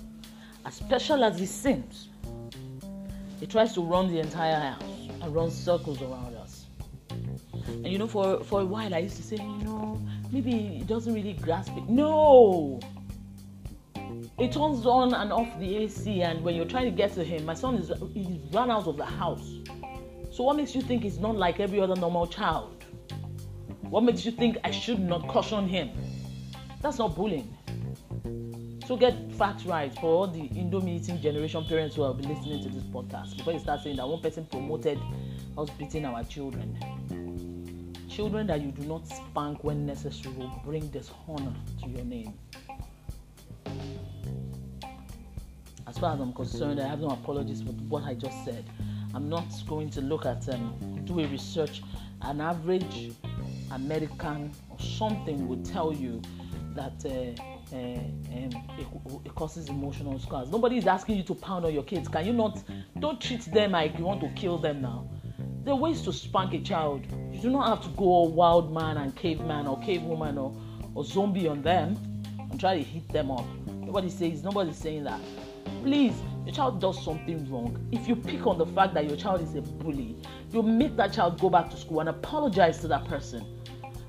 as 0.64 0.74
special 0.74 1.22
as 1.22 1.38
he 1.38 1.46
seems, 1.46 2.08
he 3.38 3.46
tries 3.46 3.72
to 3.74 3.80
run 3.80 4.08
the 4.08 4.18
entire 4.18 4.72
house 4.72 4.82
and 5.22 5.34
run 5.34 5.50
circles 5.50 6.02
around 6.02 6.34
us. 6.34 6.66
And 7.68 7.86
you 7.86 7.98
know, 7.98 8.08
for, 8.08 8.42
for 8.42 8.62
a 8.62 8.64
while 8.64 8.92
I 8.94 8.98
used 8.98 9.16
to 9.16 9.22
say, 9.22 9.36
you 9.36 9.64
know, 9.64 10.02
maybe 10.32 10.50
he 10.50 10.84
doesn't 10.84 11.14
really 11.14 11.34
grasp 11.34 11.72
it. 11.76 11.88
No! 11.88 12.80
It 14.38 14.52
turns 14.52 14.86
on 14.86 15.14
and 15.14 15.32
off 15.32 15.58
the 15.58 15.76
AC, 15.76 16.22
and 16.22 16.42
when 16.42 16.54
you're 16.54 16.66
trying 16.66 16.84
to 16.84 16.90
get 16.90 17.14
to 17.14 17.24
him, 17.24 17.44
my 17.44 17.54
son 17.54 17.76
is 17.76 17.90
he's 18.12 18.38
run 18.52 18.70
out 18.70 18.86
of 18.86 18.96
the 18.96 19.04
house. 19.04 19.50
So 20.30 20.44
what 20.44 20.56
makes 20.56 20.74
you 20.74 20.82
think 20.82 21.02
he's 21.02 21.18
not 21.18 21.36
like 21.36 21.60
every 21.60 21.80
other 21.80 21.96
normal 21.96 22.26
child? 22.26 22.84
What 23.82 24.02
makes 24.02 24.24
you 24.24 24.32
think 24.32 24.58
I 24.64 24.70
should 24.70 25.00
not 25.00 25.26
caution 25.28 25.68
him? 25.68 25.90
That's 26.82 26.98
not 26.98 27.16
bullying. 27.16 27.56
So 28.86 28.96
get 28.96 29.32
facts 29.32 29.64
right 29.64 29.92
for 29.94 30.06
all 30.06 30.26
the 30.26 30.48
Indomie 30.50 31.00
eating 31.00 31.20
generation 31.20 31.64
parents 31.64 31.96
who 31.96 32.02
will 32.02 32.14
be 32.14 32.24
listening 32.24 32.62
to 32.62 32.68
this 32.68 32.84
podcast 32.84 33.36
before 33.36 33.52
you 33.54 33.58
start 33.58 33.82
saying 33.82 33.96
that 33.96 34.08
one 34.08 34.20
person 34.20 34.46
promoted 34.46 34.98
us 35.58 35.70
beating 35.70 36.04
our 36.04 36.22
children. 36.22 36.78
Children 38.08 38.46
that 38.46 38.60
you 38.60 38.70
do 38.70 38.82
not 38.82 39.06
spank 39.08 39.64
when 39.64 39.86
necessary 39.86 40.34
will 40.36 40.60
bring 40.64 40.86
dishonor 40.88 41.52
to 41.82 41.88
your 41.88 42.04
name. 42.04 42.34
As 45.86 45.98
far 45.98 46.14
as 46.14 46.20
I'm 46.20 46.32
concerned, 46.32 46.80
I 46.80 46.88
have 46.88 47.00
no 47.00 47.08
apologies 47.08 47.62
for 47.62 47.72
what 47.88 48.04
I 48.04 48.14
just 48.14 48.44
said. 48.44 48.64
I'm 49.14 49.28
not 49.28 49.46
going 49.66 49.88
to 49.90 50.00
look 50.00 50.26
at 50.26 50.48
um, 50.48 51.00
do 51.04 51.20
a 51.20 51.26
research. 51.26 51.82
An 52.22 52.40
average 52.40 53.12
American 53.70 54.52
or 54.68 54.78
something 54.78 55.46
would 55.48 55.64
tell 55.64 55.92
you 55.92 56.20
that 56.74 57.04
uh, 57.04 57.42
uh, 57.72 57.76
um, 57.76 58.50
it, 58.78 58.86
it, 59.24 59.34
causes 59.34 59.68
emotional 59.68 60.18
scars. 60.18 60.50
Nobody 60.50 60.78
is 60.78 60.86
asking 60.86 61.16
you 61.16 61.22
to 61.24 61.34
pound 61.34 61.64
on 61.64 61.72
your 61.72 61.82
kids. 61.82 62.08
Can 62.08 62.26
you 62.26 62.32
not? 62.32 62.62
Don't 62.98 63.20
treat 63.20 63.42
them 63.52 63.72
like 63.72 63.98
you 63.98 64.04
want 64.04 64.20
to 64.20 64.28
kill 64.30 64.58
them 64.58 64.82
now. 64.82 65.08
There 65.64 65.72
are 65.74 65.78
ways 65.78 66.02
to 66.02 66.12
spank 66.12 66.54
a 66.54 66.60
child. 66.60 67.06
You 67.32 67.40
do 67.40 67.50
not 67.50 67.68
have 67.68 67.82
to 67.84 67.96
go 67.96 68.22
wild 68.22 68.72
man 68.72 68.98
and 68.98 69.16
caveman 69.16 69.66
or 69.66 69.78
cavewoman 69.80 70.36
or, 70.36 70.54
or 70.94 71.04
zombie 71.04 71.48
on 71.48 71.62
them 71.62 71.96
and 72.38 72.60
try 72.60 72.76
to 72.76 72.82
hit 72.82 73.08
them 73.08 73.30
up. 73.30 73.44
Nobody 73.96 74.12
says. 74.12 74.44
Nobody's 74.44 74.76
saying 74.76 75.04
that. 75.04 75.18
Please, 75.82 76.12
your 76.44 76.54
child 76.54 76.82
does 76.82 77.02
something 77.02 77.50
wrong. 77.50 77.82
If 77.92 78.06
you 78.06 78.14
pick 78.14 78.46
on 78.46 78.58
the 78.58 78.66
fact 78.66 78.92
that 78.92 79.06
your 79.06 79.16
child 79.16 79.40
is 79.40 79.54
a 79.54 79.62
bully, 79.62 80.18
you 80.52 80.62
make 80.62 80.96
that 80.98 81.14
child 81.14 81.40
go 81.40 81.48
back 81.48 81.70
to 81.70 81.78
school 81.78 82.00
and 82.00 82.10
apologize 82.10 82.78
to 82.80 82.88
that 82.88 83.06
person 83.06 83.46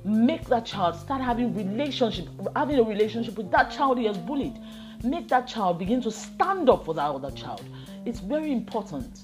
make 0.03 0.45
that 0.47 0.65
child 0.65 0.95
start 0.95 1.21
having 1.21 1.53
relationship 1.55 2.27
having 2.55 2.79
a 2.79 2.83
relationship 2.83 3.35
with 3.37 3.49
that 3.51 3.69
child 3.71 3.97
he 3.97 4.05
has 4.05 4.17
bullied 4.17 4.57
make 5.03 5.27
that 5.27 5.47
child 5.47 5.79
begin 5.79 6.01
to 6.01 6.11
stand 6.11 6.69
up 6.69 6.85
for 6.85 6.93
that 6.93 7.09
other 7.09 7.31
child 7.31 7.63
it's 8.05 8.19
very 8.19 8.53
important 8.53 9.23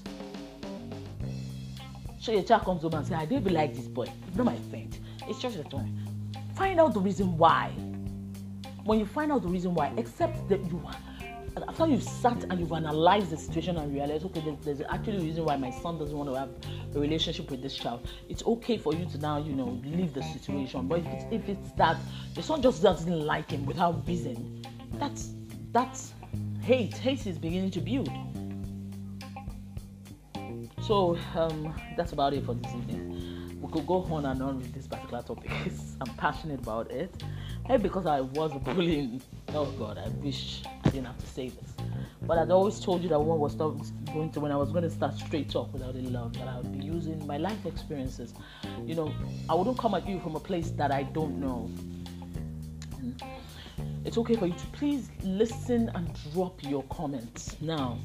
so 2.18 2.32
your 2.32 2.42
child 2.42 2.62
comes 2.64 2.82
home 2.82 2.92
and 2.94 3.06
says, 3.06 3.16
i 3.18 3.24
don't 3.24 3.50
like 3.50 3.74
this 3.74 3.86
boy 3.86 4.06
he's 4.26 4.36
not 4.36 4.44
my 4.44 4.58
friend 4.68 4.98
it's 5.26 5.40
just 5.40 5.56
a 5.56 5.64
toy 5.64 5.78
uh, 5.78 6.40
find 6.54 6.78
out 6.78 6.92
the 6.92 7.00
reason 7.00 7.38
why 7.38 7.72
when 8.84 8.98
you 8.98 9.06
find 9.06 9.32
out 9.32 9.42
the 9.42 9.48
reason 9.48 9.74
why 9.74 9.92
accept 9.96 10.48
that 10.48 10.60
you 10.70 10.82
after 11.68 11.86
you've 11.86 12.02
sat 12.02 12.42
and 12.44 12.58
you've 12.58 12.72
analyzed 12.72 13.30
the 13.30 13.36
situation 13.36 13.76
and 13.76 13.94
realized, 13.94 14.24
okay, 14.26 14.40
there's, 14.40 14.58
there's, 14.64 14.80
actually 14.90 15.18
a 15.18 15.20
reason 15.20 15.44
why 15.44 15.56
my 15.56 15.70
son 15.70 15.98
doesn't 15.98 16.16
want 16.16 16.28
to 16.28 16.34
have 16.34 16.50
a 16.96 16.98
relationship 16.98 17.50
with 17.50 17.62
this 17.62 17.76
child. 17.76 18.08
It's 18.28 18.42
okay 18.44 18.76
for 18.76 18.92
you 18.92 19.06
to 19.06 19.18
now, 19.18 19.38
you 19.38 19.52
know, 19.52 19.80
leave 19.84 20.14
the 20.14 20.22
situation. 20.22 20.88
But 20.88 21.00
if 21.00 21.06
it's, 21.06 21.24
if 21.30 21.48
it's 21.48 21.70
that 21.72 21.96
your 22.34 22.42
son 22.42 22.60
just 22.60 22.82
doesn't 22.82 23.24
like 23.24 23.50
him 23.50 23.66
without 23.66 24.06
reason, 24.06 24.64
that's 24.94 25.30
that's 25.72 26.12
hate. 26.60 26.96
Hate 26.96 27.26
is 27.26 27.38
beginning 27.38 27.70
to 27.72 27.80
build. 27.80 28.10
So 30.82 31.16
um, 31.34 31.74
that's 31.96 32.12
about 32.12 32.34
it 32.34 32.44
for 32.44 32.54
this 32.54 32.72
evening. 32.74 33.58
We 33.60 33.72
could 33.72 33.86
go 33.86 34.04
on 34.10 34.26
and 34.26 34.42
on 34.42 34.58
with 34.58 34.74
this 34.74 34.86
particular 34.86 35.22
topic. 35.22 35.50
I'm 36.00 36.14
passionate 36.16 36.60
about 36.60 36.90
it. 36.90 37.22
Maybe 37.68 37.84
because 37.84 38.06
I 38.06 38.20
was 38.20 38.52
bullying. 38.64 39.22
Oh 39.54 39.66
God, 39.72 39.98
I 39.98 40.08
wish 40.22 40.62
I 40.84 40.90
didn't 40.90 41.06
have 41.06 41.18
to 41.18 41.26
say 41.26 41.48
this. 41.48 41.72
But 42.22 42.38
I'd 42.38 42.50
always 42.50 42.80
told 42.80 43.02
you 43.02 43.08
that 43.10 43.18
when 43.18 43.38
was 43.38 43.54
going 43.54 44.30
to 44.32 44.40
when 44.40 44.52
I 44.52 44.56
was 44.56 44.70
going 44.70 44.84
to 44.84 44.90
start 44.90 45.14
straight 45.14 45.50
talk 45.50 45.72
without 45.72 45.94
any 45.94 46.08
love, 46.08 46.32
that 46.34 46.48
I 46.48 46.56
would 46.58 46.78
be 46.78 46.84
using 46.84 47.26
my 47.26 47.36
life 47.36 47.64
experiences. 47.66 48.34
You 48.84 48.94
know, 48.94 49.14
I 49.48 49.54
wouldn't 49.54 49.78
come 49.78 49.94
at 49.94 50.06
you 50.06 50.20
from 50.20 50.36
a 50.36 50.40
place 50.40 50.70
that 50.72 50.90
I 50.90 51.04
don't 51.04 51.40
know. 51.40 51.70
It's 54.04 54.18
okay 54.18 54.36
for 54.36 54.46
you 54.46 54.54
to 54.54 54.66
please 54.68 55.10
listen 55.22 55.90
and 55.94 56.10
drop 56.32 56.62
your 56.62 56.82
comments 56.84 57.56
now. 57.60 57.98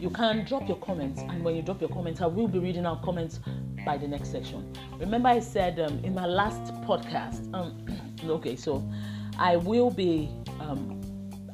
You 0.00 0.10
can 0.10 0.44
drop 0.44 0.66
your 0.66 0.78
comments, 0.78 1.20
and 1.20 1.44
when 1.44 1.54
you 1.54 1.62
drop 1.62 1.80
your 1.80 1.90
comments, 1.90 2.20
I 2.20 2.26
will 2.26 2.48
be 2.48 2.58
reading 2.58 2.86
out 2.86 3.02
comments 3.02 3.40
by 3.84 3.98
the 3.98 4.08
next 4.08 4.30
section. 4.32 4.72
Remember, 4.98 5.28
I 5.28 5.40
said 5.40 5.78
um, 5.78 6.00
in 6.02 6.14
my 6.14 6.26
last 6.26 6.72
podcast. 6.82 7.52
Um, 7.54 7.84
okay, 8.28 8.56
so 8.56 8.86
I 9.38 9.56
will 9.56 9.90
be 9.90 10.28
um, 10.60 11.00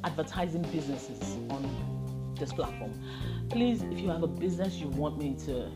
advertising 0.03 0.63
businesses 0.63 1.37
on 1.49 2.35
this 2.37 2.53
platform. 2.53 2.93
Please, 3.49 3.81
if 3.83 3.99
you 3.99 4.09
have 4.09 4.23
a 4.23 4.27
business 4.27 4.75
you 4.75 4.87
want 4.87 5.17
me 5.17 5.35
to, 5.45 5.71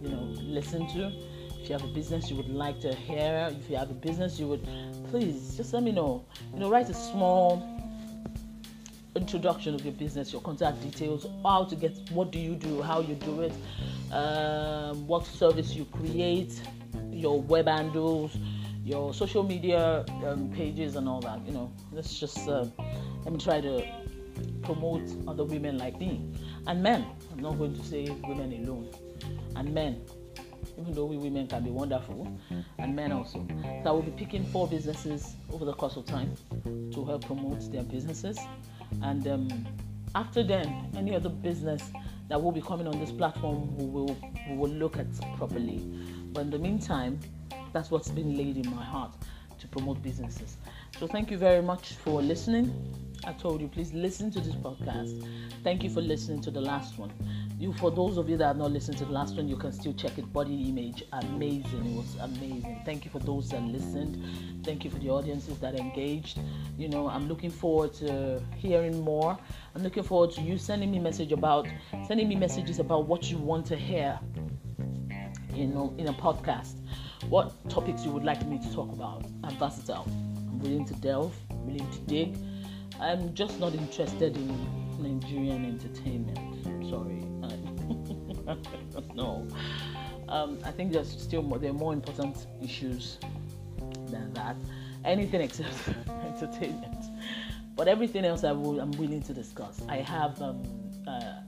you 0.00 0.08
know, 0.08 0.22
listen 0.36 0.86
to, 0.88 1.12
if 1.60 1.68
you 1.68 1.72
have 1.72 1.84
a 1.84 1.92
business 1.92 2.30
you 2.30 2.36
would 2.36 2.48
like 2.48 2.80
to 2.80 2.94
hear, 2.94 3.48
if 3.50 3.68
you 3.68 3.76
have 3.76 3.90
a 3.90 3.94
business 3.94 4.38
you 4.38 4.46
would, 4.48 4.66
please 5.10 5.56
just 5.56 5.72
let 5.72 5.82
me 5.82 5.92
know. 5.92 6.24
You 6.54 6.60
know, 6.60 6.70
write 6.70 6.88
a 6.88 6.94
small 6.94 7.62
introduction 9.16 9.74
of 9.74 9.84
your 9.84 9.94
business, 9.94 10.32
your 10.32 10.42
contact 10.42 10.80
details, 10.80 11.26
how 11.42 11.64
to 11.64 11.74
get, 11.74 11.98
what 12.10 12.30
do 12.30 12.38
you 12.38 12.54
do, 12.54 12.80
how 12.82 13.00
you 13.00 13.14
do 13.16 13.42
it, 13.42 13.52
um, 14.12 15.06
what 15.06 15.26
service 15.26 15.74
you 15.74 15.84
create, 15.86 16.62
your 17.10 17.40
web 17.42 17.66
handles 17.66 18.36
your 18.88 19.12
social 19.12 19.42
media 19.42 20.04
um, 20.26 20.50
pages 20.50 20.96
and 20.96 21.08
all 21.08 21.20
that. 21.20 21.46
You 21.46 21.52
know, 21.52 21.72
let's 21.92 22.18
just 22.18 22.48
uh, 22.48 22.66
let 23.24 23.32
me 23.32 23.38
try 23.38 23.60
to 23.60 23.86
promote 24.62 25.02
other 25.26 25.44
women 25.44 25.76
like 25.76 25.98
me 25.98 26.24
and 26.66 26.82
men. 26.82 27.04
I'm 27.32 27.40
not 27.40 27.58
going 27.58 27.76
to 27.76 27.84
say 27.84 28.08
women 28.26 28.52
alone, 28.64 28.88
and 29.56 29.72
men. 29.74 30.00
Even 30.78 30.94
though 30.94 31.06
we 31.06 31.16
women 31.16 31.46
can 31.48 31.64
be 31.64 31.70
wonderful, 31.70 32.28
and 32.78 32.94
men 32.94 33.10
also. 33.12 33.46
So 33.82 33.82
I 33.86 33.90
will 33.90 34.02
be 34.02 34.12
picking 34.12 34.44
four 34.46 34.68
businesses 34.68 35.34
over 35.52 35.64
the 35.64 35.72
course 35.72 35.96
of 35.96 36.06
time 36.06 36.34
to 36.64 37.04
help 37.04 37.26
promote 37.26 37.70
their 37.72 37.82
businesses, 37.82 38.38
and 39.02 39.26
um, 39.28 39.66
after 40.14 40.42
then, 40.42 40.90
any 40.96 41.14
other 41.14 41.28
business 41.28 41.82
that 42.28 42.40
will 42.40 42.52
be 42.52 42.62
coming 42.62 42.86
on 42.86 42.98
this 43.00 43.10
platform, 43.10 43.76
we 43.76 43.86
will 43.86 44.16
we 44.48 44.56
will 44.56 44.70
look 44.70 44.98
at 44.98 45.06
properly. 45.36 45.78
But 46.32 46.42
in 46.42 46.50
the 46.50 46.58
meantime, 46.58 47.18
that's 47.72 47.90
what's 47.90 48.10
been 48.10 48.36
laid 48.36 48.56
in 48.56 48.74
my 48.74 48.84
heart 48.84 49.12
to 49.58 49.68
promote 49.68 50.02
businesses. 50.02 50.56
So 50.98 51.06
thank 51.06 51.30
you 51.30 51.38
very 51.38 51.62
much 51.62 51.94
for 51.94 52.22
listening. 52.22 52.72
I 53.24 53.32
told 53.32 53.60
you, 53.60 53.68
please 53.68 53.92
listen 53.92 54.30
to 54.30 54.40
this 54.40 54.54
podcast. 54.54 55.24
Thank 55.64 55.82
you 55.82 55.90
for 55.90 56.00
listening 56.00 56.40
to 56.42 56.50
the 56.50 56.60
last 56.60 56.98
one. 56.98 57.12
You, 57.58 57.72
for 57.72 57.90
those 57.90 58.16
of 58.16 58.28
you 58.28 58.36
that 58.36 58.46
have 58.46 58.56
not 58.56 58.70
listened 58.70 58.96
to 58.98 59.04
the 59.04 59.12
last 59.12 59.36
one, 59.36 59.48
you 59.48 59.56
can 59.56 59.72
still 59.72 59.92
check 59.92 60.16
it. 60.16 60.32
Body 60.32 60.68
image, 60.68 61.02
amazing. 61.12 61.86
It 61.86 61.96
was 61.96 62.16
amazing. 62.20 62.80
Thank 62.84 63.04
you 63.04 63.10
for 63.10 63.18
those 63.18 63.50
that 63.50 63.62
listened. 63.64 64.64
Thank 64.64 64.84
you 64.84 64.90
for 64.90 64.98
the 64.98 65.10
audiences 65.10 65.58
that 65.58 65.74
engaged. 65.74 66.38
You 66.78 66.88
know, 66.88 67.08
I'm 67.08 67.28
looking 67.28 67.50
forward 67.50 67.92
to 67.94 68.40
hearing 68.56 69.00
more. 69.00 69.36
I'm 69.74 69.82
looking 69.82 70.04
forward 70.04 70.30
to 70.32 70.40
you 70.40 70.56
sending 70.56 70.90
me 70.92 71.00
message 71.00 71.32
about 71.32 71.66
sending 72.06 72.28
me 72.28 72.36
messages 72.36 72.78
about 72.78 73.06
what 73.06 73.30
you 73.30 73.38
want 73.38 73.66
to 73.66 73.76
hear. 73.76 74.18
You 75.52 75.66
know, 75.66 75.92
in 75.98 76.06
a 76.06 76.12
podcast 76.12 76.76
what 77.28 77.52
topics 77.68 78.04
you 78.04 78.10
would 78.10 78.24
like 78.24 78.46
me 78.46 78.58
to 78.58 78.72
talk 78.74 78.92
about. 78.92 79.24
I'm 79.44 79.56
versatile. 79.56 80.06
I'm 80.06 80.58
willing 80.60 80.84
to 80.86 80.94
delve, 80.94 81.34
I'm 81.50 81.66
willing 81.66 81.90
to 81.90 81.98
dig. 82.00 82.36
I'm 83.00 83.34
just 83.34 83.60
not 83.60 83.74
interested 83.74 84.36
in 84.36 84.48
Nigerian 84.98 85.64
entertainment. 85.64 86.38
Sorry. 86.88 87.24
no. 89.14 89.46
Um, 90.28 90.58
I 90.64 90.70
think 90.70 90.92
there's 90.92 91.10
still 91.10 91.42
more, 91.42 91.58
there 91.58 91.70
are 91.70 91.74
more 91.74 91.92
important 91.92 92.46
issues 92.62 93.18
than 94.10 94.32
that. 94.34 94.56
Anything 95.04 95.42
except 95.42 95.88
entertainment. 96.08 97.04
But 97.76 97.88
everything 97.88 98.24
else 98.24 98.42
I 98.42 98.52
will, 98.52 98.80
I'm 98.80 98.90
willing 98.92 99.22
to 99.22 99.34
discuss. 99.34 99.80
I 99.88 99.98
have 99.98 100.40
um, 100.42 100.62
uh, 101.06 101.40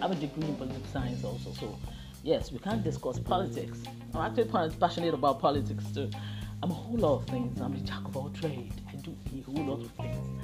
have 0.00 0.10
a 0.10 0.14
degree 0.14 0.48
in 0.48 0.56
political 0.56 0.86
science 0.92 1.22
also. 1.24 1.52
So, 1.52 1.78
yes, 2.24 2.50
we 2.50 2.58
can't 2.58 2.82
discuss 2.82 3.18
politics. 3.18 3.78
I'm 4.14 4.22
actually 4.22 4.48
passionate 4.80 5.14
about 5.14 5.40
politics 5.40 5.84
too. 5.92 6.10
I'm 6.62 6.70
a 6.70 6.74
whole 6.74 6.96
lot 6.96 7.16
of 7.16 7.26
things. 7.26 7.60
I'm 7.60 7.74
a 7.74 7.80
jack 7.80 8.04
of 8.06 8.16
all 8.16 8.30
trade. 8.30 8.72
I 8.88 8.96
do 8.96 9.14
a 9.36 9.40
whole 9.42 9.64
lot 9.64 9.80
of 9.82 9.90
things. 9.92 10.40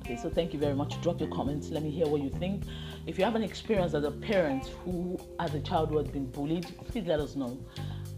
Okay, 0.00 0.16
so 0.16 0.28
thank 0.28 0.52
you 0.52 0.58
very 0.58 0.74
much. 0.74 1.00
Drop 1.02 1.20
your 1.20 1.28
comments. 1.28 1.68
Let 1.70 1.84
me 1.84 1.90
hear 1.90 2.06
what 2.06 2.20
you 2.20 2.30
think. 2.30 2.64
If 3.06 3.18
you 3.18 3.24
have 3.24 3.36
an 3.36 3.42
experience 3.44 3.94
as 3.94 4.02
a 4.02 4.10
parent 4.10 4.66
who, 4.84 5.18
as 5.38 5.54
a 5.54 5.60
child, 5.60 5.90
who 5.90 5.98
has 5.98 6.08
been 6.08 6.26
bullied, 6.30 6.66
please 6.88 7.06
let 7.06 7.20
us 7.20 7.36
know. 7.36 7.58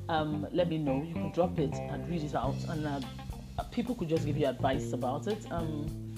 Um, 0.09 0.47
let 0.51 0.69
me 0.69 0.79
know. 0.79 1.03
You 1.03 1.13
can 1.13 1.33
drop 1.33 1.59
it 1.59 1.75
and 1.75 2.09
read 2.09 2.23
it 2.23 2.35
out, 2.35 2.57
and 2.71 2.87
uh, 2.87 3.01
people 3.71 3.95
could 3.95 4.09
just 4.09 4.25
give 4.25 4.39
you 4.39 4.47
advice 4.47 4.93
about 4.93 5.27
it. 5.27 5.45
Um, 5.53 6.12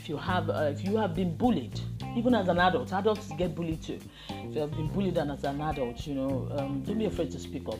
if 0.00 0.08
you 0.08 0.16
have, 0.16 0.48
uh, 0.48 0.72
if 0.72 0.82
you 0.82 0.96
have 0.96 1.14
been 1.14 1.36
bullied, 1.36 1.78
even 2.16 2.34
as 2.34 2.48
an 2.48 2.58
adult, 2.58 2.90
adults 2.90 3.30
get 3.36 3.54
bullied 3.54 3.82
too. 3.82 3.98
If 4.30 4.54
you 4.54 4.60
have 4.62 4.70
been 4.70 4.88
bullied 4.88 5.18
and 5.18 5.30
as 5.30 5.44
an 5.44 5.60
adult, 5.60 6.06
you 6.06 6.14
know, 6.14 6.48
um, 6.56 6.82
don't 6.84 6.98
be 6.98 7.04
afraid 7.04 7.30
to 7.32 7.38
speak 7.38 7.68
up. 7.68 7.78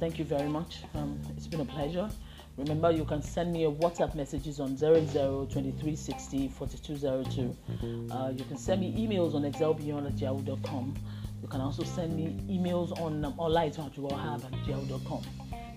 Thank 0.00 0.18
you 0.18 0.24
very 0.24 0.48
much. 0.48 0.78
Um, 0.94 1.20
it's 1.36 1.46
been 1.46 1.60
a 1.60 1.66
pleasure. 1.66 2.08
Remember, 2.56 2.90
you 2.90 3.04
can 3.04 3.20
send 3.20 3.52
me 3.52 3.66
a 3.66 3.70
WhatsApp 3.70 4.14
messages 4.14 4.60
on 4.60 4.76
002360 4.78 6.48
4202. 6.48 8.10
Uh, 8.10 8.32
you 8.34 8.44
can 8.44 8.56
send 8.56 8.80
me 8.80 8.94
emails 8.94 9.34
on 9.34 9.42
excelbeyond@yahoo.com. 9.42 10.94
You 11.42 11.48
can 11.48 11.60
also 11.60 11.84
send 11.84 12.16
me 12.16 12.40
emails 12.48 12.98
on 12.98 13.26
um, 13.26 13.34
online 13.38 13.68
at 13.68 13.76
yahoo.com. 13.76 15.22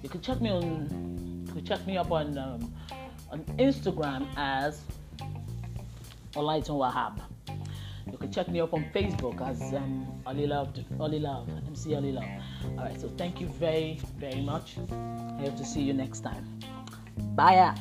You 0.02 0.08
can 0.08 0.22
check 0.22 0.40
me 0.40 0.52
on, 0.52 1.44
you 1.48 1.54
can 1.54 1.66
check 1.66 1.86
me 1.86 1.98
up 1.98 2.12
on 2.12 2.38
um, 2.38 2.74
on 3.30 3.44
Instagram 3.60 4.26
as 4.38 4.82
Olaitan 6.36 6.78
Wahab. 6.78 7.20
You 8.12 8.18
can 8.18 8.32
check 8.32 8.48
me 8.48 8.62
up 8.62 8.74
on 8.74 8.86
Facebook 8.94 9.42
as 9.42 9.74
um, 9.74 10.08
Ali 10.26 10.46
Love, 10.46 10.70
Oli 11.00 11.20
Love, 11.20 11.50
MC 11.68 11.96
Ali 11.96 12.12
Love. 12.12 12.30
All 12.78 12.86
right, 12.86 13.00
so 13.00 13.08
thank 13.18 13.42
you 13.42 13.48
very, 13.48 14.00
very 14.20 14.42
much. 14.42 14.78
I 14.78 15.42
hope 15.42 15.58
to 15.58 15.66
see 15.66 15.82
you 15.82 15.94
next 15.94 16.20
time. 16.22 16.46
Bye. 17.36 17.76